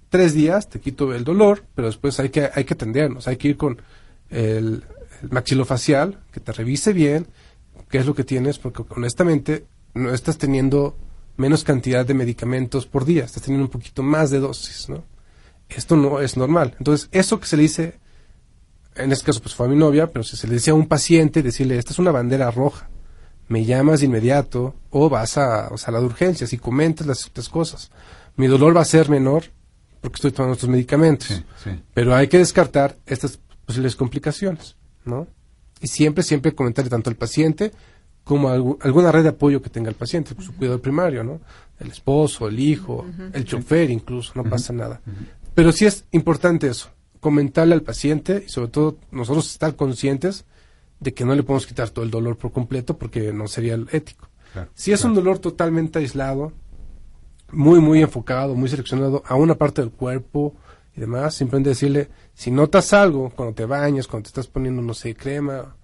tres 0.10 0.34
días 0.34 0.70
te 0.70 0.80
quito 0.80 1.14
el 1.14 1.24
dolor, 1.24 1.64
pero 1.76 1.88
después 1.88 2.20
hay 2.20 2.30
que, 2.30 2.50
hay 2.54 2.64
que 2.64 2.74
atendernos, 2.74 3.28
hay 3.28 3.38
que 3.38 3.50
ir 3.50 3.58
con 3.58 3.82
el, 4.30 4.84
el 5.22 5.30
maxilofacial, 5.30 6.20
que 6.32 6.40
te 6.40 6.52
revise 6.52 6.94
bien 6.94 7.28
qué 7.90 8.00
es 8.00 8.06
lo 8.06 8.16
que 8.16 8.24
tienes, 8.24 8.58
porque 8.60 8.84
honestamente 8.90 9.66
no 9.94 10.14
estás 10.14 10.38
teniendo 10.38 10.98
menos 11.38 11.64
cantidad 11.64 12.06
de 12.06 12.14
medicamentos 12.14 12.86
por 12.86 13.06
día, 13.06 13.26
estás 13.26 13.44
teniendo 13.44 13.66
un 13.66 13.72
poquito 13.72 14.04
más 14.04 14.32
de 14.32 14.40
dosis, 14.40 14.90
¿no? 14.90 15.04
Esto 15.70 15.96
no 15.96 16.20
es 16.20 16.38
normal. 16.38 16.76
Entonces, 16.78 17.10
eso 17.12 17.40
que 17.40 17.48
se 17.48 17.58
le 17.58 17.64
dice, 17.64 18.00
en 18.96 19.12
este 19.12 19.26
caso 19.26 19.42
pues 19.42 19.56
fue 19.56 19.66
a 19.66 19.70
mi 19.70 19.76
novia, 19.76 20.12
pero 20.12 20.24
si 20.24 20.36
se 20.38 20.48
le 20.48 20.56
decía 20.56 20.74
a 20.74 20.76
un 20.76 20.88
paciente, 20.88 21.42
decirle, 21.44 21.78
esta 21.78 21.92
es 21.94 22.00
una 22.00 22.12
bandera 22.12 22.52
roja, 22.52 22.90
me 23.48 23.66
llamas 23.66 24.00
de 24.00 24.06
inmediato 24.08 24.76
o 24.90 25.10
vas 25.10 25.38
a 25.38 25.70
o 25.72 25.78
sea, 25.78 25.90
a 25.90 25.92
la 25.94 26.00
de 26.00 26.06
urgencias 26.06 26.54
y 26.54 26.58
comentas 26.58 27.06
las, 27.08 27.32
las 27.36 27.50
cosas. 27.50 27.92
Mi 28.36 28.48
dolor 28.48 28.76
va 28.76 28.82
a 28.82 28.86
ser 28.86 29.10
menor 29.10 29.44
porque 30.02 30.16
estoy 30.16 30.32
tomando 30.32 30.54
estos 30.54 30.70
medicamentos. 30.70 31.28
Sí, 31.28 31.44
sí. 31.64 31.70
Pero 31.94 32.16
hay 32.16 32.28
que 32.28 32.38
descartar 32.38 32.98
estas 33.06 33.40
posibles 33.66 33.96
complicaciones, 33.96 34.76
¿no? 35.06 35.28
Y 35.82 35.88
siempre, 35.88 36.24
siempre 36.24 36.54
comentarle 36.54 36.90
tanto 36.90 37.10
al 37.10 37.16
paciente 37.16 37.72
como 38.24 38.50
a 38.50 38.58
algu- 38.58 38.78
alguna 38.82 39.12
red 39.12 39.24
de 39.24 39.30
apoyo 39.30 39.62
que 39.62 39.70
tenga 39.70 39.90
el 39.90 39.96
paciente, 39.96 40.34
por 40.34 40.44
su 40.46 40.54
cuidado 40.56 40.82
primario, 40.82 41.24
¿no? 41.24 41.42
El 41.80 41.92
esposo, 41.92 42.48
el 42.48 42.60
hijo, 42.60 43.06
el 43.34 43.44
chofer 43.46 43.90
incluso, 43.92 44.32
no 44.36 44.44
pasa 44.46 44.72
nada. 44.74 45.02
Pero 45.54 45.72
sí 45.74 45.86
es 45.86 46.06
importante 46.12 46.68
eso, 46.68 46.90
comentarle 47.24 47.74
al 47.74 47.82
paciente 47.82 48.44
y 48.46 48.50
sobre 48.50 48.68
todo 48.68 48.98
nosotros 49.10 49.50
estar 49.50 49.76
conscientes 49.76 50.46
de 51.00 51.14
que 51.14 51.26
no 51.26 51.34
le 51.34 51.42
podemos 51.42 51.66
quitar 51.66 51.90
todo 51.90 52.04
el 52.06 52.12
dolor 52.12 52.38
por 52.38 52.52
completo 52.52 52.98
porque 52.98 53.32
no 53.34 53.48
sería 53.48 53.74
el 53.74 53.88
ético. 53.92 54.30
Claro, 54.52 54.70
Si 54.76 54.92
es 54.92 55.04
un 55.04 55.16
dolor 55.16 55.40
totalmente 55.40 56.00
aislado, 56.00 56.52
muy, 57.52 57.80
muy 57.80 58.02
enfocado, 58.02 58.56
muy 58.56 58.68
seleccionado 58.68 59.24
a 59.26 59.36
una 59.36 59.56
parte 59.56 59.82
del 59.82 59.92
cuerpo 59.92 60.54
y 60.96 61.00
demás, 61.00 61.34
simplemente 61.34 61.70
decirle, 61.70 62.10
si 62.34 62.52
notas 62.52 62.94
algo 62.94 63.32
cuando 63.32 63.56
te 63.56 63.66
bañas, 63.66 64.06
cuando 64.06 64.26
te 64.26 64.30
estás 64.30 64.48
poniendo, 64.48 64.82
no 64.82 64.94
sé, 64.94 65.16
crema, 65.16 65.76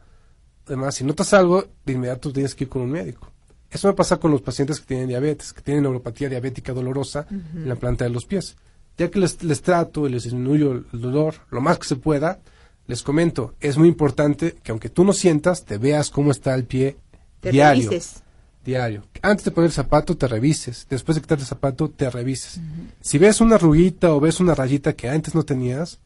demás, 0.67 0.95
si 0.95 1.05
notas 1.05 1.33
algo, 1.33 1.65
de 1.85 1.93
inmediato 1.93 2.33
tienes 2.33 2.53
que 2.53 2.65
ir 2.65 2.69
con 2.69 2.81
un 2.81 2.91
médico. 2.91 3.31
Eso 3.71 3.87
me 3.87 3.93
pasa 3.93 4.17
con 4.17 4.31
los 4.31 4.41
pacientes 4.41 4.79
que 4.79 4.87
tienen 4.87 5.07
diabetes, 5.07 5.53
que 5.53 5.61
tienen 5.61 5.83
neuropatía 5.83 6.27
diabética 6.27 6.73
dolorosa 6.73 7.27
en 7.29 7.69
la 7.69 7.75
planta 7.75 8.03
de 8.03 8.09
los 8.09 8.25
pies. 8.25 8.57
Ya 8.99 9.09
que 9.09 9.17
les, 9.19 9.41
les 9.43 9.61
trato 9.61 10.07
y 10.07 10.11
les 10.11 10.23
disminuyo 10.25 10.71
el 10.73 10.85
dolor 10.91 11.35
lo 11.49 11.61
más 11.61 11.79
que 11.79 11.87
se 11.87 11.95
pueda, 11.95 12.39
les 12.85 13.01
comento, 13.01 13.55
es 13.59 13.77
muy 13.77 13.87
importante 13.87 14.55
que 14.61 14.71
aunque 14.71 14.89
tú 14.89 15.03
no 15.03 15.13
sientas, 15.13 15.63
te 15.65 15.77
veas 15.77 16.09
cómo 16.09 16.31
está 16.31 16.53
el 16.53 16.65
pie 16.65 16.97
Te 17.39 17.51
diario 17.51 17.89
revises. 17.89 18.23
diario. 18.65 19.03
Antes 19.21 19.45
de 19.45 19.51
poner 19.51 19.69
el 19.69 19.73
zapato, 19.73 20.17
te 20.17 20.27
revises. 20.27 20.85
Después 20.89 21.15
de 21.15 21.21
quitarte 21.21 21.43
el 21.43 21.47
zapato, 21.47 21.89
te 21.89 22.09
revises. 22.09 22.59
Si 22.99 23.17
ves 23.17 23.41
una 23.41 23.55
arruguita 23.55 24.13
o 24.13 24.19
ves 24.19 24.39
una 24.39 24.53
rayita 24.53 24.93
que 24.93 25.07
antes 25.09 25.33
no 25.33 25.43
tenías, 25.43 25.99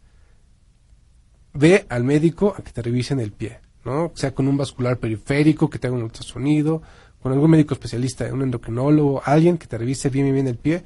ve 1.53 1.85
al 1.89 2.03
médico 2.03 2.53
a 2.57 2.61
que 2.63 2.71
te 2.71 2.81
revisen 2.81 3.19
el 3.19 3.31
pie, 3.31 3.59
¿no? 3.85 4.11
Sea 4.15 4.33
con 4.35 4.47
un 4.47 4.57
vascular 4.57 4.97
periférico, 4.97 5.69
que 5.69 5.79
te 5.79 5.87
haga 5.87 5.95
un 5.95 6.03
ultrasonido, 6.03 6.81
con 7.21 7.31
algún 7.31 7.51
médico 7.51 7.73
especialista, 7.73 8.25
un 8.33 8.41
endocrinólogo, 8.41 9.21
alguien 9.23 9.57
que 9.57 9.67
te 9.67 9.77
revise 9.77 10.09
bien, 10.09 10.25
bien, 10.25 10.35
bien 10.35 10.47
el 10.47 10.57
pie, 10.57 10.83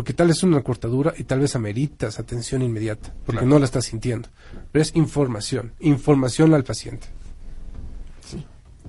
porque 0.00 0.14
tal 0.14 0.28
vez 0.28 0.38
es 0.38 0.44
una 0.44 0.62
cortadura 0.62 1.12
y 1.18 1.24
tal 1.24 1.40
vez 1.40 1.54
ameritas 1.56 2.18
atención 2.18 2.62
inmediata, 2.62 3.12
porque 3.26 3.40
Claro. 3.40 3.46
no 3.48 3.58
la 3.58 3.66
estás 3.66 3.84
sintiendo. 3.84 4.30
Pero 4.72 4.80
es 4.82 4.96
información, 4.96 5.72
información 5.80 6.54
al 6.54 6.64
paciente. 6.64 7.08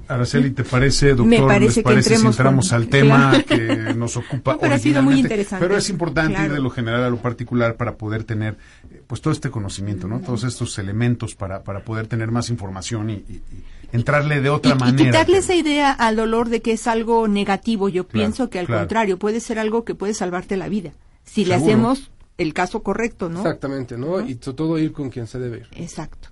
Araceli, 0.07 0.51
¿te 0.51 0.63
parece, 0.63 1.09
doctor? 1.09 1.25
Me 1.27 1.41
parece 1.41 1.83
¿Les 1.83 2.07
que 2.07 2.15
si 2.17 2.25
entramos 2.25 2.69
con- 2.69 2.75
al 2.77 2.87
tema 2.87 3.43
Claro. 3.45 3.45
que 3.45 3.93
nos 3.93 4.15
ocupa 4.15 4.53
No, 4.53 4.59
pero 4.61 4.75
ha 4.75 4.79
sido 4.79 5.03
muy 5.03 5.19
interesante. 5.19 5.65
Pero 5.65 5.77
es 5.77 5.89
importante 5.89 6.45
ir 6.45 6.51
de 6.53 6.59
lo 6.61 6.69
general 6.69 7.03
a 7.03 7.09
lo 7.09 7.17
particular 7.17 7.75
para 7.75 7.95
poder 7.97 8.23
tener 8.23 8.57
eh, 8.89 9.01
pues 9.05 9.19
todo 9.19 9.33
este 9.33 9.49
conocimiento, 9.51 10.07
¿no? 10.07 10.21
Todos 10.21 10.45
estos 10.45 10.77
elementos 10.79 11.35
para, 11.35 11.61
para 11.65 11.83
poder 11.83 12.07
tener 12.07 12.31
más 12.31 12.49
información 12.49 13.09
y, 13.09 13.13
y- 13.15 13.41
y 13.80 13.80
entrarle 13.91 14.41
de 14.41 14.49
otra 14.49 14.71
y, 14.71 14.75
y 14.75 14.77
manera. 14.79 15.05
quitarle 15.11 15.37
esa 15.39 15.55
idea 15.55 15.91
al 15.91 16.15
dolor 16.15 16.49
de 16.49 16.61
que 16.61 16.73
es 16.73 16.87
algo 16.87 17.27
negativo. 17.27 17.89
Yo 17.89 18.07
Claro, 18.07 18.11
pienso 18.25 18.49
que 18.49 18.59
al 18.59 18.65
claro. 18.67 18.81
contrario, 18.81 19.17
puede 19.19 19.39
ser 19.39 19.59
algo 19.59 19.83
que 19.85 19.95
puede 19.95 20.13
salvarte 20.13 20.57
la 20.57 20.69
vida. 20.69 20.91
Si 21.23 21.45
le 21.45 21.55
Seguro. 21.55 21.71
hacemos 21.73 22.11
el 22.37 22.53
caso 22.53 22.81
correcto, 22.83 23.29
¿no? 23.29 23.39
Exactamente, 23.41 23.97
¿no? 23.97 24.21
Y 24.21 24.39
sobre 24.41 24.55
todo 24.57 24.79
ir 24.79 24.91
con 24.93 25.09
quien 25.09 25.27
se 25.27 25.39
debe 25.39 25.57
ir. 25.59 25.67
Exacto. 25.75 26.29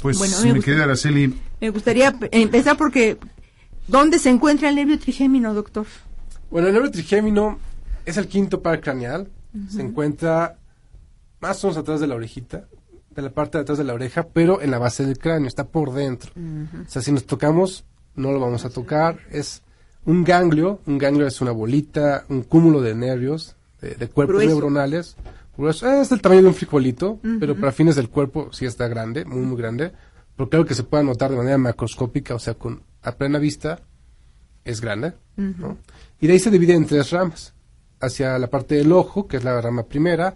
Pues, 0.00 0.18
Bueno, 0.18 0.36
me 0.38 0.44
mi 0.44 0.50
gusta- 0.54 0.64
querida 0.64 0.84
Araceli, 0.84 1.34
Me 1.60 1.70
gustaría 1.70 2.14
empezar 2.32 2.76
porque 2.76 3.18
¿dónde 3.86 4.18
se 4.18 4.30
encuentra 4.30 4.68
el 4.68 4.74
nervio 4.76 4.98
trigémino, 4.98 5.54
doctor? 5.54 5.86
Bueno, 6.50 6.68
el 6.68 6.74
nervio 6.74 6.90
trigémino 6.90 7.58
es 8.04 8.16
el 8.16 8.26
quinto 8.26 8.62
par 8.62 8.80
craneal. 8.80 9.28
Se 9.68 9.82
encuentra 9.82 10.56
más 11.40 11.62
o 11.62 11.68
menos 11.68 11.76
atrás 11.78 12.00
de 12.00 12.06
la 12.06 12.14
orejita, 12.14 12.64
de 13.14 13.22
la 13.22 13.30
parte 13.30 13.58
de 13.58 13.62
atrás 13.62 13.78
de 13.78 13.84
la 13.84 13.94
oreja, 13.94 14.26
pero 14.32 14.60
en 14.60 14.70
la 14.70 14.78
base 14.78 15.04
del 15.04 15.18
cráneo, 15.18 15.48
está 15.48 15.64
por 15.64 15.92
dentro. 15.92 16.32
O 16.34 16.88
sea, 16.88 17.02
si 17.02 17.12
nos 17.12 17.24
tocamos, 17.24 17.84
no 18.14 18.32
lo 18.32 18.40
vamos 18.40 18.64
a 18.64 18.70
tocar. 18.70 19.18
Es 19.30 19.62
un 20.04 20.24
ganglio, 20.24 20.80
un 20.86 20.98
ganglio 20.98 21.26
es 21.26 21.40
una 21.40 21.52
bolita, 21.52 22.24
un 22.28 22.42
cúmulo 22.42 22.80
de 22.80 22.94
nervios, 22.94 23.56
de, 23.80 23.94
de 23.94 24.08
cuerpos 24.08 24.44
neuronales. 24.44 25.16
Grueso. 25.56 25.90
Es 25.90 26.08
del 26.08 26.22
tamaño 26.22 26.42
de 26.42 26.48
un 26.48 26.54
frijolito, 26.54 27.18
pero 27.38 27.54
para 27.54 27.72
fines 27.72 27.96
del 27.96 28.08
cuerpo 28.08 28.50
sí 28.52 28.64
está 28.64 28.88
grande, 28.88 29.24
muy, 29.24 29.42
muy 29.42 29.56
grande. 29.56 29.92
Porque 30.36 30.56
algo 30.56 30.66
que 30.66 30.74
se 30.74 30.82
pueda 30.82 31.02
notar 31.02 31.30
de 31.30 31.36
manera 31.36 31.58
macroscópica, 31.58 32.34
o 32.34 32.38
sea, 32.38 32.54
con 32.54 32.82
a 33.02 33.12
plena 33.12 33.38
vista, 33.38 33.80
es 34.64 34.80
grande. 34.80 35.12
¿no? 35.36 35.76
Y 36.20 36.26
de 36.26 36.32
ahí 36.32 36.38
se 36.38 36.50
divide 36.50 36.74
en 36.74 36.86
tres 36.86 37.10
ramas. 37.10 37.54
Hacia 38.00 38.38
la 38.38 38.48
parte 38.48 38.76
del 38.76 38.90
ojo, 38.92 39.28
que 39.28 39.36
es 39.36 39.44
la 39.44 39.60
rama 39.60 39.84
primera, 39.84 40.34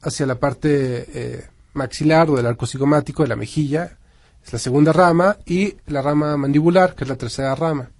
hacia 0.00 0.26
la 0.26 0.36
parte 0.36 1.06
eh, 1.14 1.44
maxilar 1.74 2.30
o 2.30 2.36
del 2.36 2.46
arco 2.46 2.66
cigomático 2.66 3.22
de 3.22 3.28
la 3.28 3.36
mejilla, 3.36 3.98
es 4.44 4.52
la 4.52 4.58
segunda 4.58 4.92
rama, 4.92 5.38
y 5.46 5.74
la 5.86 6.02
rama 6.02 6.36
mandibular, 6.36 6.94
que 6.94 7.04
es 7.04 7.10
la 7.10 7.16
tercera 7.16 7.54
rama. 7.54 7.90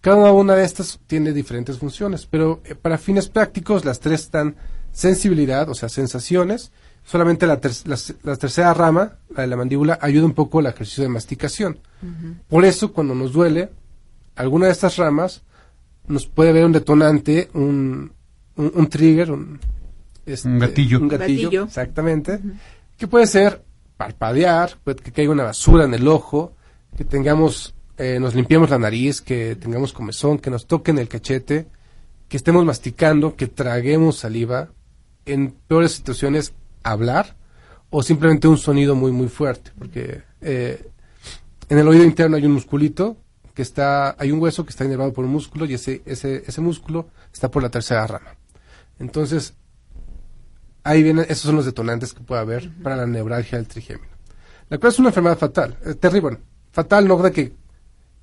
Cada 0.00 0.32
una 0.32 0.54
de 0.54 0.64
estas 0.64 1.00
tiene 1.06 1.32
diferentes 1.32 1.78
funciones, 1.78 2.26
pero 2.26 2.60
eh, 2.64 2.74
para 2.74 2.98
fines 2.98 3.28
prácticos 3.28 3.84
las 3.84 3.98
tres 3.98 4.22
están 4.22 4.56
sensibilidad, 4.92 5.68
o 5.68 5.74
sea, 5.74 5.88
sensaciones. 5.88 6.72
Solamente 7.04 7.46
la, 7.46 7.60
tercera 7.60 8.74
rama, 8.74 9.18
la 9.34 9.42
de 9.42 9.46
la 9.48 9.56
mandíbula, 9.56 9.98
ayuda 10.00 10.26
un 10.26 10.32
poco 10.32 10.58
al 10.58 10.66
ejercicio 10.66 11.04
de 11.04 11.08
masticación. 11.08 11.78
Por 12.48 12.64
eso, 12.64 12.92
cuando 12.92 13.14
nos 13.14 13.32
duele, 13.32 13.70
alguna 14.34 14.66
de 14.66 14.72
estas 14.72 14.96
ramas 14.96 15.42
nos 16.08 16.26
puede 16.26 16.52
ver 16.52 16.64
un 16.64 16.72
detonante, 16.72 17.48
un, 17.54 18.12
un, 18.56 18.86
trigger, 18.88 19.30
un, 19.30 19.60
este, 20.24 20.48
un, 20.48 20.58
gatillo. 20.58 21.00
Un 21.00 21.08
gatillo, 21.08 21.64
exactamente. 21.64 22.40
Que 22.96 23.06
puede 23.06 23.26
ser 23.26 23.64
parpadear, 23.96 24.78
que 24.84 25.12
caiga 25.12 25.32
una 25.32 25.44
basura 25.44 25.84
en 25.84 25.94
el 25.94 26.08
ojo, 26.08 26.54
que 26.96 27.04
tengamos, 27.04 27.74
eh, 27.98 28.18
nos 28.20 28.34
limpiemos 28.34 28.70
la 28.70 28.78
nariz, 28.78 29.20
que 29.20 29.56
tengamos 29.56 29.92
comezón, 29.92 30.38
que 30.38 30.50
nos 30.50 30.66
toquen 30.66 30.98
el 30.98 31.08
cachete, 31.08 31.66
que 32.28 32.36
estemos 32.36 32.64
masticando, 32.64 33.36
que 33.36 33.46
traguemos 33.46 34.18
saliva, 34.18 34.70
en 35.24 35.50
peores 35.66 35.92
situaciones 35.92 36.52
hablar 36.82 37.36
o 37.90 38.02
simplemente 38.02 38.48
un 38.48 38.58
sonido 38.58 38.94
muy 38.94 39.12
muy 39.12 39.28
fuerte, 39.28 39.72
porque 39.78 40.22
eh, 40.40 40.88
en 41.68 41.78
el 41.78 41.88
oído 41.88 42.04
interno 42.04 42.36
hay 42.36 42.46
un 42.46 42.52
musculito 42.52 43.16
que 43.54 43.62
está, 43.62 44.14
hay 44.18 44.32
un 44.32 44.40
hueso 44.40 44.64
que 44.64 44.70
está 44.70 44.84
inervado 44.84 45.12
por 45.12 45.24
un 45.24 45.32
músculo 45.32 45.64
y 45.64 45.74
ese, 45.74 46.02
ese, 46.04 46.44
ese 46.46 46.60
músculo 46.60 47.08
está 47.32 47.50
por 47.50 47.62
la 47.62 47.70
tercera 47.70 48.06
rama. 48.06 48.36
Entonces, 48.98 49.54
ahí 50.86 51.02
vienen, 51.02 51.26
esos 51.28 51.42
son 51.42 51.56
los 51.56 51.66
detonantes 51.66 52.14
que 52.14 52.22
puede 52.22 52.40
haber 52.40 52.70
para 52.82 52.96
la 52.96 53.06
neuralgia 53.06 53.58
del 53.58 53.66
trigémino. 53.66 54.14
La 54.68 54.78
cual 54.78 54.92
es 54.92 54.98
una 54.98 55.08
enfermedad 55.08 55.36
fatal, 55.36 55.76
eh, 55.84 55.94
terrible. 55.94 56.38
Fatal 56.70 57.06
no 57.06 57.20
de 57.22 57.32
que, 57.32 57.52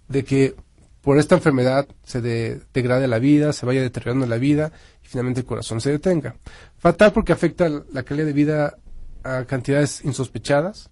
de 0.07 0.23
que 0.23 0.55
por 1.01 1.17
esta 1.17 1.35
enfermedad 1.35 1.87
se 2.03 2.21
degrade 2.21 3.07
la 3.07 3.19
vida, 3.19 3.51
se 3.51 3.65
vaya 3.65 3.81
deteriorando 3.81 4.25
la 4.25 4.37
vida 4.37 4.71
y 5.03 5.07
finalmente 5.07 5.41
el 5.41 5.45
corazón 5.45 5.81
se 5.81 5.91
detenga. 5.91 6.35
Fatal 6.77 7.11
porque 7.11 7.33
afecta 7.33 7.69
la 7.69 8.03
calidad 8.03 8.27
de 8.27 8.33
vida 8.33 8.77
a 9.23 9.43
cantidades 9.45 10.03
insospechadas. 10.05 10.89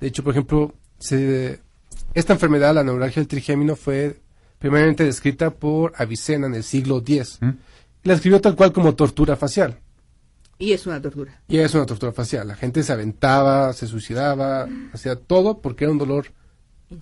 De 0.00 0.08
hecho, 0.08 0.24
por 0.24 0.32
ejemplo, 0.32 0.74
se, 0.98 1.60
esta 2.14 2.32
enfermedad, 2.32 2.74
la 2.74 2.82
neuralgia 2.82 3.20
del 3.20 3.28
trigémino, 3.28 3.76
fue 3.76 4.20
primeramente 4.58 5.04
descrita 5.04 5.50
por 5.50 5.92
Avicena 5.96 6.46
en 6.46 6.54
el 6.54 6.64
siglo 6.64 6.98
X. 6.98 7.38
¿Mm? 7.40 7.50
Y 8.04 8.08
la 8.08 8.14
escribió 8.14 8.40
tal 8.40 8.56
cual 8.56 8.72
como 8.72 8.94
tortura 8.94 9.36
facial. 9.36 9.78
Y 10.62 10.72
es 10.74 10.86
una 10.86 11.02
tortura. 11.02 11.40
Y 11.48 11.58
es 11.58 11.74
una 11.74 11.84
tortura 11.84 12.12
facial. 12.12 12.46
La 12.46 12.54
gente 12.54 12.84
se 12.84 12.92
aventaba, 12.92 13.72
se 13.72 13.88
suicidaba, 13.88 14.68
hacía 14.92 15.16
todo 15.16 15.58
porque 15.58 15.82
era 15.82 15.90
un 15.90 15.98
dolor, 15.98 16.26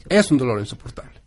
es 0.08 0.30
un 0.30 0.38
dolor 0.38 0.60
insoportable. 0.60 1.20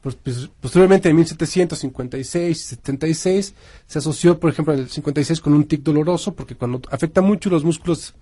Pues, 0.00 0.16
posteriormente, 0.60 1.08
en 1.08 1.14
1756 1.14 2.60
76, 2.60 3.54
se 3.86 3.98
asoció, 4.00 4.40
por 4.40 4.50
ejemplo, 4.50 4.74
el 4.74 4.88
56 4.88 5.40
con 5.40 5.54
un 5.54 5.68
tic 5.68 5.84
doloroso, 5.84 6.34
porque 6.34 6.56
cuando 6.56 6.82
afecta 6.90 7.20
mucho 7.20 7.48
los 7.48 7.62
músculos 7.62 8.12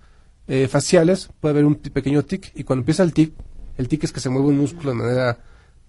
eh, 0.47 0.67
faciales, 0.67 1.31
puede 1.39 1.53
haber 1.53 1.65
un 1.65 1.77
pequeño 1.77 2.21
tic, 2.21 2.51
y 2.53 2.63
cuando 2.63 2.81
empieza 2.81 3.01
el 3.01 3.11
tic, 3.11 3.33
el 3.79 3.87
tic 3.87 4.03
es 4.03 4.11
que 4.11 4.19
se 4.19 4.29
mueve 4.29 4.49
un 4.49 4.59
músculo 4.59 4.91
de 4.91 4.97
manera 4.97 5.39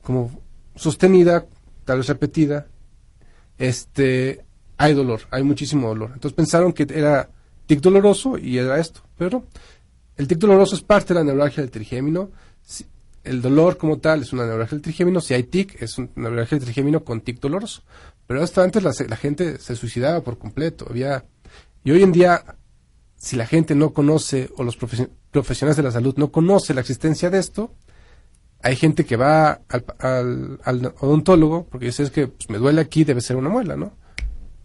como 0.01 0.41
sostenida, 0.75 1.45
tal 1.85 1.99
vez 1.99 2.09
repetida, 2.09 2.67
este, 3.59 4.43
hay 4.79 4.95
dolor, 4.95 5.21
hay 5.31 5.43
muchísimo 5.43 5.89
dolor. 5.89 6.13
Entonces 6.15 6.35
pensaron 6.35 6.73
que 6.73 6.87
era 6.89 7.29
tic 7.69 7.81
doloroso 7.81 8.39
y 8.39 8.59
era 8.59 8.81
esto, 8.81 9.03
pero 9.17 9.45
el 10.17 10.27
tic 10.27 10.39
doloroso 10.39 10.75
es 10.75 10.83
parte 10.83 11.15
de 11.15 11.21
la 11.21 11.25
neuralgia 11.25 11.63
del 11.63 11.71
trigémino. 11.71 12.31
El 13.23 13.43
dolor 13.43 13.77
como 13.77 13.99
tal 13.99 14.23
es 14.23 14.33
una 14.33 14.47
neuralgia 14.47 14.75
del 14.75 14.83
trigémino, 14.83 15.21
si 15.21 15.35
hay 15.35 15.45
tic 15.45 15.81
es 15.81 15.99
una 15.99 16.09
neuralgia 16.17 16.57
del 16.57 16.65
trigémino 16.65 17.05
con 17.05 17.21
tic 17.21 17.39
doloroso. 17.41 17.83
Pero 18.27 18.43
hasta 18.43 18.65
antes 18.65 18.83
la, 18.83 18.93
la 19.07 19.17
gente 19.17 19.59
se 19.59 19.77
suicidaba 19.77 20.23
por 20.23 20.39
completo, 20.39 20.87
había 20.89 21.27
y 21.85 21.91
hoy 21.91 22.03
en 22.03 22.13
día 22.13 22.57
si 23.17 23.37
la 23.37 23.47
gente 23.47 23.75
no 23.75 23.93
conoce 23.93 24.51
o 24.57 24.65
los 24.65 24.77
profesionales 24.77 25.77
de 25.77 25.83
la 25.83 25.91
salud 25.91 26.15
no 26.17 26.31
conoce 26.31 26.73
la 26.73 26.81
existencia 26.81 27.31
de 27.31 27.39
esto, 27.39 27.75
hay 28.63 28.77
gente 28.77 29.05
que 29.05 29.17
va 29.17 29.61
al, 29.69 30.59
al, 30.65 30.95
odontólogo 31.01 31.67
porque 31.67 31.87
dice 31.87 32.05
es 32.05 32.11
que 32.11 32.29
pues, 32.29 32.49
me 32.49 32.59
duele 32.59 32.81
aquí, 32.81 33.05
debe 33.05 33.21
ser 33.21 33.37
una 33.37 33.51
muela, 33.51 33.77
¿no? 33.77 33.93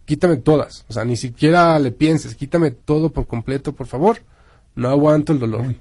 Quítame 0.04 0.36
todas, 0.36 0.84
o 0.88 0.92
sea, 0.92 1.04
ni 1.04 1.16
siquiera 1.16 1.78
le 1.78 1.90
pienses, 1.90 2.34
quítame 2.34 2.70
todo 2.70 3.10
por 3.10 3.26
completo, 3.26 3.72
por 3.72 3.86
favor, 3.86 4.18
no 4.74 4.88
aguanto 4.88 5.32
el 5.32 5.38
dolor. 5.38 5.74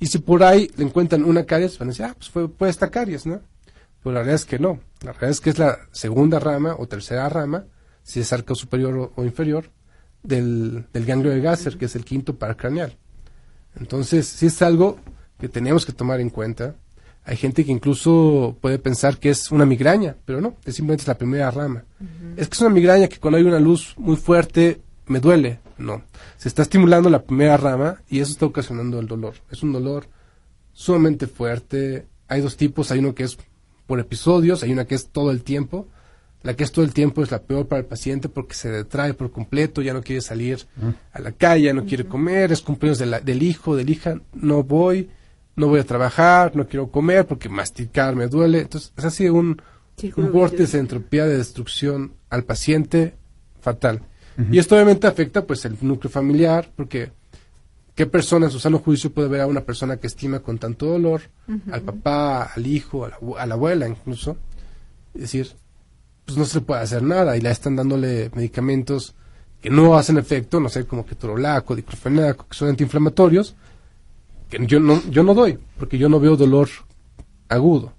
Y 0.00 0.06
si 0.06 0.18
por 0.18 0.42
ahí 0.42 0.70
le 0.76 0.84
encuentran 0.84 1.24
una 1.24 1.44
caries, 1.44 1.78
van 1.78 1.88
a 1.88 1.90
decir, 1.90 2.06
ah, 2.06 2.14
pues 2.16 2.30
fue, 2.30 2.48
fue 2.48 2.68
esta 2.68 2.90
caries, 2.90 3.26
¿no? 3.26 3.40
Pero 4.02 4.14
la 4.14 4.20
realidad 4.20 4.36
es 4.36 4.44
que 4.44 4.58
no, 4.58 4.80
la 5.00 5.12
realidad 5.12 5.30
es 5.30 5.40
que 5.40 5.50
es 5.50 5.58
la 5.58 5.78
segunda 5.92 6.38
rama 6.38 6.74
o 6.78 6.86
tercera 6.86 7.28
rama, 7.28 7.64
si 8.02 8.20
es 8.20 8.32
arco 8.32 8.54
superior 8.54 9.12
o 9.14 9.24
inferior, 9.24 9.70
del, 10.22 10.86
del 10.92 11.04
ganglio 11.04 11.30
de 11.30 11.40
Gasser, 11.40 11.78
que 11.78 11.84
es 11.84 11.94
el 11.94 12.04
quinto 12.04 12.36
par 12.36 12.56
craneal. 12.56 12.96
Entonces, 13.76 14.26
si 14.26 14.46
es 14.46 14.60
algo 14.62 14.98
que 15.38 15.48
tenemos 15.48 15.86
que 15.86 15.92
tomar 15.92 16.20
en 16.20 16.30
cuenta. 16.30 16.74
Hay 17.28 17.36
gente 17.36 17.64
que 17.64 17.72
incluso 17.72 18.56
puede 18.60 18.78
pensar 18.78 19.18
que 19.18 19.28
es 19.28 19.52
una 19.52 19.66
migraña, 19.66 20.16
pero 20.24 20.40
no, 20.40 20.56
es 20.64 20.76
simplemente 20.76 21.04
la 21.06 21.18
primera 21.18 21.50
rama. 21.50 21.84
Es 22.36 22.48
que 22.48 22.54
es 22.54 22.60
una 22.62 22.70
migraña 22.70 23.06
que 23.06 23.18
cuando 23.18 23.36
hay 23.36 23.44
una 23.44 23.60
luz 23.60 23.94
muy 23.98 24.16
fuerte 24.16 24.80
me 25.06 25.20
duele. 25.20 25.60
No, 25.76 26.02
se 26.38 26.48
está 26.48 26.62
estimulando 26.62 27.10
la 27.10 27.22
primera 27.22 27.56
rama 27.56 28.00
y 28.08 28.20
eso 28.20 28.32
está 28.32 28.46
ocasionando 28.46 28.98
el 28.98 29.06
dolor. 29.06 29.34
Es 29.50 29.62
un 29.62 29.72
dolor 29.72 30.06
sumamente 30.72 31.26
fuerte. 31.26 32.06
Hay 32.28 32.40
dos 32.40 32.56
tipos, 32.56 32.90
hay 32.90 33.00
uno 33.00 33.14
que 33.14 33.24
es 33.24 33.36
por 33.86 34.00
episodios, 34.00 34.62
hay 34.62 34.72
una 34.72 34.86
que 34.86 34.94
es 34.94 35.08
todo 35.08 35.30
el 35.30 35.42
tiempo 35.42 35.86
la 36.42 36.54
que 36.54 36.64
es 36.64 36.72
todo 36.72 36.84
el 36.84 36.94
tiempo 36.94 37.22
es 37.22 37.30
la 37.30 37.42
peor 37.42 37.66
para 37.66 37.80
el 37.80 37.86
paciente 37.86 38.28
porque 38.28 38.54
se 38.54 38.70
detrae 38.70 39.12
por 39.12 39.30
completo, 39.30 39.82
ya 39.82 39.92
no 39.92 40.02
quiere 40.02 40.22
salir 40.22 40.66
a 41.12 41.20
la 41.20 41.32
calle, 41.32 41.74
no 41.74 41.84
quiere 41.84 42.06
comer, 42.06 42.52
es 42.52 42.62
cumpleaños 42.62 42.98
del 42.98 43.42
hijo, 43.42 43.74
del 43.74 43.90
hija, 43.90 44.20
no 44.34 44.62
voy, 44.62 45.10
no 45.58 45.66
voy 45.66 45.80
a 45.80 45.84
trabajar, 45.84 46.54
no 46.54 46.66
quiero 46.66 46.90
comer 46.90 47.26
porque 47.26 47.48
masticar 47.48 48.14
me 48.14 48.28
duele. 48.28 48.60
Entonces, 48.60 48.92
es 48.96 49.04
así 49.04 49.28
un, 49.28 49.60
un 50.16 50.32
vórtice 50.32 50.76
de 50.76 50.80
entropía 50.80 51.26
de 51.26 51.36
destrucción 51.36 52.14
al 52.30 52.44
paciente 52.44 53.14
fatal. 53.60 54.02
Y 54.52 54.58
esto 54.58 54.76
obviamente 54.76 55.08
afecta 55.08 55.44
pues 55.44 55.64
el 55.64 55.76
núcleo 55.80 56.08
familiar 56.08 56.70
porque 56.76 57.10
¿qué 57.96 58.06
persona 58.06 58.46
en 58.46 58.52
su 58.52 58.60
sano 58.60 58.78
juicio 58.78 59.12
puede 59.12 59.26
ver 59.26 59.40
a 59.40 59.48
una 59.48 59.62
persona 59.62 59.96
que 59.96 60.06
estima 60.06 60.38
con 60.38 60.58
tanto 60.58 60.86
dolor, 60.86 61.22
al 61.72 61.82
papá, 61.82 62.44
al 62.54 62.64
hijo, 62.64 63.04
a 63.04 63.08
la, 63.08 63.18
a 63.36 63.46
la 63.46 63.54
abuela 63.54 63.88
incluso? 63.88 64.36
Es 65.12 65.22
decir, 65.22 65.48
pues 66.24 66.38
no 66.38 66.44
se 66.44 66.60
puede 66.60 66.82
hacer 66.82 67.02
nada 67.02 67.36
y 67.36 67.40
la 67.40 67.50
están 67.50 67.74
dándole 67.74 68.30
medicamentos 68.32 69.16
que 69.60 69.70
no 69.70 69.98
hacen 69.98 70.18
efecto, 70.18 70.60
no 70.60 70.68
sé, 70.68 70.86
como 70.86 71.04
ketorolaco, 71.04 71.74
diclofenaco, 71.74 72.46
que 72.46 72.56
son 72.56 72.68
antiinflamatorios, 72.68 73.56
que 74.48 74.66
yo 74.66 74.80
no, 74.80 75.02
yo 75.10 75.22
no 75.22 75.34
doy, 75.34 75.58
porque 75.78 75.98
yo 75.98 76.08
no 76.08 76.20
veo 76.20 76.36
dolor 76.36 76.68
agudo. 77.48 77.92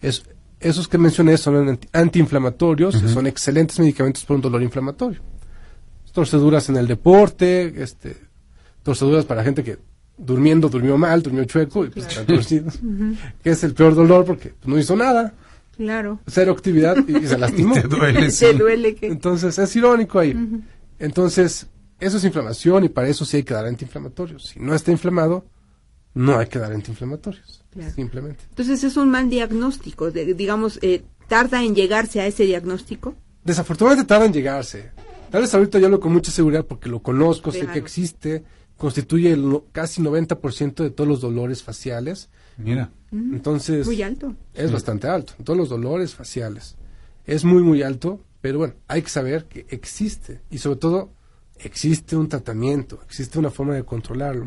Es, 0.00 0.24
esos 0.60 0.88
que 0.88 0.98
mencioné 0.98 1.36
son 1.36 1.78
antiinflamatorios, 1.92 2.94
son 2.94 3.26
excelentes 3.26 3.78
medicamentos 3.78 4.24
por 4.24 4.36
un 4.36 4.42
dolor 4.42 4.62
inflamatorio. 4.62 5.20
Torceduras 6.12 6.68
en 6.68 6.76
el 6.76 6.88
deporte, 6.88 7.80
este, 7.80 8.16
torceduras 8.82 9.24
para 9.24 9.44
gente 9.44 9.62
que 9.62 9.78
durmiendo 10.16 10.68
durmió 10.68 10.98
mal, 10.98 11.22
durmió 11.22 11.44
chueco, 11.44 11.84
y 11.84 11.90
pues 11.90 12.06
están 12.06 12.26
torcidos, 12.26 12.80
que 13.42 13.50
es 13.50 13.62
el 13.62 13.72
peor 13.72 13.94
dolor 13.94 14.24
porque 14.24 14.54
no 14.64 14.78
hizo 14.78 14.96
nada. 14.96 15.32
Claro. 15.76 16.18
Cero 16.26 16.52
actividad 16.52 16.96
y, 17.06 17.24
se 17.24 17.38
lastimó. 17.38 17.74
te 17.74 17.82
duele. 17.82 18.32
Te 18.32 18.52
duele 18.54 18.94
que... 18.96 19.06
Entonces, 19.06 19.56
es 19.58 19.76
irónico 19.76 20.18
ahí. 20.18 20.34
Entonces, 20.98 21.68
eso 22.00 22.16
es 22.16 22.24
inflamación 22.24 22.84
y 22.84 22.88
para 22.88 23.06
eso 23.06 23.24
sí 23.24 23.36
hay 23.36 23.42
que 23.44 23.54
dar 23.54 23.66
antiinflamatorios. 23.66 24.48
Si 24.48 24.58
no 24.58 24.74
está 24.74 24.90
inflamado, 24.90 25.44
no 26.14 26.38
hay 26.38 26.46
que 26.46 26.58
dar 26.58 26.72
antiinflamatorios. 26.72 27.64
Simplemente. 27.94 28.44
Entonces, 28.50 28.82
es 28.82 28.96
un 28.96 29.10
mal 29.10 29.30
diagnóstico. 29.30 30.10
digamos, 30.10 30.78
eh, 30.82 31.04
¿tarda 31.28 31.62
en 31.62 31.74
llegarse 31.74 32.20
a 32.20 32.26
ese 32.26 32.44
diagnóstico? 32.44 33.14
Desafortunadamente 33.44 34.08
tarda 34.08 34.26
en 34.26 34.32
llegarse. 34.32 34.90
Tal 35.30 35.42
vez 35.42 35.54
ahorita 35.54 35.78
yo 35.78 35.86
hablo 35.86 36.00
con 36.00 36.12
mucha 36.12 36.30
seguridad 36.30 36.64
porque 36.64 36.88
lo 36.88 37.00
conozco, 37.00 37.52
sé 37.52 37.66
que 37.66 37.78
existe, 37.78 38.44
constituye 38.76 39.32
el, 39.32 39.60
casi 39.72 40.02
90% 40.02 40.82
de 40.82 40.90
todos 40.90 41.06
los 41.06 41.20
dolores 41.20 41.62
faciales 41.62 42.30
Mira. 42.58 42.90
Entonces. 43.12 43.86
Muy 43.86 44.02
alto. 44.02 44.34
Es 44.52 44.70
bastante 44.70 45.06
alto. 45.06 45.32
Todos 45.42 45.56
los 45.56 45.68
dolores 45.68 46.14
faciales. 46.14 46.76
Es 47.24 47.44
muy, 47.44 47.62
muy 47.62 47.82
alto, 47.82 48.20
pero 48.40 48.58
bueno, 48.58 48.74
hay 48.88 49.02
que 49.02 49.08
saber 49.08 49.46
que 49.46 49.66
existe. 49.70 50.40
Y 50.50 50.58
sobre 50.58 50.78
todo, 50.78 51.10
existe 51.60 52.16
un 52.16 52.28
tratamiento, 52.28 53.00
existe 53.04 53.38
una 53.38 53.50
forma 53.50 53.74
de 53.74 53.84
controlarlo. 53.84 54.46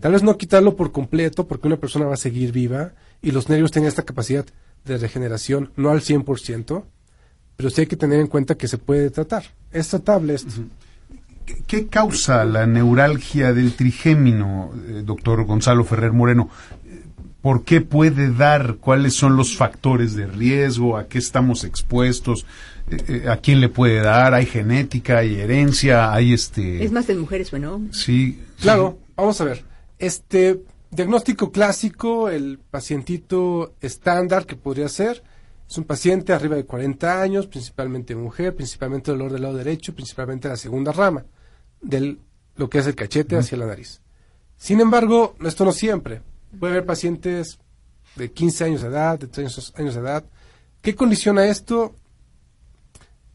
Tal 0.00 0.12
vez 0.12 0.22
no 0.22 0.36
quitarlo 0.36 0.76
por 0.76 0.92
completo, 0.92 1.46
porque 1.46 1.68
una 1.68 1.78
persona 1.78 2.06
va 2.06 2.14
a 2.14 2.18
seguir 2.18 2.52
viva 2.52 2.92
y 3.22 3.30
los 3.30 3.48
nervios 3.48 3.70
tienen 3.70 3.88
esta 3.88 4.04
capacidad 4.04 4.46
de 4.84 4.98
regeneración, 4.98 5.72
no 5.76 5.90
al 5.90 6.00
100%, 6.00 6.84
pero 7.56 7.70
sí 7.70 7.82
hay 7.82 7.86
que 7.86 7.96
tener 7.96 8.20
en 8.20 8.26
cuenta 8.26 8.56
que 8.56 8.68
se 8.68 8.78
puede 8.78 9.10
tratar. 9.10 9.44
Es 9.70 9.88
tratable 9.88 10.34
esto. 10.34 10.50
¿Qué 11.66 11.88
causa 11.88 12.44
la 12.44 12.66
neuralgia 12.66 13.52
del 13.52 13.74
trigémino, 13.74 14.72
eh, 14.88 15.02
doctor 15.04 15.44
Gonzalo 15.44 15.84
Ferrer 15.84 16.12
Moreno? 16.12 16.48
¿Por 17.42 17.64
qué 17.64 17.80
puede 17.80 18.32
dar? 18.32 18.76
¿Cuáles 18.76 19.14
son 19.14 19.36
los 19.36 19.56
factores 19.56 20.14
de 20.14 20.26
riesgo? 20.26 20.96
¿A 20.96 21.08
qué 21.08 21.18
estamos 21.18 21.64
expuestos? 21.64 22.44
Eh, 22.90 23.22
eh, 23.24 23.28
¿A 23.28 23.36
quién 23.36 23.60
le 23.60 23.68
puede 23.68 24.00
dar? 24.00 24.34
¿Hay 24.34 24.46
genética? 24.46 25.18
¿Hay 25.18 25.36
herencia? 25.36 26.12
¿Hay 26.12 26.32
este...? 26.32 26.82
Es 26.84 26.92
más 26.92 27.08
en 27.08 27.20
mujeres 27.20 27.52
o 27.52 27.56
en 27.56 27.64
hombres. 27.66 27.96
Sí. 27.96 28.40
Claro, 28.60 28.98
vamos 29.16 29.40
a 29.40 29.44
ver. 29.44 29.64
Este 29.98 30.62
diagnóstico 30.90 31.52
clásico, 31.52 32.28
el 32.28 32.58
pacientito 32.58 33.74
estándar 33.80 34.46
que 34.46 34.56
podría 34.56 34.88
ser, 34.88 35.22
es 35.68 35.78
un 35.78 35.84
paciente 35.84 36.32
arriba 36.32 36.56
de 36.56 36.64
40 36.64 37.22
años, 37.22 37.46
principalmente 37.46 38.16
mujer, 38.16 38.56
principalmente 38.56 39.12
dolor 39.12 39.32
del 39.32 39.42
lado 39.42 39.56
derecho, 39.56 39.94
principalmente 39.94 40.48
la 40.48 40.56
segunda 40.56 40.90
rama, 40.90 41.24
de 41.80 42.18
lo 42.56 42.68
que 42.68 42.78
es 42.78 42.86
el 42.88 42.96
cachete 42.96 43.36
hacia 43.36 43.56
la 43.56 43.66
nariz. 43.66 44.00
Sin 44.56 44.80
embargo, 44.80 45.36
esto 45.44 45.64
no 45.64 45.72
siempre. 45.72 46.22
Puede 46.58 46.72
haber 46.72 46.86
pacientes 46.86 47.60
de 48.16 48.32
15 48.32 48.64
años 48.64 48.82
de 48.82 48.88
edad, 48.88 49.18
de 49.18 49.28
30 49.28 49.60
años 49.76 49.94
de 49.94 50.00
edad. 50.00 50.24
¿Qué 50.82 50.96
condiciona 50.96 51.46
esto? 51.46 51.94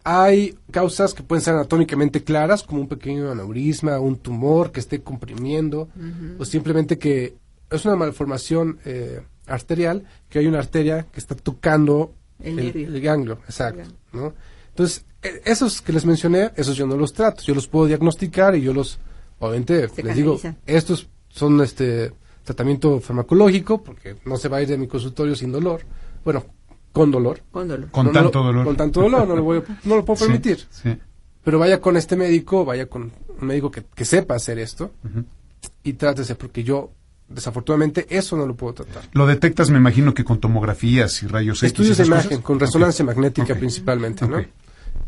Hay 0.07 0.55
causas 0.69 1.15
que 1.15 1.23
pueden 1.23 1.43
ser 1.43 1.55
anatómicamente 1.55 2.23
claras, 2.23 2.61
como 2.61 2.79
un 2.79 2.87
pequeño 2.87 3.31
aneurisma, 3.31 3.99
un 3.99 4.17
tumor 4.17 4.71
que 4.71 4.79
esté 4.79 5.01
comprimiendo, 5.01 5.89
o 6.37 6.45
simplemente 6.45 6.99
que 6.99 7.33
es 7.71 7.85
una 7.85 7.95
malformación 7.95 8.77
eh, 8.85 9.21
arterial, 9.47 10.03
que 10.29 10.37
hay 10.37 10.45
una 10.45 10.59
arteria 10.59 11.07
que 11.11 11.19
está 11.19 11.33
tocando 11.33 12.13
El 12.39 12.59
el, 12.59 13.01
ganglio, 13.01 13.39
exacto. 13.45 13.81
El 13.81 14.19
¿no? 14.19 14.33
Entonces, 14.69 15.05
e- 15.23 15.41
esos 15.45 15.81
que 15.81 15.91
les 15.91 16.05
mencioné, 16.05 16.51
esos 16.55 16.77
yo 16.77 16.85
no 16.85 16.95
los 16.97 17.11
trato, 17.11 17.41
yo 17.41 17.55
los 17.55 17.67
puedo 17.67 17.87
diagnosticar 17.87 18.55
y 18.55 18.61
yo 18.61 18.73
los, 18.73 18.99
obviamente, 19.39 19.89
Se 19.89 20.03
les 20.03 20.15
digo, 20.15 20.39
estos 20.67 21.09
son 21.29 21.59
este 21.61 22.13
tratamiento 22.43 22.99
farmacológico, 22.99 23.81
porque 23.81 24.17
no 24.25 24.37
se 24.37 24.49
va 24.49 24.57
a 24.57 24.61
ir 24.61 24.67
de 24.67 24.77
mi 24.77 24.87
consultorio 24.87 25.35
sin 25.35 25.51
dolor, 25.51 25.81
bueno, 26.23 26.45
con 26.95 27.11
dolor. 27.11 27.41
Con 27.51 27.67
dolor. 27.67 27.91
Con 27.91 28.05
No, 28.07 28.11
no 28.13 28.19
tanto 28.21 28.39
lo- 28.39 28.45
dolor. 28.47 28.65
Con 28.65 28.75
tanto 28.77 29.01
dolor, 29.01 29.27
no 29.27 29.35
lo, 29.35 29.43
voy 29.43 29.57
a- 29.59 29.79
no 29.83 29.95
lo 29.97 30.05
puedo 30.05 30.19
permitir. 30.19 30.65
sí. 30.71 30.97
Pero 31.43 31.59
vaya 31.59 31.79
con 31.79 31.95
este 31.95 32.15
médico, 32.15 32.65
vaya 32.65 32.87
con 32.87 33.11
un 33.39 33.47
médico 33.47 33.69
que, 33.69 33.83
que 33.93 34.03
sepa 34.05 34.33
hacer 34.33 34.57
esto 34.57 34.91
y 35.83 35.93
trátese, 35.93 36.33
porque 36.33 36.63
yo, 36.63 36.89
desafortunadamente, 37.27 38.07
eso 38.09 38.35
no 38.35 38.47
lo 38.47 38.55
puedo 38.55 38.73
tratar. 38.73 39.03
Lo 39.13 39.27
detectas, 39.27 39.69
me 39.69 39.77
imagino 39.77 40.13
que 40.15 40.23
con 40.23 40.39
tomografías 40.39 41.21
y 41.21 41.27
rayos 41.27 41.59
X. 41.61 41.67
Estudios 41.67 41.97
de 41.97 42.05
imagen, 42.05 42.29
cosas. 42.29 42.43
con 42.43 42.59
resonancia 42.59 43.05
magnética 43.05 43.53
principalmente, 43.53 44.27
¿no? 44.27 44.43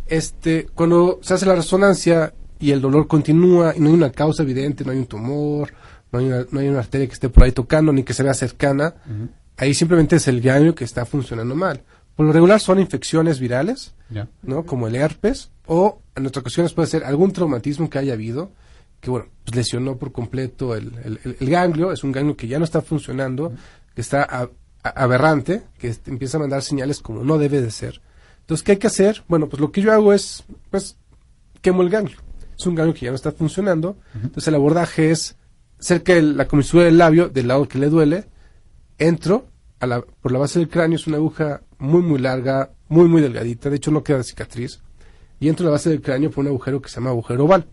Este, 0.05 0.67
cuando 0.75 1.19
se 1.21 1.33
hace 1.33 1.45
la 1.45 1.55
resonancia 1.55 2.33
y 2.59 2.71
el 2.71 2.81
dolor 2.81 3.07
continúa 3.07 3.73
y 3.75 3.79
no 3.79 3.89
hay 3.89 3.95
una 3.95 4.11
causa 4.11 4.43
evidente, 4.43 4.83
no 4.85 4.91
hay 4.91 4.99
un 4.99 5.05
tumor, 5.07 5.73
no 6.11 6.19
hay 6.19 6.25
una, 6.27 6.45
no 6.51 6.59
hay 6.59 6.67
una 6.69 6.79
arteria 6.79 7.07
que 7.07 7.13
esté 7.13 7.29
por 7.29 7.43
ahí 7.43 7.51
tocando 7.51 7.91
ni 7.91 8.03
que 8.03 8.13
se 8.13 8.23
vea 8.23 8.33
cercana, 8.33 8.93
ahí 9.57 9.73
simplemente 9.73 10.15
es 10.17 10.27
el 10.27 10.41
ganglio 10.41 10.75
que 10.75 10.83
está 10.83 11.05
funcionando 11.05 11.55
mal. 11.55 11.81
Por 12.15 12.25
lo 12.25 12.31
regular 12.31 12.59
son 12.59 12.79
infecciones 12.79 13.39
virales. 13.39 13.93
¿no? 14.41 14.65
Como 14.65 14.87
el 14.87 14.95
herpes, 14.95 15.51
o 15.65 16.01
en 16.15 16.25
otras 16.25 16.41
ocasiones 16.41 16.73
puede 16.73 16.87
ser 16.87 17.03
algún 17.03 17.31
traumatismo 17.31 17.89
que 17.89 17.99
haya 17.99 18.13
habido, 18.13 18.51
que 19.01 19.09
bueno, 19.11 19.27
pues 19.43 19.55
lesionó 19.55 19.97
por 19.97 20.11
completo 20.11 20.75
el, 20.75 20.91
el- 21.39 21.49
ganglio, 21.49 21.91
es 21.91 22.03
un 22.03 22.11
ganglio 22.11 22.35
que 22.37 22.47
ya 22.47 22.57
no 22.57 22.65
está 22.65 22.81
funcionando, 22.81 23.53
que 23.93 24.01
está 24.01 24.23
a- 24.23 24.49
a- 24.83 24.89
aberrante, 25.03 25.63
que 25.77 25.93
empieza 26.07 26.37
a 26.37 26.39
mandar 26.39 26.61
señales 26.63 26.99
como 27.01 27.23
no 27.23 27.37
debe 27.37 27.61
de 27.61 27.69
ser. 27.69 28.01
Entonces, 28.39 28.63
¿qué 28.63 28.71
hay 28.73 28.77
que 28.77 28.87
hacer? 28.87 29.23
Bueno, 29.27 29.47
pues 29.49 29.59
lo 29.59 29.71
que 29.71 29.81
yo 29.81 29.91
hago 29.91 30.13
es, 30.13 30.43
pues, 30.71 30.95
quemo 31.61 31.81
el 31.83 31.89
ganglio. 31.89 32.17
Es 32.57 32.65
un 32.65 32.73
ganglio 32.75 32.95
que 32.95 33.05
ya 33.05 33.11
no 33.11 33.15
está 33.15 33.31
funcionando, 33.31 33.97
entonces 34.15 34.47
el 34.47 34.55
abordaje 34.55 35.11
es 35.11 35.35
cerca 35.79 36.15
de 36.15 36.21
la 36.23 36.47
comisura 36.47 36.85
del 36.85 36.97
labio, 36.97 37.29
del 37.29 37.49
lado 37.49 37.67
que 37.67 37.77
le 37.77 37.89
duele, 37.89 38.25
entro 38.97 39.47
a 39.79 39.87
la, 39.87 40.01
por 40.01 40.31
la 40.31 40.39
base 40.39 40.59
del 40.59 40.69
cráneo, 40.69 40.95
es 40.95 41.07
una 41.07 41.17
aguja 41.17 41.61
muy, 41.77 42.01
muy 42.01 42.19
larga, 42.19 42.71
muy, 42.89 43.07
muy 43.07 43.21
delgadita, 43.21 43.69
de 43.69 43.77
hecho 43.77 43.91
no 43.91 44.03
queda 44.03 44.23
cicatriz, 44.23 44.79
y 45.39 45.49
entro 45.49 45.65
a 45.65 45.67
la 45.67 45.71
base 45.73 45.89
del 45.89 46.01
cráneo 46.01 46.31
por 46.31 46.43
un 46.43 46.47
agujero 46.47 46.81
que 46.81 46.89
se 46.89 46.95
llama 46.95 47.11
agujero 47.11 47.45
oval. 47.45 47.67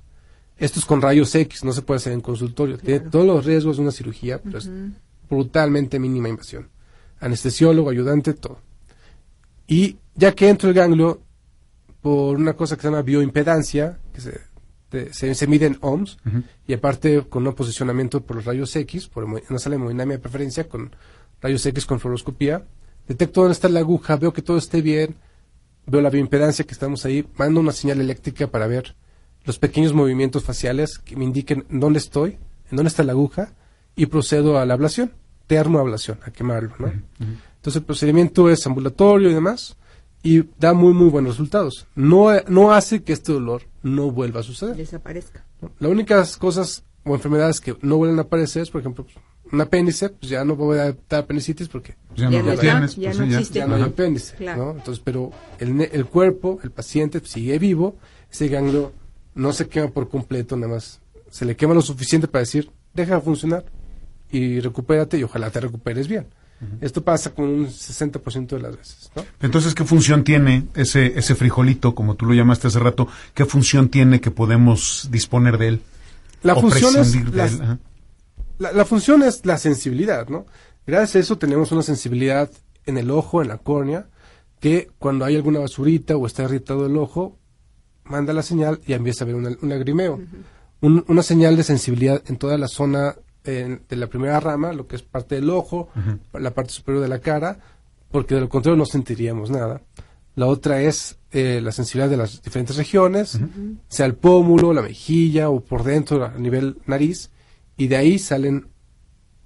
Esto 0.57 0.79
es 0.79 0.85
con 0.85 1.03
rayos 1.03 1.35
X, 1.35 1.65
no 1.65 1.73
se 1.73 1.83
puede 1.83 1.97
hacer 1.97 2.13
en 2.13 2.21
consultorio. 2.21 2.79
Tiene 2.79 3.01
todos 3.01 3.27
los 3.27 3.45
riesgos 3.45 3.77
de 3.77 3.83
una 3.83 3.91
cirugía, 3.91 4.41
pero 4.41 4.59
es 4.59 4.71
brutalmente 5.29 5.99
mínima 5.99 6.29
invasión. 6.29 6.69
Anestesiólogo, 7.19 7.91
ayudante, 7.91 8.35
todo. 8.35 8.61
Y 9.67 9.97
ya 10.15 10.33
que 10.33 10.49
entro 10.49 10.69
el 10.69 10.75
ganglio, 10.75 11.23
por 12.01 12.37
una 12.37 12.53
cosa 12.53 12.77
que 12.77 12.83
se 12.83 12.89
llama 12.89 13.03
bioimpedancia, 13.03 13.99
que 14.13 14.21
se, 14.21 14.41
de- 14.95 15.13
se, 15.13 15.35
se 15.35 15.47
mide 15.47 15.67
en 15.67 15.79
ohms, 15.83 16.17
y 16.67 16.73
aparte 16.73 17.23
con 17.29 17.47
un 17.47 17.53
posicionamiento 17.55 18.23
por 18.23 18.37
los 18.37 18.45
rayos 18.47 18.75
X, 18.77 19.09
por 19.09 19.25
una 19.25 19.59
sala 19.59 19.75
de 19.77 19.81
hemodinamia 19.83 20.17
de 20.17 20.23
preferencia, 20.23 20.69
con 20.69 20.95
rayos 21.43 21.65
X 21.67 21.85
con 21.87 22.01
fluoroscopía, 22.01 22.65
detecto 23.07 23.41
dónde 23.43 23.53
está 23.53 23.69
la 23.69 23.81
aguja, 23.81 24.17
veo 24.17 24.33
que 24.33 24.41
todo 24.43 24.57
esté 24.57 24.81
bien, 24.81 25.17
veo 25.87 26.01
la 26.01 26.09
bioimpedancia 26.11 26.65
que 26.65 26.73
estamos 26.73 27.05
ahí, 27.05 27.27
mando 27.37 27.61
una 27.61 27.73
señal 27.73 28.01
eléctrica 28.01 28.47
para 28.47 28.67
ver 28.67 28.95
los 29.45 29.59
pequeños 29.59 29.93
movimientos 29.93 30.43
faciales 30.43 30.99
que 30.99 31.17
me 31.17 31.25
indiquen 31.25 31.67
en 31.69 31.81
dónde 31.81 31.99
estoy, 31.99 32.39
en 32.71 32.77
dónde 32.77 32.89
está 32.89 33.03
la 33.05 33.13
aguja, 33.13 33.53
y 33.95 34.07
procedo 34.07 34.59
a 34.59 34.65
la 34.65 34.73
ablación, 34.75 35.13
termoablación, 35.47 36.19
a 36.25 36.31
quemarlo, 36.31 36.75
¿no? 36.79 36.87
Entonces 37.57 37.81
el 37.81 37.85
procedimiento 37.87 38.49
es 38.51 38.67
ambulatorio 38.67 39.31
y 39.31 39.35
demás, 39.35 39.77
y 40.25 40.43
da 40.59 40.73
muy, 40.75 40.93
muy 40.93 41.09
buenos 41.11 41.35
resultados. 41.35 41.87
No, 41.95 42.29
no 42.49 42.73
hace 42.73 43.03
que 43.05 43.13
este 43.13 43.33
dolor 43.33 43.63
no 43.85 44.11
vuelva 44.11 44.41
a 44.41 44.43
suceder. 44.43 44.75
Desaparezca. 44.75 45.45
¿no? 45.61 45.71
Las 45.79 45.91
únicas 45.93 46.37
cosas 46.37 46.83
o 47.05 47.15
enfermedades 47.15 47.61
que 47.61 47.77
no 47.83 47.99
vuelven 47.99 48.19
a 48.19 48.23
aparecer 48.23 48.63
es, 48.63 48.71
por 48.71 48.81
ejemplo, 48.81 49.05
pues, 49.05 49.17
un 49.53 49.61
apéndice, 49.61 50.09
pues 50.09 50.31
ya 50.31 50.43
no 50.45 50.57
voy 50.57 50.79
a 50.79 50.97
dar 51.09 51.21
apendicitis 51.25 51.69
porque 51.69 51.95
Ya, 52.17 52.31
Ya 52.31 52.43
no 52.43 52.53
lo 52.53 52.59
tienes. 52.59 52.97
ya 52.97 53.11
pues 53.11 53.19
no 53.21 53.27
sí, 53.27 53.33
existe. 53.35 53.59
ya 53.59 53.67
no 53.67 53.75
hay 53.77 53.83
Ajá. 53.83 53.91
apéndice, 53.91 54.35
Claro. 54.37 54.65
¿no? 54.65 54.71
Entonces, 54.79 55.03
pero 55.05 55.31
el, 55.61 55.77
ne- 55.77 55.91
el 55.93 56.07
cuerpo, 56.07 56.59
el 56.65 56.71
paciente 56.71 57.21
sigue 57.25 57.59
vivo, 57.59 57.97
ese 58.33 58.49
ganglio 58.49 58.93
no 59.35 59.53
se 59.53 59.69
quema 59.69 59.89
por 59.91 60.09
completo, 60.09 60.57
nada 60.57 60.73
más 60.73 61.01
se 61.31 61.45
le 61.45 61.55
quema 61.57 61.75
lo 61.75 61.83
suficiente 61.83 62.27
para 62.27 62.41
decir, 62.41 62.71
deja 62.95 63.17
de 63.17 63.21
funcionar 63.21 63.65
y 64.31 64.61
recupérate 64.61 65.19
y 65.19 65.23
ojalá 65.25 65.51
te 65.51 65.61
recuperes 65.61 66.09
bien. 66.09 66.27
Esto 66.81 67.03
pasa 67.05 67.35
con 67.35 67.45
un 67.47 67.67
60% 67.67 68.47
de 68.49 68.59
las 68.61 68.77
veces, 68.77 69.11
¿no? 69.15 69.23
Entonces, 69.43 69.75
¿qué 69.75 69.85
función 69.85 70.25
tiene 70.25 70.67
ese, 70.75 71.19
ese 71.19 71.35
frijolito, 71.35 71.95
como 71.95 72.15
tú 72.15 72.25
lo 72.27 72.33
llamaste 72.35 72.69
hace 72.69 72.79
rato? 72.79 73.07
¿Qué 73.35 73.45
función 73.45 73.91
tiene 73.91 74.21
que 74.23 74.31
podemos 74.31 75.09
disponer 75.11 75.59
de 75.59 75.69
él? 75.69 75.83
La 76.43 76.55
O 76.55 76.61
función 76.63 76.97
es 76.97 77.13
de 77.13 77.43
él? 77.45 77.79
La, 78.59 78.73
la 78.73 78.85
función 78.85 79.23
es 79.23 79.45
la 79.45 79.59
sensibilidad, 79.59 80.29
¿no? 80.29 80.47
Gracias 80.87 81.17
a 81.17 81.19
eso 81.19 81.39
tenemos 81.39 81.71
una 81.73 81.83
sensibilidad 81.83 82.51
en 82.87 82.97
el 82.99 83.11
ojo, 83.11 83.43
en 83.43 83.49
la 83.49 83.59
córnea, 83.59 84.07
que 84.61 84.91
cuando 84.99 85.25
hay 85.27 85.37
alguna 85.37 85.59
basurita 85.61 86.17
o 86.17 86.27
está 86.27 86.45
irritado 86.45 86.87
el 86.87 86.97
ojo, 86.97 87.39
manda 88.05 88.33
la 88.33 88.43
señal 88.43 88.81
y 88.87 88.93
empieza 88.95 89.25
a 89.25 89.27
ver 89.27 89.35
un, 89.37 89.59
un 89.61 89.69
lagrimeo. 89.69 90.21
Un- 90.81 91.05
una 91.09 91.23
señal 91.23 91.57
de 91.57 91.63
sensibilidad 91.65 92.23
en 92.27 92.37
toda 92.37 92.57
la 92.59 92.69
zona 92.69 93.17
eh, 93.45 93.79
de 93.89 93.97
la 93.97 94.07
primera 94.07 94.41
rama, 94.41 94.73
lo 94.73 94.87
que 94.87 94.97
es 94.97 95.03
parte 95.03 95.35
del 95.35 95.51
ojo, 95.51 95.91
la 96.33 96.53
parte 96.53 96.73
superior 96.73 97.03
de 97.03 97.09
la 97.09 97.21
cara, 97.21 97.59
porque 98.11 98.35
de 98.35 98.41
lo 98.41 98.49
contrario 98.49 98.77
no 98.77 98.87
sentiríamos 98.87 99.51
nada. 99.51 99.83
La 100.37 100.47
otra 100.47 100.81
es 100.81 101.19
eh, 101.31 101.61
la 101.63 101.71
sensibilidad 101.71 102.11
de 102.11 102.17
las 102.17 102.43
diferentes 102.43 102.77
regiones, 102.77 103.39
sea 103.89 104.07
el 104.07 104.15
pómulo, 104.15 104.73
la 104.73 104.83
mejilla 104.83 105.51
o 105.51 105.61
por 105.61 105.85
dentro 105.85 106.25
a 106.25 106.31
nivel 106.39 106.79
nariz, 106.87 107.31
y 107.77 107.89
de 107.89 107.97
ahí 107.97 108.19
salen 108.19 108.69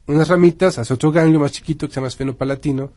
unas 0.06 0.28
ramitas 0.28 0.78
hacia 0.78 0.94
otro 0.94 1.12
ganglio 1.12 1.40
más 1.40 1.52
chiquito 1.52 1.86
que 1.86 1.92
se 1.92 1.96
llama 1.96 2.08
esfenopalatino, 2.08 2.92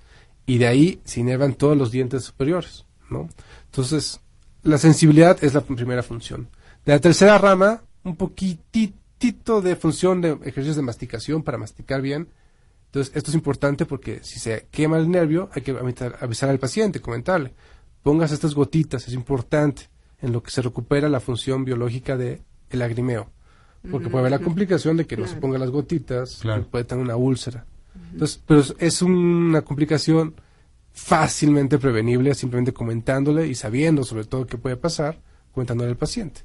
y 0.46 0.58
de 0.58 0.68
ahí 0.68 1.02
se 1.04 1.20
inervan 1.20 1.56
todos 1.56 1.76
los 1.78 1.92
dientes 1.92 2.24
superiores, 2.24 2.86
¿no? 3.10 3.28
Entonces, 3.66 4.22
la 4.64 4.78
sensibilidad 4.78 5.44
es 5.44 5.54
la 5.54 5.62
primera 5.62 6.04
función. 6.04 6.48
De 6.86 6.94
la 6.94 7.00
tercera 7.00 7.38
rama, 7.38 7.82
un 8.04 8.16
poquitito 8.16 9.01
de 9.62 9.76
función 9.76 10.20
de 10.22 10.32
ejercicios 10.32 10.76
de 10.76 10.82
masticación 10.82 11.44
para 11.44 11.58
masticar 11.58 12.02
bien. 12.02 12.28
Entonces, 12.88 13.16
esto 13.16 13.30
es 13.32 13.36
importante 13.36 13.86
porque 13.86 14.20
si 14.24 14.40
se 14.40 14.68
quema 14.72 14.98
el 14.98 15.10
nervio, 15.10 15.50
hay 15.54 15.62
que 15.62 15.72
avisar, 16.20 16.50
al 16.50 16.60
paciente, 16.60 17.00
comentarle. 17.00 17.54
Pongas 18.04 18.32
estas 18.32 18.54
gotitas, 18.56 19.08
es 19.08 19.14
importante, 19.14 19.90
en 20.22 20.34
lo 20.34 20.42
que 20.42 20.52
se 20.52 20.62
recupera 20.62 21.08
la 21.08 21.20
función 21.20 21.64
biológica 21.66 22.18
del 22.18 22.42
el 22.70 22.80
lagrimeo. 22.80 23.30
Porque 23.90 24.10
puede 24.10 24.22
haber 24.28 24.32
la 24.32 24.40
complicación 24.46 24.98
de 24.98 25.06
que 25.06 25.18
no 25.18 25.28
se 25.28 25.36
pongan 25.38 25.60
las 25.62 25.70
gotitas, 25.72 26.40
Claro. 26.42 26.62
y 26.62 26.66
puede 26.66 26.84
tener 26.84 27.04
una 27.04 27.16
úlcera. 27.16 27.66
Entonces, 28.12 28.42
pero 28.46 28.60
es- 28.60 28.76
es 28.80 29.02
una 29.02 29.62
complicación 29.62 30.36
fácilmente 30.94 31.78
prevenible 31.80 32.36
simplemente 32.36 32.74
comentándole 32.74 33.48
y 33.48 33.56
sabiendo 33.56 34.04
sobre 34.04 34.26
todo 34.26 34.46
qué 34.46 34.58
puede 34.58 34.78
pasar, 34.78 35.20
comentándole 35.54 35.90
al 35.92 35.98
paciente. 35.98 36.42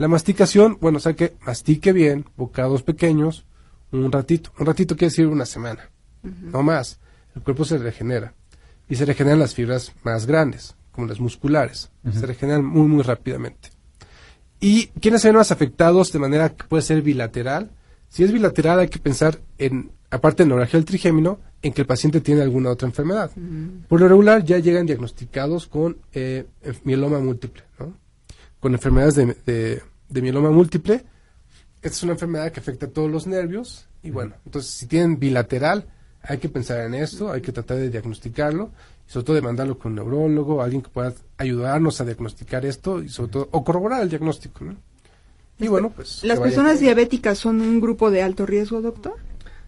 La 0.00 0.08
masticación, 0.08 0.78
bueno, 0.80 0.96
o 0.96 1.00
sea 1.00 1.12
que 1.12 1.34
mastique 1.44 1.92
bien, 1.92 2.24
bocados 2.34 2.82
pequeños, 2.82 3.44
un 3.92 4.10
ratito. 4.10 4.50
Un 4.58 4.64
ratito 4.64 4.96
quiere 4.96 5.10
decir 5.10 5.26
una 5.26 5.44
semana, 5.44 5.90
no 6.22 6.62
más. 6.62 6.98
El 7.36 7.42
cuerpo 7.42 7.66
se 7.66 7.76
regenera 7.76 8.32
y 8.88 8.96
se 8.96 9.04
regeneran 9.04 9.38
las 9.38 9.54
fibras 9.54 9.92
más 10.02 10.24
grandes, 10.24 10.74
como 10.90 11.06
las 11.06 11.20
musculares. 11.20 11.90
Se 12.14 12.24
regeneran 12.24 12.64
muy, 12.64 12.88
muy 12.88 13.02
rápidamente. 13.02 13.68
¿Y 14.58 14.86
quiénes 14.86 15.20
se 15.20 15.28
ven 15.28 15.36
más 15.36 15.52
afectados 15.52 16.10
de 16.12 16.18
manera 16.18 16.48
que 16.48 16.64
puede 16.64 16.82
ser 16.82 17.02
bilateral? 17.02 17.70
Si 18.08 18.24
es 18.24 18.32
bilateral 18.32 18.78
hay 18.78 18.88
que 18.88 19.00
pensar 19.00 19.38
en, 19.58 19.92
aparte 20.08 20.44
de 20.44 20.48
neuralgia 20.48 20.78
del 20.78 20.86
trigémino, 20.86 21.40
en 21.60 21.74
que 21.74 21.82
el 21.82 21.86
paciente 21.86 22.22
tiene 22.22 22.40
alguna 22.40 22.70
otra 22.70 22.88
enfermedad. 22.88 23.32
Por 23.86 24.00
lo 24.00 24.08
regular 24.08 24.46
ya 24.46 24.60
llegan 24.60 24.86
diagnosticados 24.86 25.66
con 25.66 25.98
eh, 26.14 26.46
mieloma 26.84 27.18
múltiple, 27.18 27.64
¿no? 27.78 28.00
con 28.60 28.74
enfermedades 28.74 29.14
de, 29.14 29.36
de, 29.46 29.82
de, 30.10 30.22
mieloma 30.22 30.50
múltiple. 30.50 31.04
Esta 31.82 31.96
es 31.96 32.02
una 32.02 32.12
enfermedad 32.12 32.52
que 32.52 32.60
afecta 32.60 32.86
a 32.86 32.90
todos 32.90 33.10
los 33.10 33.26
nervios 33.26 33.86
y 34.02 34.10
bueno, 34.10 34.34
entonces 34.44 34.70
si 34.70 34.86
tienen 34.86 35.18
bilateral, 35.18 35.86
hay 36.22 36.38
que 36.38 36.48
pensar 36.48 36.80
en 36.80 36.94
esto, 36.94 37.32
hay 37.32 37.40
que 37.40 37.52
tratar 37.52 37.78
de 37.78 37.90
diagnosticarlo 37.90 38.70
y 39.08 39.12
sobre 39.12 39.24
todo 39.24 39.36
de 39.36 39.42
mandarlo 39.42 39.78
con 39.78 39.92
un 39.92 39.96
neurólogo, 39.96 40.62
alguien 40.62 40.82
que 40.82 40.90
pueda 40.90 41.14
ayudarnos 41.38 42.00
a 42.00 42.04
diagnosticar 42.04 42.66
esto 42.66 43.02
y 43.02 43.08
sobre 43.08 43.32
todo, 43.32 43.48
o 43.50 43.64
corroborar 43.64 44.02
el 44.02 44.10
diagnóstico. 44.10 44.64
¿no? 44.64 44.76
Y 45.58 45.68
bueno, 45.68 45.90
pues... 45.90 46.22
¿Las 46.24 46.38
personas 46.40 46.80
diabéticas 46.80 47.38
son 47.38 47.60
un 47.60 47.80
grupo 47.80 48.10
de 48.10 48.22
alto 48.22 48.46
riesgo, 48.46 48.80
doctor? 48.80 49.16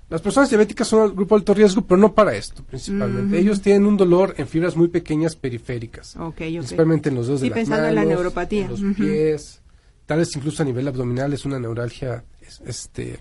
Las 0.09 0.20
personas 0.20 0.51
diabéticas 0.51 0.88
son 0.88 1.11
un 1.11 1.16
grupo 1.16 1.34
de 1.34 1.40
alto 1.40 1.55
riesgo, 1.55 1.82
pero 1.86 1.99
no 1.99 2.14
para 2.14 2.34
esto, 2.34 2.62
principalmente. 2.64 3.38
Ellos 3.38 3.62
tienen 3.62 3.86
un 3.86 3.97
dolor 3.97 4.34
en 4.36 4.47
fibras 4.47 4.76
muy 4.76 4.88
pequeñas 4.88 5.36
periféricas. 5.36 6.18
Principalmente 6.36 7.09
en 7.09 7.14
los 7.14 7.28
dos 7.28 7.40
de 7.40 7.49
las 7.49 7.55
pensando 7.55 7.88
en 7.88 7.95
la 7.95 8.05
neuropatía. 8.05 8.66
En 8.66 8.70
los 8.70 8.97
pies, 8.97 9.62
tal 10.07 10.18
vez 10.18 10.34
incluso 10.36 10.62
a 10.62 10.66
nivel 10.66 10.88
abdominal 10.88 11.32
es 11.32 11.44
una 11.44 11.59
neuralgia, 11.59 12.24
este, 12.66 13.20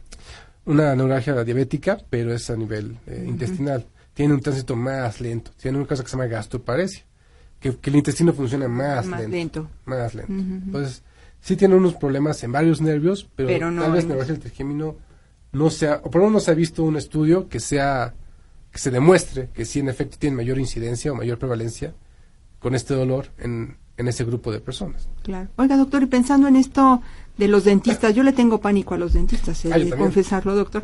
una 0.65 0.95
neuralgia 0.95 1.43
diabética, 1.43 1.97
pero 2.09 2.33
es 2.33 2.49
a 2.49 2.55
nivel 2.55 2.97
eh, 3.07 3.25
intestinal. 3.27 3.85
Tiene 4.13 4.33
un 4.33 4.41
tránsito 4.41 4.75
más 4.75 5.21
lento. 5.21 5.51
Tiene 5.59 5.77
una 5.77 5.87
cosa 5.87 6.03
que 6.03 6.09
se 6.09 6.17
llama 6.17 6.27
gastroparesia, 6.27 7.05
que, 7.59 7.77
que 7.77 7.89
el 7.89 7.95
intestino 7.97 8.33
funciona 8.33 8.67
más, 8.67 9.07
lento, 9.07 9.69
Más 9.85 10.13
lento. 10.13 10.33
Entonces, 10.33 11.03
sí 11.39 11.55
tiene 11.55 11.75
unos 11.75 11.95
problemas 11.95 12.43
en 12.43 12.51
varios 12.51 12.81
nervios, 12.81 13.29
pero, 13.35 13.49
tal 13.49 13.91
vez 13.91 14.05
neuralgia 14.05 14.33
del 14.33 14.41
trigémino 14.41 14.97
no 15.51 15.69
se 15.69 15.87
ha, 15.87 15.95
o 16.03 16.09
por 16.09 16.21
lo 16.21 16.27
menos 16.27 16.33
no 16.33 16.39
se 16.39 16.51
ha 16.51 16.55
visto 16.55 16.83
un 16.83 16.97
estudio 16.97 17.49
que 17.49 17.59
sea, 17.59 18.13
que 18.71 18.79
se 18.79 18.91
demuestre 18.91 19.49
que 19.53 19.65
sí 19.65 19.79
en 19.79 19.89
efecto 19.89 20.17
tiene 20.17 20.37
mayor 20.37 20.59
incidencia 20.59 21.11
o 21.11 21.15
mayor 21.15 21.37
prevalencia 21.37 21.93
con 22.59 22.75
este 22.75 22.93
dolor 22.93 23.27
en, 23.37 23.77
en 23.97 24.07
ese 24.07 24.23
grupo 24.23 24.51
de 24.51 24.59
personas. 24.59 25.07
Claro. 25.23 25.49
Oiga, 25.57 25.77
doctor, 25.77 26.03
y 26.03 26.07
pensando 26.07 26.47
en 26.47 26.55
esto 26.55 27.01
de 27.37 27.47
los 27.47 27.63
dentistas, 27.63 28.13
yo 28.13 28.23
le 28.23 28.33
tengo 28.33 28.59
pánico 28.59 28.93
a 28.93 28.97
los 28.97 29.13
dentistas, 29.13 29.63
de 29.63 29.89
confesarlo, 29.97 30.55
doctor. 30.55 30.83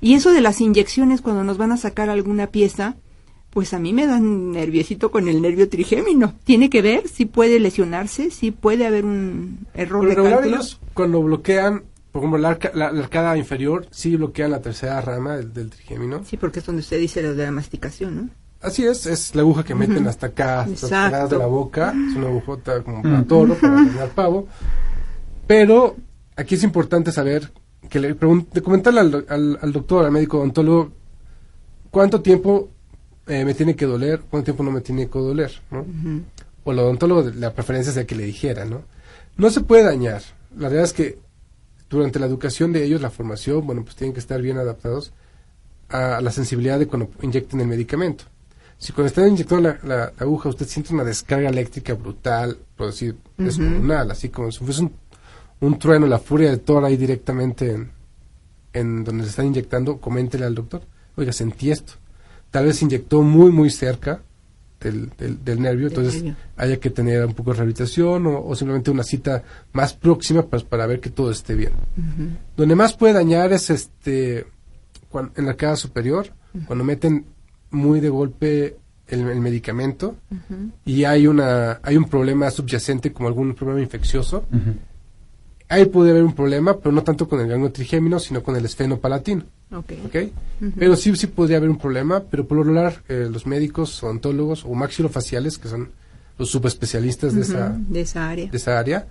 Y 0.00 0.14
eso 0.14 0.32
de 0.32 0.40
las 0.40 0.60
inyecciones 0.60 1.20
cuando 1.20 1.44
nos 1.44 1.58
van 1.58 1.72
a 1.72 1.76
sacar 1.76 2.08
alguna 2.10 2.48
pieza, 2.48 2.96
pues 3.50 3.74
a 3.74 3.78
mí 3.78 3.92
me 3.92 4.06
dan 4.06 4.52
nerviosito 4.52 5.10
con 5.10 5.28
el 5.28 5.42
nervio 5.42 5.68
trigémino. 5.68 6.34
Tiene 6.44 6.70
que 6.70 6.82
ver 6.82 7.08
si 7.08 7.24
puede 7.24 7.58
lesionarse, 7.58 8.30
si 8.30 8.50
puede 8.50 8.86
haber 8.86 9.04
un 9.04 9.66
error 9.74 10.08
de 10.08 10.14
cálculo. 10.14 10.60
cuando 10.94 11.22
bloquean 11.22 11.84
por 12.12 12.22
ejemplo, 12.22 12.38
la, 12.74 12.86
arcada 12.86 13.36
inferior 13.36 13.86
sí 13.90 14.16
bloquea 14.16 14.48
la 14.48 14.62
tercera 14.62 15.00
rama 15.00 15.36
del, 15.36 15.70
trigémino. 15.70 16.24
Sí, 16.24 16.36
porque 16.36 16.60
es 16.60 16.66
donde 16.66 16.80
usted 16.80 16.98
dice 16.98 17.22
lo 17.22 17.34
de 17.34 17.44
la 17.44 17.52
masticación, 17.52 18.16
¿no? 18.16 18.30
Así 18.60 18.84
es, 18.84 19.06
es 19.06 19.34
la 19.36 19.42
aguja 19.42 19.62
que 19.62 19.74
meten 19.74 20.06
hasta 20.08 20.28
acá, 20.28 20.62
hasta 20.62 21.10
las 21.10 21.30
de 21.30 21.38
la 21.38 21.46
boca. 21.46 21.90
Es 21.90 22.16
una 22.16 22.26
agujota 22.26 22.82
como 22.82 23.02
para 23.02 23.22
toro, 23.24 23.54
para 23.54 24.04
el 24.04 24.10
pavo. 24.10 24.48
Pero 25.46 25.96
aquí 26.34 26.56
es 26.56 26.64
importante 26.64 27.12
saber, 27.12 27.52
que 27.88 28.00
le 28.00 28.14
pregunte, 28.14 28.60
comentarle 28.60 29.00
al, 29.00 29.58
al, 29.60 29.72
doctor, 29.72 30.04
al 30.04 30.10
médico 30.10 30.38
odontólogo, 30.38 30.90
cuánto 31.90 32.20
tiempo 32.20 32.68
eh, 33.28 33.44
me 33.44 33.54
tiene 33.54 33.76
que 33.76 33.86
doler, 33.86 34.22
cuánto 34.28 34.46
tiempo 34.46 34.64
no 34.64 34.72
me 34.72 34.80
tiene 34.80 35.08
que 35.08 35.18
doler, 35.18 35.52
¿no? 35.70 35.86
O 36.64 36.72
el 36.72 36.78
odontólogo, 36.80 37.30
la 37.36 37.52
preferencia 37.52 37.92
sea 37.92 38.06
que 38.06 38.16
le 38.16 38.24
dijera, 38.24 38.64
¿no? 38.64 38.82
No 39.36 39.50
se 39.50 39.60
puede 39.60 39.84
dañar. 39.84 40.20
La 40.56 40.68
verdad 40.68 40.84
es 40.84 40.92
que 40.92 41.18
durante 41.88 42.18
la 42.18 42.26
educación 42.26 42.72
de 42.72 42.84
ellos, 42.84 43.00
la 43.00 43.10
formación, 43.10 43.64
bueno, 43.66 43.84
pues 43.84 43.94
tienen 43.94 44.12
que 44.12 44.20
estar 44.20 44.42
bien 44.42 44.58
adaptados 44.58 45.12
a 45.88 46.20
la 46.20 46.30
sensibilidad 46.30 46.78
de 46.78 46.86
cuando 46.86 47.08
inyecten 47.22 47.60
el 47.60 47.68
medicamento. 47.68 48.24
Si 48.78 48.92
cuando 48.92 49.08
están 49.08 49.28
inyectando 49.28 49.76
la, 49.82 50.12
aguja 50.18 50.48
usted 50.48 50.66
siente 50.66 50.94
una 50.94 51.04
descarga 51.04 51.48
eléctrica 51.48 51.94
brutal, 51.94 52.56
por 52.76 52.86
decir, 52.88 53.16
descomunal, 53.36 54.10
así 54.10 54.28
como 54.28 54.52
si 54.52 54.64
fuese 54.64 54.88
un, 55.60 55.78
trueno, 55.78 56.06
la 56.06 56.20
furia 56.20 56.50
de 56.50 56.58
Thor 56.58 56.84
ahí 56.84 56.96
directamente 56.96 57.72
en, 57.72 57.90
en 58.72 59.04
donde 59.04 59.24
se 59.24 59.30
están 59.30 59.46
inyectando, 59.46 59.98
coméntele 59.98 60.44
al 60.44 60.54
doctor, 60.54 60.82
oiga, 61.16 61.32
sentí 61.32 61.72
esto. 61.72 61.94
Tal 62.52 62.66
vez 62.66 62.80
inyectó 62.80 63.22
muy, 63.22 63.50
muy 63.50 63.70
cerca, 63.70 64.22
del, 64.80 65.10
del, 65.44 65.60
nervio, 65.60 65.88
entonces 65.88 66.22
haya 66.56 66.78
que 66.78 66.90
tener 66.90 67.24
un 67.24 67.34
poco 67.34 67.50
de 67.50 67.56
rehabilitación 67.56 68.26
o, 68.26 68.54
simplemente 68.54 68.90
una 68.90 69.02
cita 69.02 69.42
más 69.72 69.92
próxima 69.92 70.42
pues, 70.42 70.62
para 70.62 70.86
ver 70.86 71.00
que 71.00 71.10
todo 71.10 71.30
esté 71.30 71.54
bien. 71.54 71.72
Donde 72.56 72.74
más 72.74 72.94
puede 72.94 73.14
dañar 73.14 73.52
es 73.52 73.70
este 73.70 74.46
en 75.12 75.46
la 75.46 75.54
cara 75.54 75.74
superior, 75.74 76.28
cuando 76.66 76.84
meten 76.84 77.26
muy 77.70 78.00
de 78.00 78.08
golpe 78.08 78.76
el, 79.08 79.24
medicamento 79.40 80.16
y 80.84 81.04
hay 81.04 81.26
una 81.26 81.80
hay 81.82 81.96
un 81.96 82.04
problema 82.04 82.50
subyacente 82.50 83.12
como 83.12 83.28
algún 83.28 83.54
problema 83.54 83.80
infeccioso. 83.80 84.44
Ahí 85.70 85.84
puede 85.84 86.12
haber 86.12 86.24
un 86.24 86.32
problema, 86.32 86.78
pero 86.78 86.92
no 86.92 87.02
tanto 87.02 87.28
con 87.28 87.40
el 87.40 87.48
ganglio 87.48 87.70
trigémino, 87.70 88.18
sino 88.18 88.42
con 88.42 88.56
el 88.56 88.64
esfenopalatino. 88.64 89.44
Okay. 89.70 90.32
Pero 90.78 90.96
sí, 90.96 91.14
sí 91.14 91.26
podría 91.26 91.58
haber 91.58 91.68
un 91.68 91.76
problema, 91.76 92.20
pero 92.20 92.46
por 92.46 92.56
lo 92.56 92.64
regular 92.64 93.02
eh, 93.08 93.28
los 93.30 93.46
médicos, 93.46 94.02
odontólogos 94.02 94.64
o 94.64 94.72
maxilofaciales, 94.74 95.58
que 95.58 95.68
son 95.68 95.90
los 96.38 96.50
subespecialistas 96.50 97.34
de, 97.34 97.42
esa, 97.42 97.76
de, 97.76 98.00
esa 98.00 98.30
área. 98.30 98.50
de 98.50 98.56
esa 98.56 98.78
área, 98.78 99.06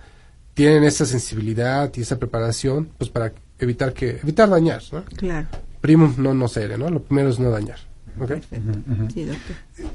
tienen 0.55 0.83
esa 0.83 1.05
sensibilidad 1.05 1.91
y 1.95 2.01
esa 2.01 2.17
preparación 2.17 2.89
pues 2.97 3.09
para 3.11 3.33
evitar 3.59 3.93
que 3.93 4.17
evitar 4.23 4.49
dañar, 4.49 4.81
¿no? 4.91 5.03
Claro. 5.03 5.47
Primo 5.81 6.11
no 6.17 6.33
no 6.33 6.47
sería, 6.47 6.77
¿no? 6.77 6.89
Lo 6.89 7.03
primero 7.03 7.29
es 7.29 7.37
no 7.37 7.51
dañar. 7.51 7.77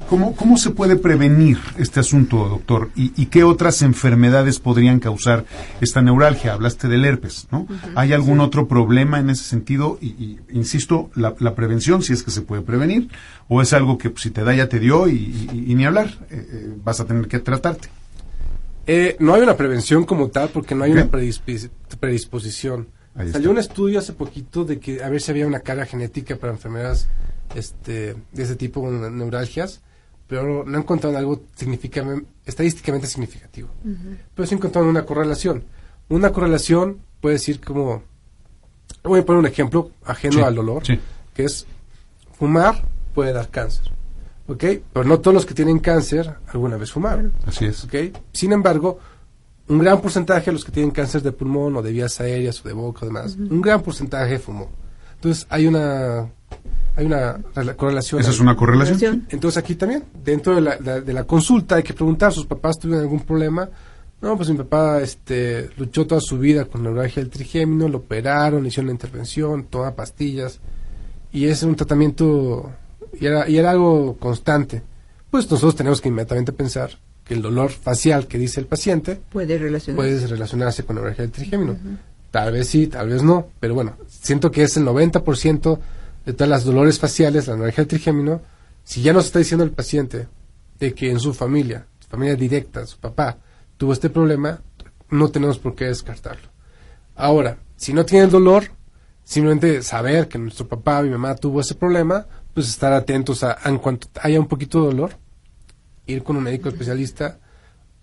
¿Cómo, 0.09 0.57
se 0.57 0.69
puede 0.69 0.95
prevenir 0.95 1.57
este 1.77 1.99
asunto, 1.99 2.47
doctor? 2.47 2.89
¿Y, 2.95 3.25
qué 3.27 3.43
otras 3.43 3.81
enfermedades 3.81 4.59
podrían 4.59 4.99
causar 4.99 5.45
esta 5.81 6.01
neuralgia? 6.01 6.53
Hablaste 6.53 6.87
del 6.87 7.05
herpes, 7.05 7.47
¿no? 7.51 7.67
¿Hay 7.95 8.13
algún 8.13 8.39
otro 8.39 8.67
problema 8.67 9.19
en 9.19 9.29
ese 9.29 9.43
sentido? 9.43 9.97
Y, 10.01 10.39
insisto, 10.51 11.09
la, 11.15 11.55
prevención, 11.55 12.01
si 12.01 12.13
es 12.13 12.23
que 12.23 12.31
se 12.31 12.41
puede 12.41 12.61
prevenir, 12.61 13.09
o 13.47 13.61
es 13.61 13.73
algo 13.73 13.97
que 13.97 14.09
pues, 14.09 14.23
si 14.23 14.31
te 14.31 14.43
da 14.43 14.53
ya 14.53 14.69
te 14.69 14.79
dio 14.79 15.07
y, 15.07 15.73
ni 15.75 15.85
hablar, 15.85 16.07
eh, 16.29 16.47
eh, 16.51 16.73
vas 16.83 16.99
a 16.99 17.05
tener 17.05 17.27
que 17.27 17.39
tratarte. 17.39 17.89
Eh, 18.85 19.15
no 19.19 19.33
hay 19.33 19.41
una 19.41 19.55
prevención 19.55 20.03
como 20.03 20.29
tal 20.29 20.49
porque 20.49 20.75
no 20.75 20.83
hay 20.83 20.91
una 20.91 21.09
predisposición. 21.09 22.87
Salió 23.31 23.51
un 23.51 23.59
estudio 23.59 23.99
hace 23.99 24.13
poquito 24.13 24.65
de 24.65 24.79
que 24.79 25.03
a 25.03 25.09
ver 25.09 25.21
si 25.21 25.31
había 25.31 25.45
una 25.45 25.59
carga 25.59 25.85
genética 25.85 26.35
para 26.35 26.51
enfermedades 26.51 27.07
este, 27.55 28.15
de 28.31 28.43
ese 28.43 28.55
tipo, 28.55 28.89
neuralgias, 28.89 29.81
pero 30.27 30.63
no 30.63 30.77
encontraron 30.77 31.17
algo 31.17 31.41
estadísticamente 32.45 33.07
significativo. 33.07 33.69
Pero 34.35 34.47
sí 34.47 34.55
encontraron 34.55 34.89
una 34.89 35.05
correlación. 35.05 35.65
Una 36.09 36.31
correlación 36.31 36.99
puede 37.21 37.35
decir 37.35 37.61
como, 37.61 38.03
voy 39.03 39.19
a 39.19 39.25
poner 39.25 39.39
un 39.39 39.45
ejemplo 39.45 39.91
ajeno 40.03 40.45
al 40.45 40.55
dolor, 40.55 40.83
que 41.33 41.43
es 41.43 41.65
fumar 42.37 42.83
puede 43.13 43.33
dar 43.33 43.49
cáncer. 43.49 43.91
¿Ok? 44.47 44.63
Pero 44.91 45.05
no 45.05 45.19
todos 45.19 45.33
los 45.33 45.45
que 45.45 45.53
tienen 45.53 45.79
cáncer 45.79 46.35
alguna 46.47 46.77
vez 46.77 46.91
fumaron. 46.91 47.31
Así 47.45 47.65
es. 47.65 47.85
¿Ok? 47.85 47.95
Sin 48.33 48.51
embargo, 48.51 48.99
un 49.67 49.79
gran 49.79 50.01
porcentaje 50.01 50.47
de 50.47 50.53
los 50.53 50.65
que 50.65 50.71
tienen 50.71 50.91
cáncer 50.91 51.21
de 51.21 51.31
pulmón 51.31 51.77
o 51.77 51.81
de 51.81 51.91
vías 51.91 52.19
aéreas 52.19 52.63
o 52.63 52.67
de 52.67 52.73
boca 52.73 53.01
o 53.03 53.05
demás, 53.05 53.37
un 53.37 53.61
gran 53.61 53.81
porcentaje 53.81 54.39
fumó. 54.39 54.69
Entonces 55.15 55.47
hay 55.49 55.67
una 55.67 56.29
hay 56.95 57.05
una 57.05 57.39
correlación. 57.75 58.21
¿Esa 58.21 58.31
es 58.31 58.39
una 58.39 58.55
correlación? 58.55 59.25
Entonces 59.29 59.57
aquí 59.57 59.75
también, 59.75 60.03
dentro 60.23 60.55
de 60.55 60.61
la, 60.61 60.77
de 60.77 61.13
la 61.13 61.23
consulta 61.23 61.75
hay 61.75 61.83
que 61.83 61.93
preguntar, 61.93 62.31
¿sus 62.31 62.45
papás 62.45 62.77
tuvieron 62.79 63.03
algún 63.03 63.21
problema? 63.21 63.69
No, 64.23 64.37
pues 64.37 64.49
mi 64.49 64.55
papá 64.55 65.01
este, 65.01 65.69
luchó 65.75 66.07
toda 66.07 66.21
su 66.21 66.39
vida 66.39 66.63
con 66.63 66.81
neuralgia 66.81 67.21
del 67.21 67.29
trigémino, 67.29 67.89
lo 67.89 67.97
operaron, 67.97 68.65
hicieron 68.65 68.85
una 68.85 68.93
intervención, 68.93 69.65
toma 69.65 69.95
pastillas, 69.95 70.61
y 71.33 71.47
es 71.47 71.61
un 71.63 71.75
tratamiento, 71.75 72.71
y 73.19 73.25
era, 73.25 73.49
y 73.49 73.57
era 73.57 73.71
algo 73.71 74.15
constante. 74.15 74.81
Pues 75.29 75.51
nosotros 75.51 75.75
tenemos 75.75 75.99
que 75.99 76.07
inmediatamente 76.07 76.53
pensar 76.53 76.91
que 77.25 77.33
el 77.33 77.41
dolor 77.41 77.71
facial 77.71 78.27
que 78.27 78.37
dice 78.37 78.61
el 78.61 78.65
paciente 78.65 79.19
puede 79.29 79.57
relacionarse, 79.57 79.93
puede 79.93 80.25
relacionarse 80.25 80.85
con 80.85 80.95
neuralgia 80.95 81.23
del 81.23 81.31
trigémino. 81.31 81.75
Tal 82.31 82.53
vez 82.53 82.69
sí, 82.69 82.87
tal 82.87 83.09
vez 83.09 83.23
no, 83.23 83.47
pero 83.59 83.73
bueno, 83.73 83.97
siento 84.07 84.51
que 84.51 84.63
es 84.63 84.77
el 84.77 84.85
90% 84.85 85.79
de 86.25 86.33
todas 86.33 86.49
las 86.49 86.63
dolores 86.63 86.99
faciales, 86.99 87.47
la 87.47 87.55
neuralgia 87.55 87.83
del 87.83 87.89
trigémino, 87.89 88.41
si 88.83 89.01
ya 89.01 89.13
nos 89.13 89.25
está 89.25 89.39
diciendo 89.39 89.63
el 89.63 89.71
paciente 89.71 90.27
de 90.79 90.93
que 90.93 91.09
en 91.09 91.19
su 91.19 91.33
familia, 91.33 91.87
su 91.99 92.07
familia 92.07 92.35
directa, 92.35 92.85
su 92.85 92.97
papá, 92.97 93.37
tuvo 93.77 93.93
este 93.93 94.09
problema, 94.09 94.61
no 95.09 95.29
tenemos 95.29 95.59
por 95.59 95.75
qué 95.75 95.85
descartarlo. 95.85 96.49
Ahora, 97.15 97.57
si 97.75 97.93
no 97.93 98.05
tiene 98.05 98.25
el 98.25 98.31
dolor, 98.31 98.71
simplemente 99.23 99.81
saber 99.83 100.27
que 100.27 100.37
nuestro 100.37 100.67
papá 100.67 100.99
o 100.99 101.03
mi 101.03 101.09
mamá 101.09 101.35
tuvo 101.35 101.61
ese 101.61 101.75
problema, 101.75 102.25
pues 102.53 102.67
estar 102.67 102.93
atentos 102.93 103.43
a, 103.43 103.57
en 103.65 103.77
cuanto 103.77 104.07
haya 104.21 104.39
un 104.39 104.47
poquito 104.47 104.81
de 104.81 104.87
dolor, 104.87 105.17
ir 106.05 106.23
con 106.23 106.35
un 106.35 106.43
médico 106.43 106.69
especialista, 106.69 107.39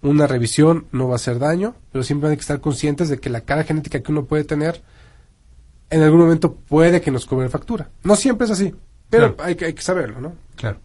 una 0.03 0.27
revisión 0.27 0.87
no 0.93 1.09
va 1.09 1.15
a 1.15 1.17
hacer 1.17 1.39
daño, 1.39 1.75
pero 1.93 2.03
simplemente 2.03 2.33
hay 2.33 2.37
que 2.39 2.43
estar 2.43 2.61
conscientes 2.61 3.09
de 3.09 3.19
que 3.19 3.29
la 3.29 3.43
cara 3.43 3.65
genética 3.65 4.01
que 4.01 4.13
uno 4.13 4.25
puede 4.25 4.45
tener 4.45 4.83
en 5.91 6.03
algún 6.03 6.21
momento 6.21 6.55
puede 6.55 7.01
que 7.01 7.11
nos 7.11 7.27
cobre 7.27 7.49
factura. 7.49 7.91
No 8.05 8.17
siempre 8.17 8.45
es 8.47 8.51
así, 8.53 8.75
Pero 9.11 9.35
Claro. 9.35 9.49
hay, 9.49 9.57
que, 9.57 9.65
hay 9.67 9.73
que 9.75 9.83
saberlo, 9.83 10.21
¿no? 10.21 10.35
Claro. 10.57 10.79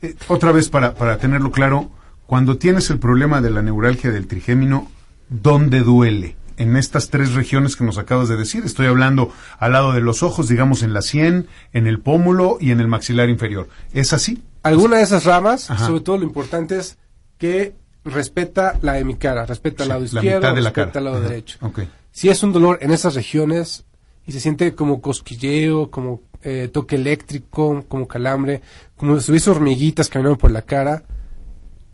Eh, 0.00 0.14
otra 0.28 0.52
vez, 0.52 0.68
para, 0.68 0.94
para 0.94 1.18
tenerlo 1.18 1.50
claro, 1.50 1.90
cuando 2.26 2.56
tienes 2.56 2.88
el 2.90 2.98
problema 2.98 3.40
de 3.40 3.50
la 3.50 3.62
neuralgia 3.62 4.10
del 4.12 4.26
trigémino, 4.28 4.88
¿dónde 5.28 5.80
duele? 5.80 6.36
En 6.56 6.76
estas 6.76 7.10
tres 7.10 7.34
regiones 7.34 7.74
que 7.74 7.82
nos 7.82 7.98
acabas 7.98 8.28
de 8.28 8.36
decir, 8.36 8.62
estoy 8.64 8.86
hablando 8.86 9.32
al 9.58 9.72
lado 9.72 9.92
de 9.92 10.00
los 10.00 10.22
ojos, 10.22 10.46
digamos 10.48 10.84
en 10.84 10.92
la 10.94 11.02
sien, 11.02 11.48
en 11.72 11.88
el 11.88 11.98
pómulo 11.98 12.58
y 12.60 12.70
en 12.70 12.78
el 12.78 12.86
maxilar 12.86 13.28
inferior. 13.28 13.68
¿Es 13.92 14.12
así? 14.12 14.40
Alguna 14.62 14.98
de 14.98 15.02
esas 15.02 15.24
ramas, 15.24 15.68
Ajá. 15.70 15.84
sobre 15.86 16.00
todo 16.02 16.16
lo 16.18 16.22
importante 16.24 16.78
es 16.78 16.96
que 17.38 17.74
respeta 18.04 18.78
la 18.82 18.92
de 18.92 19.04
mi 19.04 19.16
cara, 19.16 19.46
respeta 19.46 19.82
el 19.82 19.86
Sí, 19.86 19.88
lado 19.88 20.00
la 20.00 20.06
izquierdo, 20.06 20.38
mitad 20.40 20.54
de 20.54 20.60
la 20.60 20.68
respeta 20.70 20.86
cara. 20.92 20.98
el 21.00 21.04
lado 21.06 21.16
Ajá. 21.18 21.28
derecho. 21.28 21.58
Ok. 21.62 21.80
Si 22.12 22.28
es 22.28 22.42
un 22.44 22.52
dolor 22.52 22.78
en 22.82 22.92
esas 22.92 23.16
regiones 23.16 23.84
y 24.26 24.32
se 24.32 24.40
siente 24.40 24.74
como 24.74 25.00
cosquilleo, 25.00 25.90
como 25.90 26.22
eh, 26.42 26.68
toque 26.72 26.96
eléctrico, 26.96 27.84
como 27.88 28.06
calambre, 28.08 28.60
como 28.96 29.18
si 29.20 29.30
hubiese 29.30 29.50
hormiguitas 29.50 30.08
caminando 30.08 30.38
por 30.38 30.50
la 30.50 30.62
cara, 30.62 31.04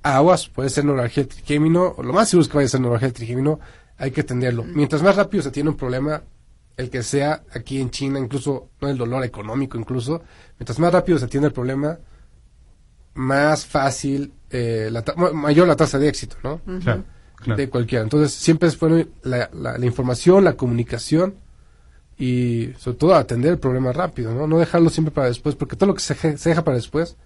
aguas, 0.02 0.48
puede 0.48 0.70
ser 0.70 0.84
neuralgia 0.84 1.22
del 1.22 1.32
trigémino, 1.32 1.94
o 1.96 2.02
lo 2.02 2.12
más 2.12 2.28
seguro 2.28 2.42
es 2.42 2.48
que 2.48 2.56
vaya 2.56 2.66
a 2.66 2.70
ser 2.70 2.80
neuralgia 2.80 3.08
del 3.08 3.14
trigémino, 3.14 3.60
hay 3.98 4.10
que 4.12 4.22
atenderlo. 4.22 4.64
Mientras 4.64 5.02
más 5.02 5.16
rápido 5.16 5.42
se 5.42 5.50
tiene 5.50 5.70
un 5.70 5.76
problema, 5.76 6.22
el 6.76 6.88
que 6.88 7.02
sea 7.02 7.42
aquí 7.52 7.80
en 7.80 7.90
China, 7.90 8.18
incluso 8.18 8.70
no 8.80 8.88
el 8.88 8.96
dolor 8.96 9.22
económico, 9.24 9.76
incluso, 9.78 10.22
mientras 10.58 10.78
más 10.78 10.92
rápido 10.92 11.18
se 11.18 11.26
atiende 11.26 11.48
el 11.48 11.52
problema, 11.52 11.98
más 13.14 13.66
fácil, 13.66 14.32
eh, 14.50 14.88
la 14.90 15.04
mayor 15.32 15.66
la 15.68 15.76
tasa 15.76 15.98
de 15.98 16.08
éxito, 16.08 16.36
¿no? 16.42 16.60
Claro, 16.80 17.04
claro. 17.36 17.56
de 17.56 17.68
cualquiera. 17.68 18.02
Entonces, 18.04 18.32
siempre 18.32 18.68
es 18.68 18.78
bueno 18.78 19.04
la, 19.22 19.50
la- 19.52 19.76
la 19.78 19.86
información, 19.86 20.44
la 20.44 20.54
comunicación 20.54 21.34
y 22.20 22.72
sobre 22.78 22.98
todo 22.98 23.14
atender 23.14 23.50
el 23.52 23.58
problema 23.58 23.92
rápido, 23.92 24.32
¿no? 24.34 24.46
No 24.46 24.58
dejarlo 24.58 24.90
siempre 24.90 25.10
para 25.12 25.26
después, 25.28 25.54
porque 25.56 25.74
todo 25.74 25.86
lo 25.88 25.94
que 25.94 26.00
se, 26.00 26.14
se 26.36 26.48
deja 26.50 26.62
para 26.62 26.76
después 26.76 27.16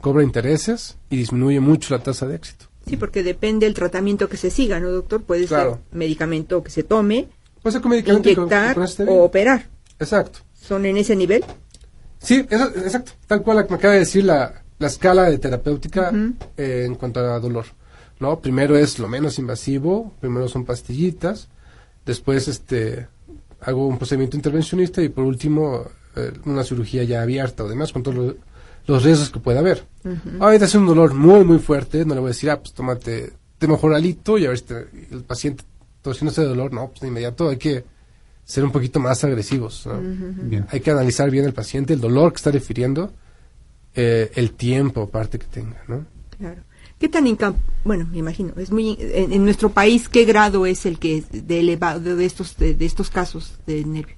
cobra 0.00 0.22
intereses 0.24 0.96
y 1.10 1.18
disminuye 1.18 1.60
mucho 1.60 1.94
la 1.94 2.02
tasa 2.02 2.26
de 2.26 2.34
éxito. 2.36 2.64
Sí, 2.88 2.96
porque 2.96 3.22
depende 3.22 3.66
del 3.66 3.74
tratamiento 3.74 4.28
que 4.28 4.36
se 4.38 4.50
siga, 4.50 4.80
¿no, 4.80 4.88
doctor? 4.90 5.22
Puede 5.22 5.46
Claro. 5.46 5.72
ser 5.90 5.98
medicamento 5.98 6.62
que 6.62 6.70
se 6.70 6.82
tome, 6.82 7.28
Puede 7.62 7.78
ser 7.78 7.86
medicamento 7.86 8.30
inyectar 8.30 8.74
con 8.74 8.84
este 8.84 9.04
o 9.04 9.22
operar. 9.24 9.68
Exacto. 9.98 10.38
¿Son 10.54 10.86
en 10.86 10.96
ese 10.96 11.14
nivel? 11.14 11.44
Sí, 12.18 12.46
eso- 12.48 12.68
exacto. 12.76 13.12
Tal 13.26 13.42
cual 13.42 13.64
que 13.66 13.70
me 13.72 13.76
acaba 13.76 13.92
de 13.94 14.00
decir 14.00 14.24
la, 14.24 14.62
la 14.78 14.86
escala 14.86 15.28
de 15.28 15.38
terapéutica 15.38 16.10
eh, 16.56 16.84
en 16.86 16.94
cuanto 16.94 17.20
a 17.20 17.38
dolor. 17.40 17.66
¿no? 18.20 18.40
Primero 18.40 18.76
es 18.78 18.98
lo 18.98 19.08
menos 19.08 19.38
invasivo, 19.38 20.12
primero 20.20 20.48
son 20.48 20.64
pastillitas, 20.64 21.48
después 22.06 22.48
este 22.48 23.06
hago 23.60 23.86
un 23.86 23.98
procedimiento 23.98 24.36
intervencionista 24.36 25.02
y 25.02 25.08
por 25.08 25.24
último 25.24 25.84
eh, 26.16 26.32
una 26.44 26.64
cirugía 26.64 27.04
ya 27.04 27.22
abierta 27.22 27.64
o 27.64 27.68
demás 27.68 27.92
con 27.92 28.02
todos 28.02 28.16
los, 28.16 28.34
los 28.86 29.02
riesgos 29.04 29.30
que 29.30 29.40
pueda 29.40 29.60
haber. 29.60 29.84
Ahorita 30.40 30.64
es 30.64 30.74
un 30.74 30.86
dolor 30.86 31.14
muy 31.14 31.44
muy 31.44 31.58
fuerte, 31.58 32.04
no 32.04 32.14
le 32.14 32.20
voy 32.20 32.28
a 32.28 32.34
decir, 32.34 32.50
ah, 32.50 32.60
pues 32.60 32.72
tómate 32.72 33.32
temojoralito 33.58 34.38
y 34.38 34.46
a 34.46 34.50
ver 34.50 34.58
si 34.58 34.64
te- 34.64 34.86
el 35.10 35.22
paciente 35.24 35.64
torciéndose 36.02 36.40
de 36.42 36.46
dolor, 36.48 36.72
no, 36.72 36.88
pues 36.88 37.00
de 37.00 37.08
inmediato 37.08 37.48
hay 37.50 37.56
que 37.56 37.84
ser 38.44 38.64
un 38.64 38.70
poquito 38.72 38.98
más 39.00 39.22
agresivos. 39.24 39.84
¿no? 39.86 39.98
Bien. 40.00 40.64
Hay 40.70 40.80
que 40.80 40.90
analizar 40.90 41.30
bien 41.30 41.44
el 41.44 41.52
paciente, 41.52 41.92
el 41.92 42.00
dolor 42.00 42.32
que 42.32 42.36
está 42.36 42.50
refiriendo, 42.50 43.12
eh, 43.94 44.30
el 44.36 44.52
tiempo 44.52 45.02
aparte 45.02 45.38
que 45.38 45.46
tenga, 45.46 45.82
¿no? 45.88 46.06
Claro. 46.38 46.62
¿Qué 46.98 47.08
tan 47.08 47.26
bueno, 47.84 48.06
me 48.10 48.18
imagino, 48.18 48.52
es 48.56 48.70
muy 48.72 48.96
en, 49.00 49.32
en 49.32 49.44
nuestro 49.44 49.70
país 49.70 50.08
qué 50.08 50.24
grado 50.24 50.66
es 50.66 50.84
el 50.84 50.98
que 50.98 51.18
es 51.18 51.26
de 51.46 51.60
elevado 51.60 52.16
de 52.16 52.24
estos 52.24 52.56
de, 52.56 52.74
de 52.74 52.84
estos 52.86 53.08
casos 53.10 53.54
de 53.66 53.84
nervio? 53.84 54.16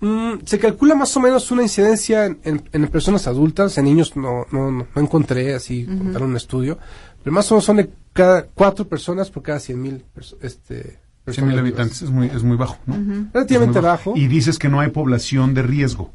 Mm, 0.00 0.44
se 0.46 0.58
calcula 0.58 0.94
más 0.94 1.14
o 1.16 1.20
menos 1.20 1.50
una 1.50 1.62
incidencia 1.62 2.24
en, 2.26 2.38
en- 2.44 2.62
en 2.72 2.88
personas 2.88 3.26
adultas, 3.26 3.76
en 3.76 3.84
niños 3.84 4.16
no, 4.16 4.46
no, 4.50 4.70
no, 4.70 4.86
no 4.94 5.02
encontré 5.02 5.52
así 5.54 5.86
tal 6.12 6.22
un 6.22 6.36
estudio, 6.36 6.78
pero 7.22 7.34
más 7.34 7.50
o 7.50 7.54
menos 7.56 7.64
son 7.66 7.76
de 7.78 7.90
cada 8.12 8.46
cuatro 8.46 8.88
personas 8.88 9.30
por 9.30 9.42
cada 9.42 9.58
cien 9.60 9.82
mil 9.82 10.04
este, 10.40 10.98
100 11.28 11.46
mil 11.46 11.58
habitantes 11.58 12.00
es 12.02 12.10
muy, 12.10 12.28
es 12.28 12.42
muy 12.42 12.56
bajo, 12.56 12.78
¿no? 12.86 12.94
Relativamente 13.34 13.78
muy 13.80 13.84
bajo. 13.90 14.14
Y 14.16 14.26
dices 14.26 14.58
que 14.58 14.68
no 14.68 14.80
hay 14.80 14.88
población 14.90 15.52
de 15.54 15.62
riesgo. 15.62 16.10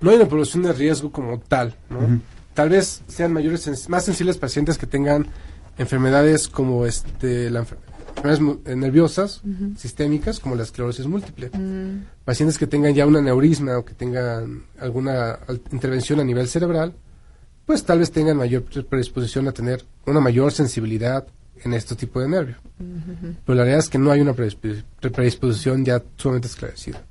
No 0.00 0.10
hay 0.10 0.16
una 0.16 0.26
población 0.28 0.62
de 0.64 0.72
riesgo 0.74 1.10
como 1.10 1.40
tal, 1.40 1.74
¿no? 1.88 2.20
Tal 2.56 2.68
vez 2.70 3.02
sean 3.06 3.32
mayores, 3.32 3.88
más 3.88 4.04
sensibles 4.04 4.36
pacientes 4.38 4.78
que 4.78 4.86
tengan 4.86 5.26
enfermedades 5.78 6.48
como 6.48 6.86
este, 6.86 7.50
la 7.50 7.60
enfermedades 7.60 8.58
eh, 8.64 8.74
nerviosas 8.76 9.42
sistémicas 9.76 10.40
como 10.40 10.54
la 10.56 10.62
esclerosis 10.62 11.06
múltiple. 11.06 11.50
Pacientes 12.24 12.56
que 12.58 12.66
tengan 12.66 12.94
ya 12.94 13.06
un 13.06 13.14
aneurisma 13.14 13.76
o 13.78 13.84
que 13.84 13.92
tengan 13.94 14.64
alguna 14.80 15.32
al- 15.46 15.60
intervención 15.70 16.18
a 16.18 16.24
nivel 16.24 16.48
cerebral, 16.48 16.94
pues 17.66 17.84
tal 17.84 17.98
vez 17.98 18.10
tengan 18.10 18.38
mayor 18.38 18.62
pre- 18.62 18.82
predisposición 18.84 19.46
a 19.48 19.52
tener 19.52 19.84
una 20.06 20.20
mayor 20.20 20.50
sensibilidad 20.50 21.26
en 21.62 21.74
este 21.74 21.94
tipo 21.94 22.20
de 22.20 22.28
nervio. 22.28 22.56
Pero 23.44 23.54
la 23.56 23.62
realidad 23.64 23.80
es 23.80 23.88
que 23.90 23.98
no 23.98 24.10
hay 24.12 24.20
una 24.22 24.34
predisp- 24.34 24.82
predisposición 25.12 25.84
ya 25.84 26.02
sumamente 26.16 26.48
esclarecida. 26.48 27.02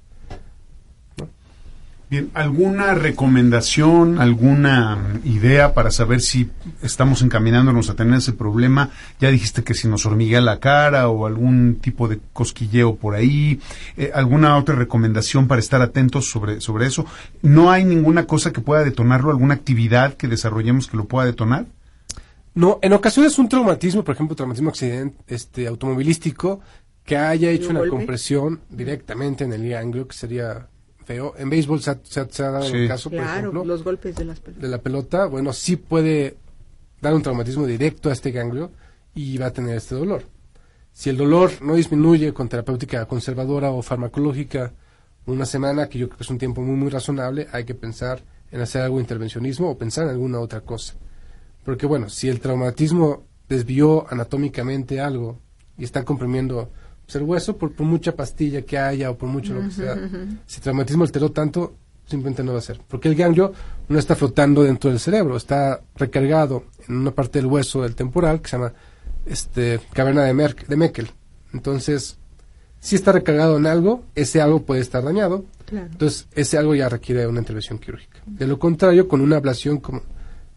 Bien, 2.15 2.31
¿alguna 2.33 2.93
recomendación, 2.93 4.21
alguna 4.21 5.19
idea 5.25 5.73
para 5.73 5.91
saber 5.91 6.21
si 6.21 6.49
estamos 6.81 7.21
encaminándonos 7.21 7.89
a 7.89 7.95
tener 7.95 8.19
ese 8.19 8.31
problema? 8.31 8.89
Ya 9.19 9.29
dijiste 9.29 9.65
que 9.65 9.73
si 9.73 9.89
nos 9.89 10.05
hormiguea 10.05 10.39
la 10.39 10.61
cara 10.61 11.09
o 11.09 11.25
algún 11.25 11.75
tipo 11.81 12.07
de 12.07 12.21
cosquilleo 12.31 12.95
por 12.95 13.15
ahí. 13.15 13.59
Eh, 13.97 14.11
¿Alguna 14.15 14.55
otra 14.55 14.75
recomendación 14.75 15.49
para 15.49 15.59
estar 15.59 15.81
atentos 15.81 16.29
sobre, 16.29 16.61
sobre 16.61 16.87
eso? 16.87 17.05
¿No 17.41 17.69
hay 17.69 17.83
ninguna 17.83 18.25
cosa 18.25 18.53
que 18.53 18.61
pueda 18.61 18.85
detonarlo, 18.85 19.31
alguna 19.31 19.55
actividad 19.55 20.13
que 20.13 20.29
desarrollemos 20.29 20.87
que 20.87 20.95
lo 20.95 21.03
pueda 21.03 21.25
detonar? 21.25 21.65
No, 22.53 22.79
en 22.81 22.93
ocasiones 22.93 23.37
un 23.39 23.49
traumatismo, 23.49 24.05
por 24.05 24.15
ejemplo, 24.15 24.37
traumatismo 24.37 24.69
accidente, 24.69 25.17
este, 25.27 25.67
automovilístico, 25.67 26.61
que 27.03 27.17
haya 27.17 27.49
hecho 27.49 27.65
un 27.65 27.71
una 27.71 27.79
golpe? 27.81 27.97
compresión 27.97 28.61
directamente 28.69 29.43
en 29.43 29.51
el 29.51 29.67
ganglio, 29.67 30.07
que 30.07 30.15
sería 30.15 30.69
feo. 31.05 31.33
En 31.37 31.49
béisbol 31.49 31.81
se 31.81 31.91
ha, 31.91 31.99
se 32.03 32.19
ha- 32.19 32.27
se 32.29 32.43
ha 32.43 32.51
dado 32.51 32.65
Sí. 32.65 32.75
el 32.77 32.87
caso, 32.87 33.09
por 33.09 33.19
Claro, 33.19 33.39
ejemplo, 33.39 33.65
los 33.65 33.83
golpes 33.83 34.15
de 34.15 34.25
las 34.25 34.39
pelotas. 34.39 34.61
de 34.61 34.67
la 34.69 34.77
pelota. 34.79 35.25
Bueno, 35.27 35.53
sí 35.53 35.75
puede 35.77 36.35
dar 37.01 37.13
un 37.13 37.21
traumatismo 37.21 37.65
directo 37.65 38.09
a 38.09 38.13
este 38.13 38.31
ganglio 38.31 38.71
y 39.13 39.37
va 39.37 39.47
a 39.47 39.51
tener 39.53 39.77
este 39.77 39.95
dolor. 39.95 40.23
Si 40.91 41.09
el 41.09 41.17
dolor 41.17 41.51
no 41.61 41.75
disminuye 41.75 42.33
con 42.33 42.47
terapéutica 42.49 43.05
conservadora 43.05 43.71
o 43.71 43.81
farmacológica 43.81 44.73
una 45.25 45.45
semana, 45.45 45.87
que 45.89 45.99
yo 45.99 46.07
creo 46.07 46.17
que 46.17 46.23
es 46.23 46.29
un 46.29 46.37
tiempo 46.37 46.61
muy, 46.61 46.75
muy 46.75 46.89
razonable, 46.89 47.47
hay 47.51 47.63
que 47.65 47.75
pensar 47.75 48.21
en 48.51 48.61
hacer 48.61 48.81
algo 48.83 48.97
de 48.97 49.01
intervencionismo 49.01 49.69
o 49.71 49.77
pensar 49.77 50.05
en 50.05 50.11
alguna 50.11 50.39
otra 50.39 50.61
cosa. 50.61 50.93
Porque 51.65 51.85
bueno, 51.85 52.09
si 52.09 52.29
el 52.29 52.39
traumatismo 52.39 53.23
desvió 53.49 54.05
anatómicamente 54.11 55.01
algo 55.01 55.39
y 55.77 55.83
está 55.83 56.03
comprimiendo 56.05 56.69
pues, 57.05 57.15
el 57.15 57.23
hueso 57.23 57.57
por, 57.57 57.73
por 57.73 57.85
mucha 57.85 58.15
pastilla 58.15 58.61
que 58.63 58.77
haya 58.77 59.11
o 59.11 59.17
por 59.17 59.29
mucho 59.29 59.53
lo 59.53 59.61
que 59.61 59.71
sea, 59.71 59.95
si 60.45 60.57
el 60.57 60.61
traumatismo 60.61 61.03
alteró 61.03 61.31
tanto, 61.31 61.75
simplemente 62.05 62.43
no 62.43 62.53
va 62.53 62.59
a 62.59 62.61
ser. 62.61 62.79
Porque 62.87 63.07
el 63.07 63.15
ganglio 63.15 63.53
no 63.87 63.97
está 63.99 64.15
flotando 64.15 64.63
dentro 64.63 64.89
del 64.89 64.99
cerebro, 64.99 65.37
está 65.37 65.81
recargado 65.95 66.65
en 66.87 66.97
una 66.97 67.11
parte 67.11 67.39
del 67.39 67.47
hueso 67.47 67.81
del 67.83 67.95
temporal 67.95 68.41
que 68.41 68.49
se 68.49 68.57
llama 68.57 68.73
este, 69.25 69.79
caverna 69.93 70.23
de, 70.23 70.33
Merck- 70.33 70.67
de 70.67 70.75
Meckel. 70.75 71.09
Entonces, 71.53 72.17
si 72.79 72.95
está 72.95 73.11
recargado 73.11 73.57
en 73.57 73.65
algo, 73.65 74.03
ese 74.13 74.41
algo 74.41 74.63
puede 74.63 74.81
estar 74.81 75.03
dañado, 75.03 75.45
Claro. 75.65 75.87
entonces, 75.91 76.27
ese 76.33 76.57
algo 76.59 76.75
ya 76.75 76.89
requiere 76.89 77.25
una 77.25 77.39
intervención 77.39 77.79
quirúrgica. 77.79 78.19
De 78.27 78.45
lo 78.45 78.59
contrario, 78.59 79.07
con 79.07 79.21
una 79.21 79.37
ablación 79.37 79.79
como 79.79 80.03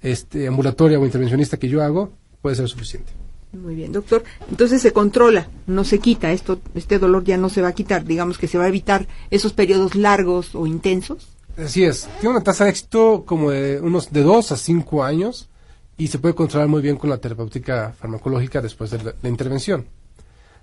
este 0.03 0.47
ambulatoria 0.47 0.99
o 1.01 1.05
intervencionista 1.05 1.57
que 1.57 1.69
yo 1.69 1.83
hago, 1.83 2.13
puede 2.43 2.57
ser 2.57 2.69
suficiente. 2.69 3.11
Muy 3.53 3.75
bien, 3.75 3.93
doctor. 3.93 4.25
Entonces 4.51 4.83
se 4.83 4.93
controla, 4.93 5.49
no 5.67 5.85
se 5.85 5.99
quita 5.99 6.33
esto, 6.33 6.61
este 6.75 6.99
dolor 6.99 7.25
ya 7.25 7.37
no 7.39 7.49
se 7.49 7.63
va 7.63 7.69
a 7.69 7.73
quitar, 7.73 8.05
digamos 8.05 8.37
que 8.39 8.47
se 8.47 8.59
va 8.59 8.65
a 8.65 8.69
evitar 8.69 9.07
esos 9.31 9.53
periodos 9.55 9.95
largos 9.95 10.55
o 10.55 10.67
intensos. 10.67 11.29
Así 11.57 11.83
es, 11.85 12.09
tiene 12.21 12.37
una 12.37 12.45
tasa 12.45 12.65
de 12.65 12.71
éxito 12.71 13.25
como 13.27 13.51
de 13.51 13.81
unos 13.81 14.13
de 14.13 14.23
2 14.23 14.53
a 14.53 14.57
5 14.57 15.03
años 15.03 15.49
y 15.97 16.09
se 16.09 16.19
puede 16.19 16.35
controlar 16.35 16.69
muy 16.69 16.83
bien 16.83 16.97
con 16.97 17.11
la 17.11 17.19
terapéutica 17.19 17.95
farmacológica 17.99 18.61
después 18.61 18.91
de 18.91 19.03
la, 19.03 19.15
la 19.21 19.29
intervención. 19.29 19.87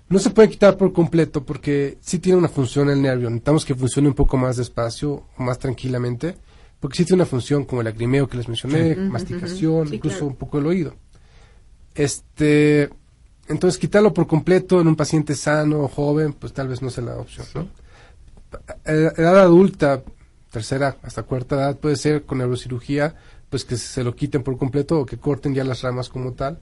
No 0.08 0.20
se 0.20 0.30
puede 0.30 0.48
quitar 0.48 0.76
por 0.76 0.92
completo 0.92 1.44
porque 1.44 1.98
sí 2.00 2.20
tiene 2.20 2.38
una 2.38 2.48
función 2.48 2.88
el 2.88 3.02
nervio. 3.02 3.28
Necesitamos 3.28 3.64
que 3.64 3.74
funcione 3.74 4.08
un 4.08 4.14
poco 4.14 4.36
más 4.36 4.56
despacio 4.56 5.24
o 5.36 5.42
más 5.42 5.58
tranquilamente 5.58 6.36
porque 6.80 6.98
sí 6.98 7.04
tiene 7.04 7.22
una 7.22 7.26
función 7.26 7.64
como 7.64 7.80
el 7.80 7.86
lagrimeo 7.86 8.28
que 8.28 8.36
les 8.36 8.46
mencioné, 8.48 8.94
masticación, 8.96 9.88
Sí, 9.88 9.96
incluso 9.96 10.18
claro. 10.18 10.26
un 10.28 10.36
poco 10.36 10.58
el 10.58 10.66
oído. 10.66 10.94
Este, 11.96 12.90
entonces 13.48 13.78
quitarlo 13.78 14.12
por 14.12 14.26
completo 14.26 14.80
en 14.80 14.86
un 14.86 14.96
paciente 14.96 15.34
sano, 15.34 15.88
joven, 15.88 16.34
pues 16.34 16.52
tal 16.52 16.68
vez 16.68 16.82
no 16.82 16.90
sea 16.90 17.04
la 17.04 17.16
opción, 17.16 17.46
¿no? 17.54 17.68
Edad 18.84 19.40
adulta, 19.40 20.02
tercera 20.50 20.96
hasta 21.02 21.22
cuarta 21.24 21.56
edad, 21.56 21.78
puede 21.78 21.96
ser 21.96 22.24
con 22.24 22.38
neurocirugía, 22.38 23.16
pues 23.48 23.64
que 23.64 23.76
se 23.76 24.04
lo 24.04 24.14
quiten 24.14 24.42
por 24.42 24.58
completo 24.58 25.00
o 25.00 25.06
que 25.06 25.18
corten 25.18 25.54
ya 25.54 25.64
las 25.64 25.82
ramas 25.82 26.08
como 26.08 26.32
tal. 26.32 26.60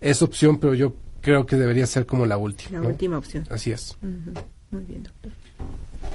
Es 0.00 0.20
opción, 0.20 0.58
pero 0.58 0.74
yo 0.74 0.94
creo 1.20 1.46
que 1.46 1.56
debería 1.56 1.86
ser 1.86 2.04
como 2.04 2.26
la 2.26 2.36
última. 2.36 2.78
La 2.78 2.80
¿no? 2.80 2.88
última 2.88 3.18
opción. 3.18 3.46
Así 3.50 3.72
es. 3.72 3.96
Muy 4.70 4.84
bien, 4.84 5.04
doctor. 5.04 5.32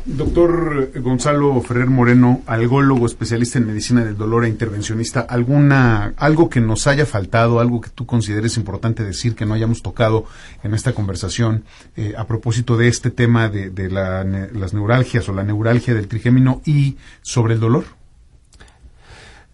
Doctor 0.06 0.92
Gonzalo 1.00 1.62
Ferrer 1.62 1.88
Moreno, 1.88 2.42
algólogo, 2.48 3.06
especialista 3.06 3.60
en 3.60 3.68
medicina 3.68 4.04
del 4.04 4.18
dolor 4.18 4.46
e 4.46 4.50
intervencionista, 4.50 5.22
¿alguna, 5.22 6.14
algo 6.18 6.50
que 6.50 6.60
nos 6.60 6.88
haya 6.88 7.06
faltado, 7.06 7.60
algo 7.60 7.82
que 7.82 7.92
tú 7.92 8.08
consideres 8.08 8.58
importante 8.58 9.04
decir 9.04 9.36
que 9.36 9.46
no 9.46 9.54
hayamos 9.54 9.84
tocado 9.84 10.26
en 10.64 10.74
esta 10.74 10.94
conversación 10.94 11.66
eh, 11.96 12.16
a 12.18 12.26
propósito 12.26 12.78
de 12.78 12.88
este 12.88 13.12
tema 13.12 13.48
de, 13.50 13.90
las 13.92 14.74
neuralgias 14.74 15.30
o 15.30 15.34
la 15.34 15.44
neuralgia 15.44 15.94
del 15.94 16.08
trigémino 16.08 16.62
y 16.66 16.98
sobre 17.22 17.54
el 17.54 17.60
dolor? 17.60 17.86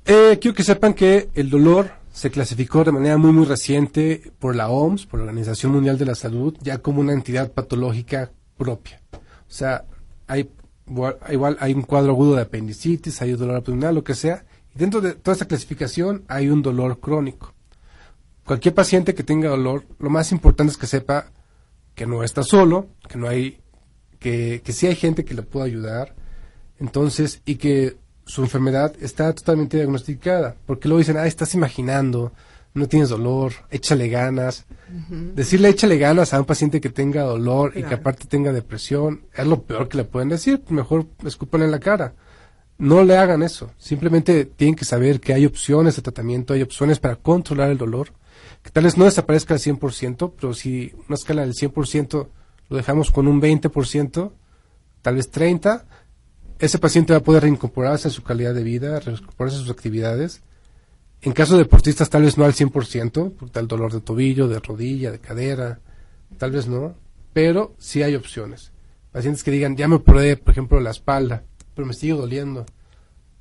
Eh, 0.06 0.38
quiero 0.42 0.56
que 0.56 0.64
sepan 0.64 0.94
que 0.94 1.30
el 1.34 1.50
dolor 1.50 1.92
se 2.14 2.32
clasificó 2.32 2.86
de 2.86 2.94
manera 2.94 3.18
muy 3.18 3.34
muy 3.34 3.46
reciente 3.46 4.32
por 4.40 4.56
la 4.56 4.70
OMS, 4.70 5.06
por 5.06 5.20
la 5.20 5.26
Organización 5.26 5.74
Mundial 5.74 5.98
de 5.98 6.06
la 6.06 6.16
Salud, 6.16 6.56
ya 6.62 6.78
como 6.78 7.02
una 7.02 7.12
entidad 7.12 7.52
patológica 7.52 8.32
propia. 8.58 9.02
O 9.12 9.20
sea, 9.50 9.84
hay 10.28 10.50
igual 11.30 11.58
hay 11.60 11.74
un 11.74 11.82
cuadro 11.82 12.12
agudo 12.12 12.36
de 12.36 12.44
apendicitis, 12.44 13.22
hay 13.22 13.34
un 13.34 13.40
dolor 13.40 13.56
abdominal, 13.58 13.96
lo 13.96 14.04
que 14.04 14.16
sea, 14.16 14.46
y 14.74 14.80
dentro 14.80 15.02
de 15.02 15.14
toda 15.14 15.36
esa 15.36 15.48
clasificación 15.48 16.24
hay 16.28 16.50
un 16.50 16.62
dolor 16.62 17.00
crónico. 17.00 17.54
Cualquier 18.46 18.74
paciente 18.74 19.14
que 19.14 19.24
tenga 19.24 19.50
dolor, 19.50 19.86
lo 20.00 20.10
más 20.10 20.32
importante 20.32 20.72
es 20.72 20.78
que 20.78 20.88
sepa 20.88 21.32
que 21.94 22.06
no 22.06 22.24
está 22.24 22.44
solo, 22.44 22.88
que 23.10 23.18
no 23.18 23.28
hay, 23.28 23.60
que, 24.20 24.62
que 24.64 24.72
sí 24.72 24.88
hay 24.88 24.96
gente 24.96 25.26
que 25.26 25.34
le 25.34 25.42
pueda 25.42 25.66
ayudar, 25.66 26.16
entonces, 26.80 27.42
y 27.46 27.56
que 27.56 27.98
su 28.26 28.44
enfermedad 28.44 28.94
está 29.02 29.34
totalmente 29.34 29.78
diagnosticada, 29.78 30.56
porque 30.66 30.88
luego 30.88 31.00
dicen, 31.00 31.18
ah, 31.18 31.28
estás 31.28 31.54
imaginando, 31.56 32.34
no 32.78 32.88
tienes 32.88 33.10
dolor, 33.10 33.54
échale 33.70 34.10
ganas. 34.10 34.66
Decirle 35.10 35.70
échale 35.70 35.98
ganas 35.98 36.34
a 36.34 36.40
un 36.40 36.46
paciente 36.46 36.80
que 36.80 36.90
tenga 36.90 37.24
dolor 37.24 37.74
y 37.76 37.84
que 37.84 37.96
aparte 37.96 38.26
tenga 38.26 38.54
depresión 38.54 39.24
es 39.36 39.46
lo 39.46 39.64
peor 39.64 39.90
que 39.90 39.98
le 39.98 40.04
pueden 40.06 40.30
decir. 40.30 40.64
Mejor 40.70 41.08
escupan 41.26 41.64
en 41.64 41.72
la 41.72 41.80
cara. 41.80 42.14
No 42.78 43.04
le 43.04 43.18
hagan 43.18 43.44
eso. 43.44 43.72
Simplemente 43.78 44.46
tienen 44.46 44.76
que 44.76 44.86
saber 44.86 45.20
que 45.20 45.34
hay 45.34 45.46
opciones 45.46 45.96
de 45.96 46.02
tratamiento, 46.02 46.54
hay 46.54 46.62
opciones 46.62 47.00
para 47.00 47.16
controlar 47.16 47.70
el 47.70 47.78
dolor. 47.78 48.14
Que 48.62 48.70
tal 48.70 48.84
vez 48.84 48.98
no 48.98 49.06
desaparezca 49.06 49.54
al 49.54 49.60
100%, 49.60 50.34
pero 50.40 50.54
si 50.54 50.94
una 51.08 51.16
escala 51.16 51.42
del 51.42 51.54
100% 51.54 52.28
lo 52.70 52.78
dejamos 52.78 53.12
con 53.12 53.28
un 53.28 53.42
20%, 53.42 54.32
tal 55.02 55.16
vez 55.16 55.32
30%, 55.32 55.84
ese 56.60 56.80
paciente 56.80 57.14
va 57.14 57.20
a 57.20 57.24
poder 57.24 57.44
reincorporarse 57.44 58.08
a 58.08 58.12
su 58.12 58.24
calidad 58.24 58.54
de 58.54 58.64
vida, 58.64 59.00
reincorporarse 59.00 59.58
a 59.58 59.62
sus 59.62 59.70
actividades 59.70 60.42
en 61.22 61.32
caso 61.32 61.54
de 61.54 61.64
deportistas 61.64 62.10
tal 62.10 62.24
vez 62.24 62.38
no 62.38 62.46
al 62.46 62.54
100%, 62.54 63.32
por 63.32 63.50
tal 63.50 63.68
dolor 63.68 63.92
de 63.92 64.02
tobillo, 64.02 64.48
de 64.48 64.60
rodilla, 64.60 65.12
de 65.12 65.20
cadera, 65.20 65.80
tal 66.38 66.52
vez 66.52 66.68
no, 66.68 66.96
pero 67.34 67.74
sí 67.78 68.04
hay 68.04 68.16
opciones. 68.16 68.72
Pacientes 69.12 69.44
que 69.44 69.52
digan, 69.52 69.76
ya 69.76 69.88
me 69.88 69.96
operé, 69.96 70.38
por 70.38 70.52
ejemplo, 70.52 70.80
la 70.80 70.92
espalda, 70.92 71.44
pero 71.74 71.88
me 71.88 71.94
sigue 71.94 72.14
doliendo. 72.14 72.66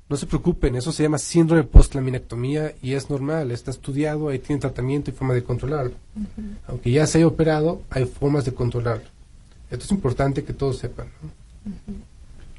No 0.09 0.15
se 0.15 0.25
preocupen, 0.25 0.75
eso 0.75 0.91
se 0.91 1.03
llama 1.03 1.17
síndrome 1.17 1.63
post-laminectomía 1.63 2.73
y 2.81 2.93
es 2.93 3.09
normal, 3.09 3.51
está 3.51 3.71
estudiado, 3.71 4.29
ahí 4.29 4.39
tiene 4.39 4.61
tratamiento 4.61 5.11
y 5.11 5.13
forma 5.13 5.33
de 5.33 5.43
controlarlo. 5.43 5.95
Aunque 6.67 6.91
ya 6.91 7.05
se 7.05 7.17
haya 7.17 7.27
operado, 7.27 7.81
hay 7.89 8.05
formas 8.05 8.45
de 8.45 8.53
controlarlo. 8.53 9.09
Esto 9.69 9.83
es 9.83 9.91
importante 9.91 10.45
que 10.45 10.53
todos 10.53 10.77
sepan. 10.77 11.09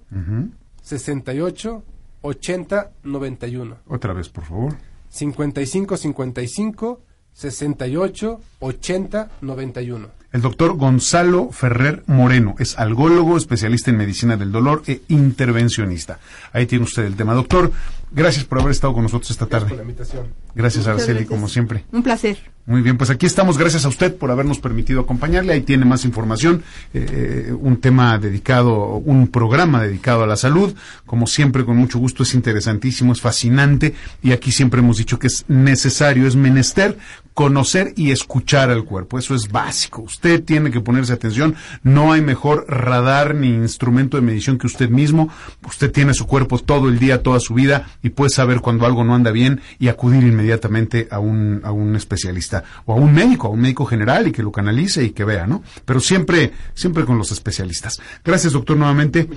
68 0.82 1.84
80 2.22 2.92
91. 3.04 3.78
Otra 3.88 4.14
vez, 4.14 4.30
por 4.30 4.46
favor. 4.46 4.76
55 5.10 5.98
55 5.98 7.02
68 7.34 8.42
80 8.60 9.30
91. 9.42 10.08
El 10.38 10.44
doctor 10.44 10.78
Gonzalo 10.78 11.50
Ferrer 11.52 12.04
Moreno 12.06 12.54
es 12.60 12.78
algólogo, 12.78 13.38
especialista 13.38 13.90
en 13.90 13.98
medicina 13.98 14.38
del 14.38 14.52
dolor 14.52 14.84
e 14.86 15.02
intervencionista. 15.08 16.20
Ahí 16.54 16.68
tiene 16.68 16.86
usted 16.86 17.06
el 17.06 17.16
tema. 17.16 17.34
Doctor, 17.34 17.72
gracias 18.12 18.46
por 18.46 18.60
haber 18.60 18.70
estado 18.70 18.94
con 18.94 19.02
nosotros 19.02 19.32
esta 19.32 19.48
tarde. 19.48 19.66
Gracias 19.66 19.70
por 19.70 19.78
la 19.78 19.92
invitación. 19.92 20.28
Gracias, 20.54 20.86
Araceli, 20.86 21.26
como 21.26 21.48
siempre. 21.48 21.86
Un 21.92 22.04
placer. 22.04 22.38
Muy 22.68 22.82
bien, 22.82 22.98
pues 22.98 23.10
aquí 23.10 23.26
estamos. 23.26 23.58
Gracias 23.58 23.86
a 23.86 23.88
usted 23.88 24.16
por 24.16 24.30
habernos 24.30 24.60
permitido 24.60 25.02
acompañarle. 25.02 25.54
Ahí 25.54 25.62
tiene 25.62 25.86
más 25.86 26.06
información, 26.06 26.62
eh, 26.94 27.52
un 27.60 27.78
tema 27.78 28.20
dedicado, 28.20 28.98
un 28.98 29.30
programa 29.30 29.82
dedicado 29.82 30.22
a 30.22 30.28
la 30.28 30.36
salud. 30.36 30.76
Como 31.08 31.26
siempre, 31.26 31.66
con 31.66 31.78
mucho 31.78 31.98
gusto, 31.98 32.22
es 32.22 32.36
interesantísimo, 32.36 33.12
es 33.12 33.22
fascinante. 33.22 33.96
Y 34.22 34.34
aquí 34.34 34.52
siempre 34.52 34.82
hemos 34.82 34.98
dicho 34.98 35.18
que 35.18 35.28
es 35.28 35.46
necesario, 35.48 36.28
es 36.28 36.36
menester 36.36 36.96
conocer 37.38 37.94
y 37.96 38.10
escuchar 38.10 38.72
al 38.72 38.84
cuerpo. 38.84 39.20
Eso 39.20 39.36
es 39.36 39.52
básico. 39.52 40.02
Usted 40.02 40.44
tiene 40.44 40.72
que 40.72 40.82
ponerse 40.82 41.14
atención. 41.14 41.54
No 41.84 42.12
hay 42.12 42.20
mejor 42.20 42.66
radar 42.68 43.36
ni 43.36 43.50
instrumento 43.50 44.18
de 44.18 44.24
medición 44.24 44.58
que 44.58 44.66
usted 44.66 44.90
mismo. 44.90 45.30
Usted 45.64 45.92
tiene 45.92 46.16
su 46.16 46.26
cuerpo 46.26 46.58
todo 46.58 46.90
el 46.90 46.98
día, 46.98 47.22
toda 47.22 47.40
su 47.40 47.54
vida 47.54 47.90
y 48.02 48.10
puede 48.10 48.32
saber 48.32 48.60
cuando 48.60 48.88
algo 48.88 49.04
no 49.04 49.14
anda 49.14 49.30
bien 49.30 49.62
y 49.78 49.90
acudir 49.90 50.24
inmediatamente 50.24 51.08
a 51.12 51.20
un, 51.20 51.62
a 51.64 51.72
un 51.72 51.96
especialista 51.96 52.64
o 52.88 52.94
a 52.94 52.96
un 52.96 53.14
médico, 53.14 53.46
a 53.46 53.52
un 53.52 53.62
médico 53.62 53.86
general 53.86 54.28
y 54.28 54.32
que 54.32 54.42
lo 54.42 54.52
canalice 54.52 55.04
y 55.04 55.12
que 55.12 55.24
vea, 55.24 55.46
¿no? 55.46 55.62
Pero 55.86 56.00
siempre, 56.00 56.54
siempre 56.74 57.06
con 57.06 57.20
los 57.20 57.32
especialistas. 57.32 58.02
Gracias, 58.26 58.54
doctor, 58.54 58.78
nuevamente. 58.78 59.30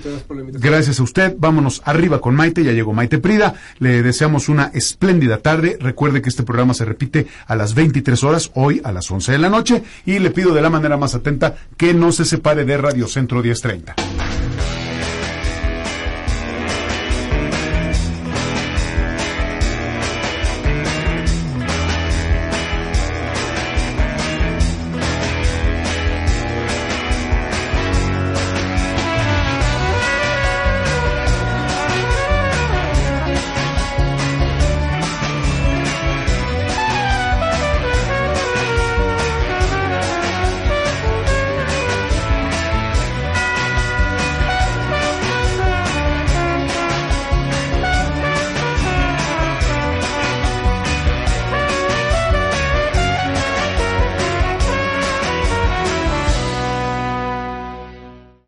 Gracias 0.53 0.99
a 0.99 1.03
usted. 1.03 1.35
Vámonos 1.37 1.83
arriba 1.85 2.19
con 2.19 2.33
Maite. 2.33 2.63
Ya 2.63 2.71
llegó 2.71 2.93
Maite 2.93 3.19
Prida. 3.19 3.53
Le 3.77 4.01
deseamos 4.01 4.49
una 4.49 4.71
espléndida 4.73 5.37
tarde. 5.37 5.77
Recuerde 5.79 6.23
que 6.23 6.29
este 6.29 6.41
programa 6.41 6.73
se 6.73 6.83
repite 6.83 7.27
a 7.45 7.55
las 7.55 7.75
20 7.75 7.90
23 7.91 8.23
horas, 8.23 8.51
hoy 8.55 8.81
a 8.85 8.91
las 8.93 9.11
11 9.11 9.33
de 9.33 9.37
la 9.37 9.49
noche, 9.49 9.83
y 10.05 10.19
le 10.19 10.31
pido 10.31 10.53
de 10.53 10.61
la 10.61 10.69
manera 10.69 10.95
más 10.95 11.13
atenta 11.13 11.55
que 11.75 11.93
no 11.93 12.13
se 12.13 12.23
separe 12.23 12.63
de 12.63 12.77
Radio 12.77 13.07
Centro 13.07 13.43
1030. 13.43 13.95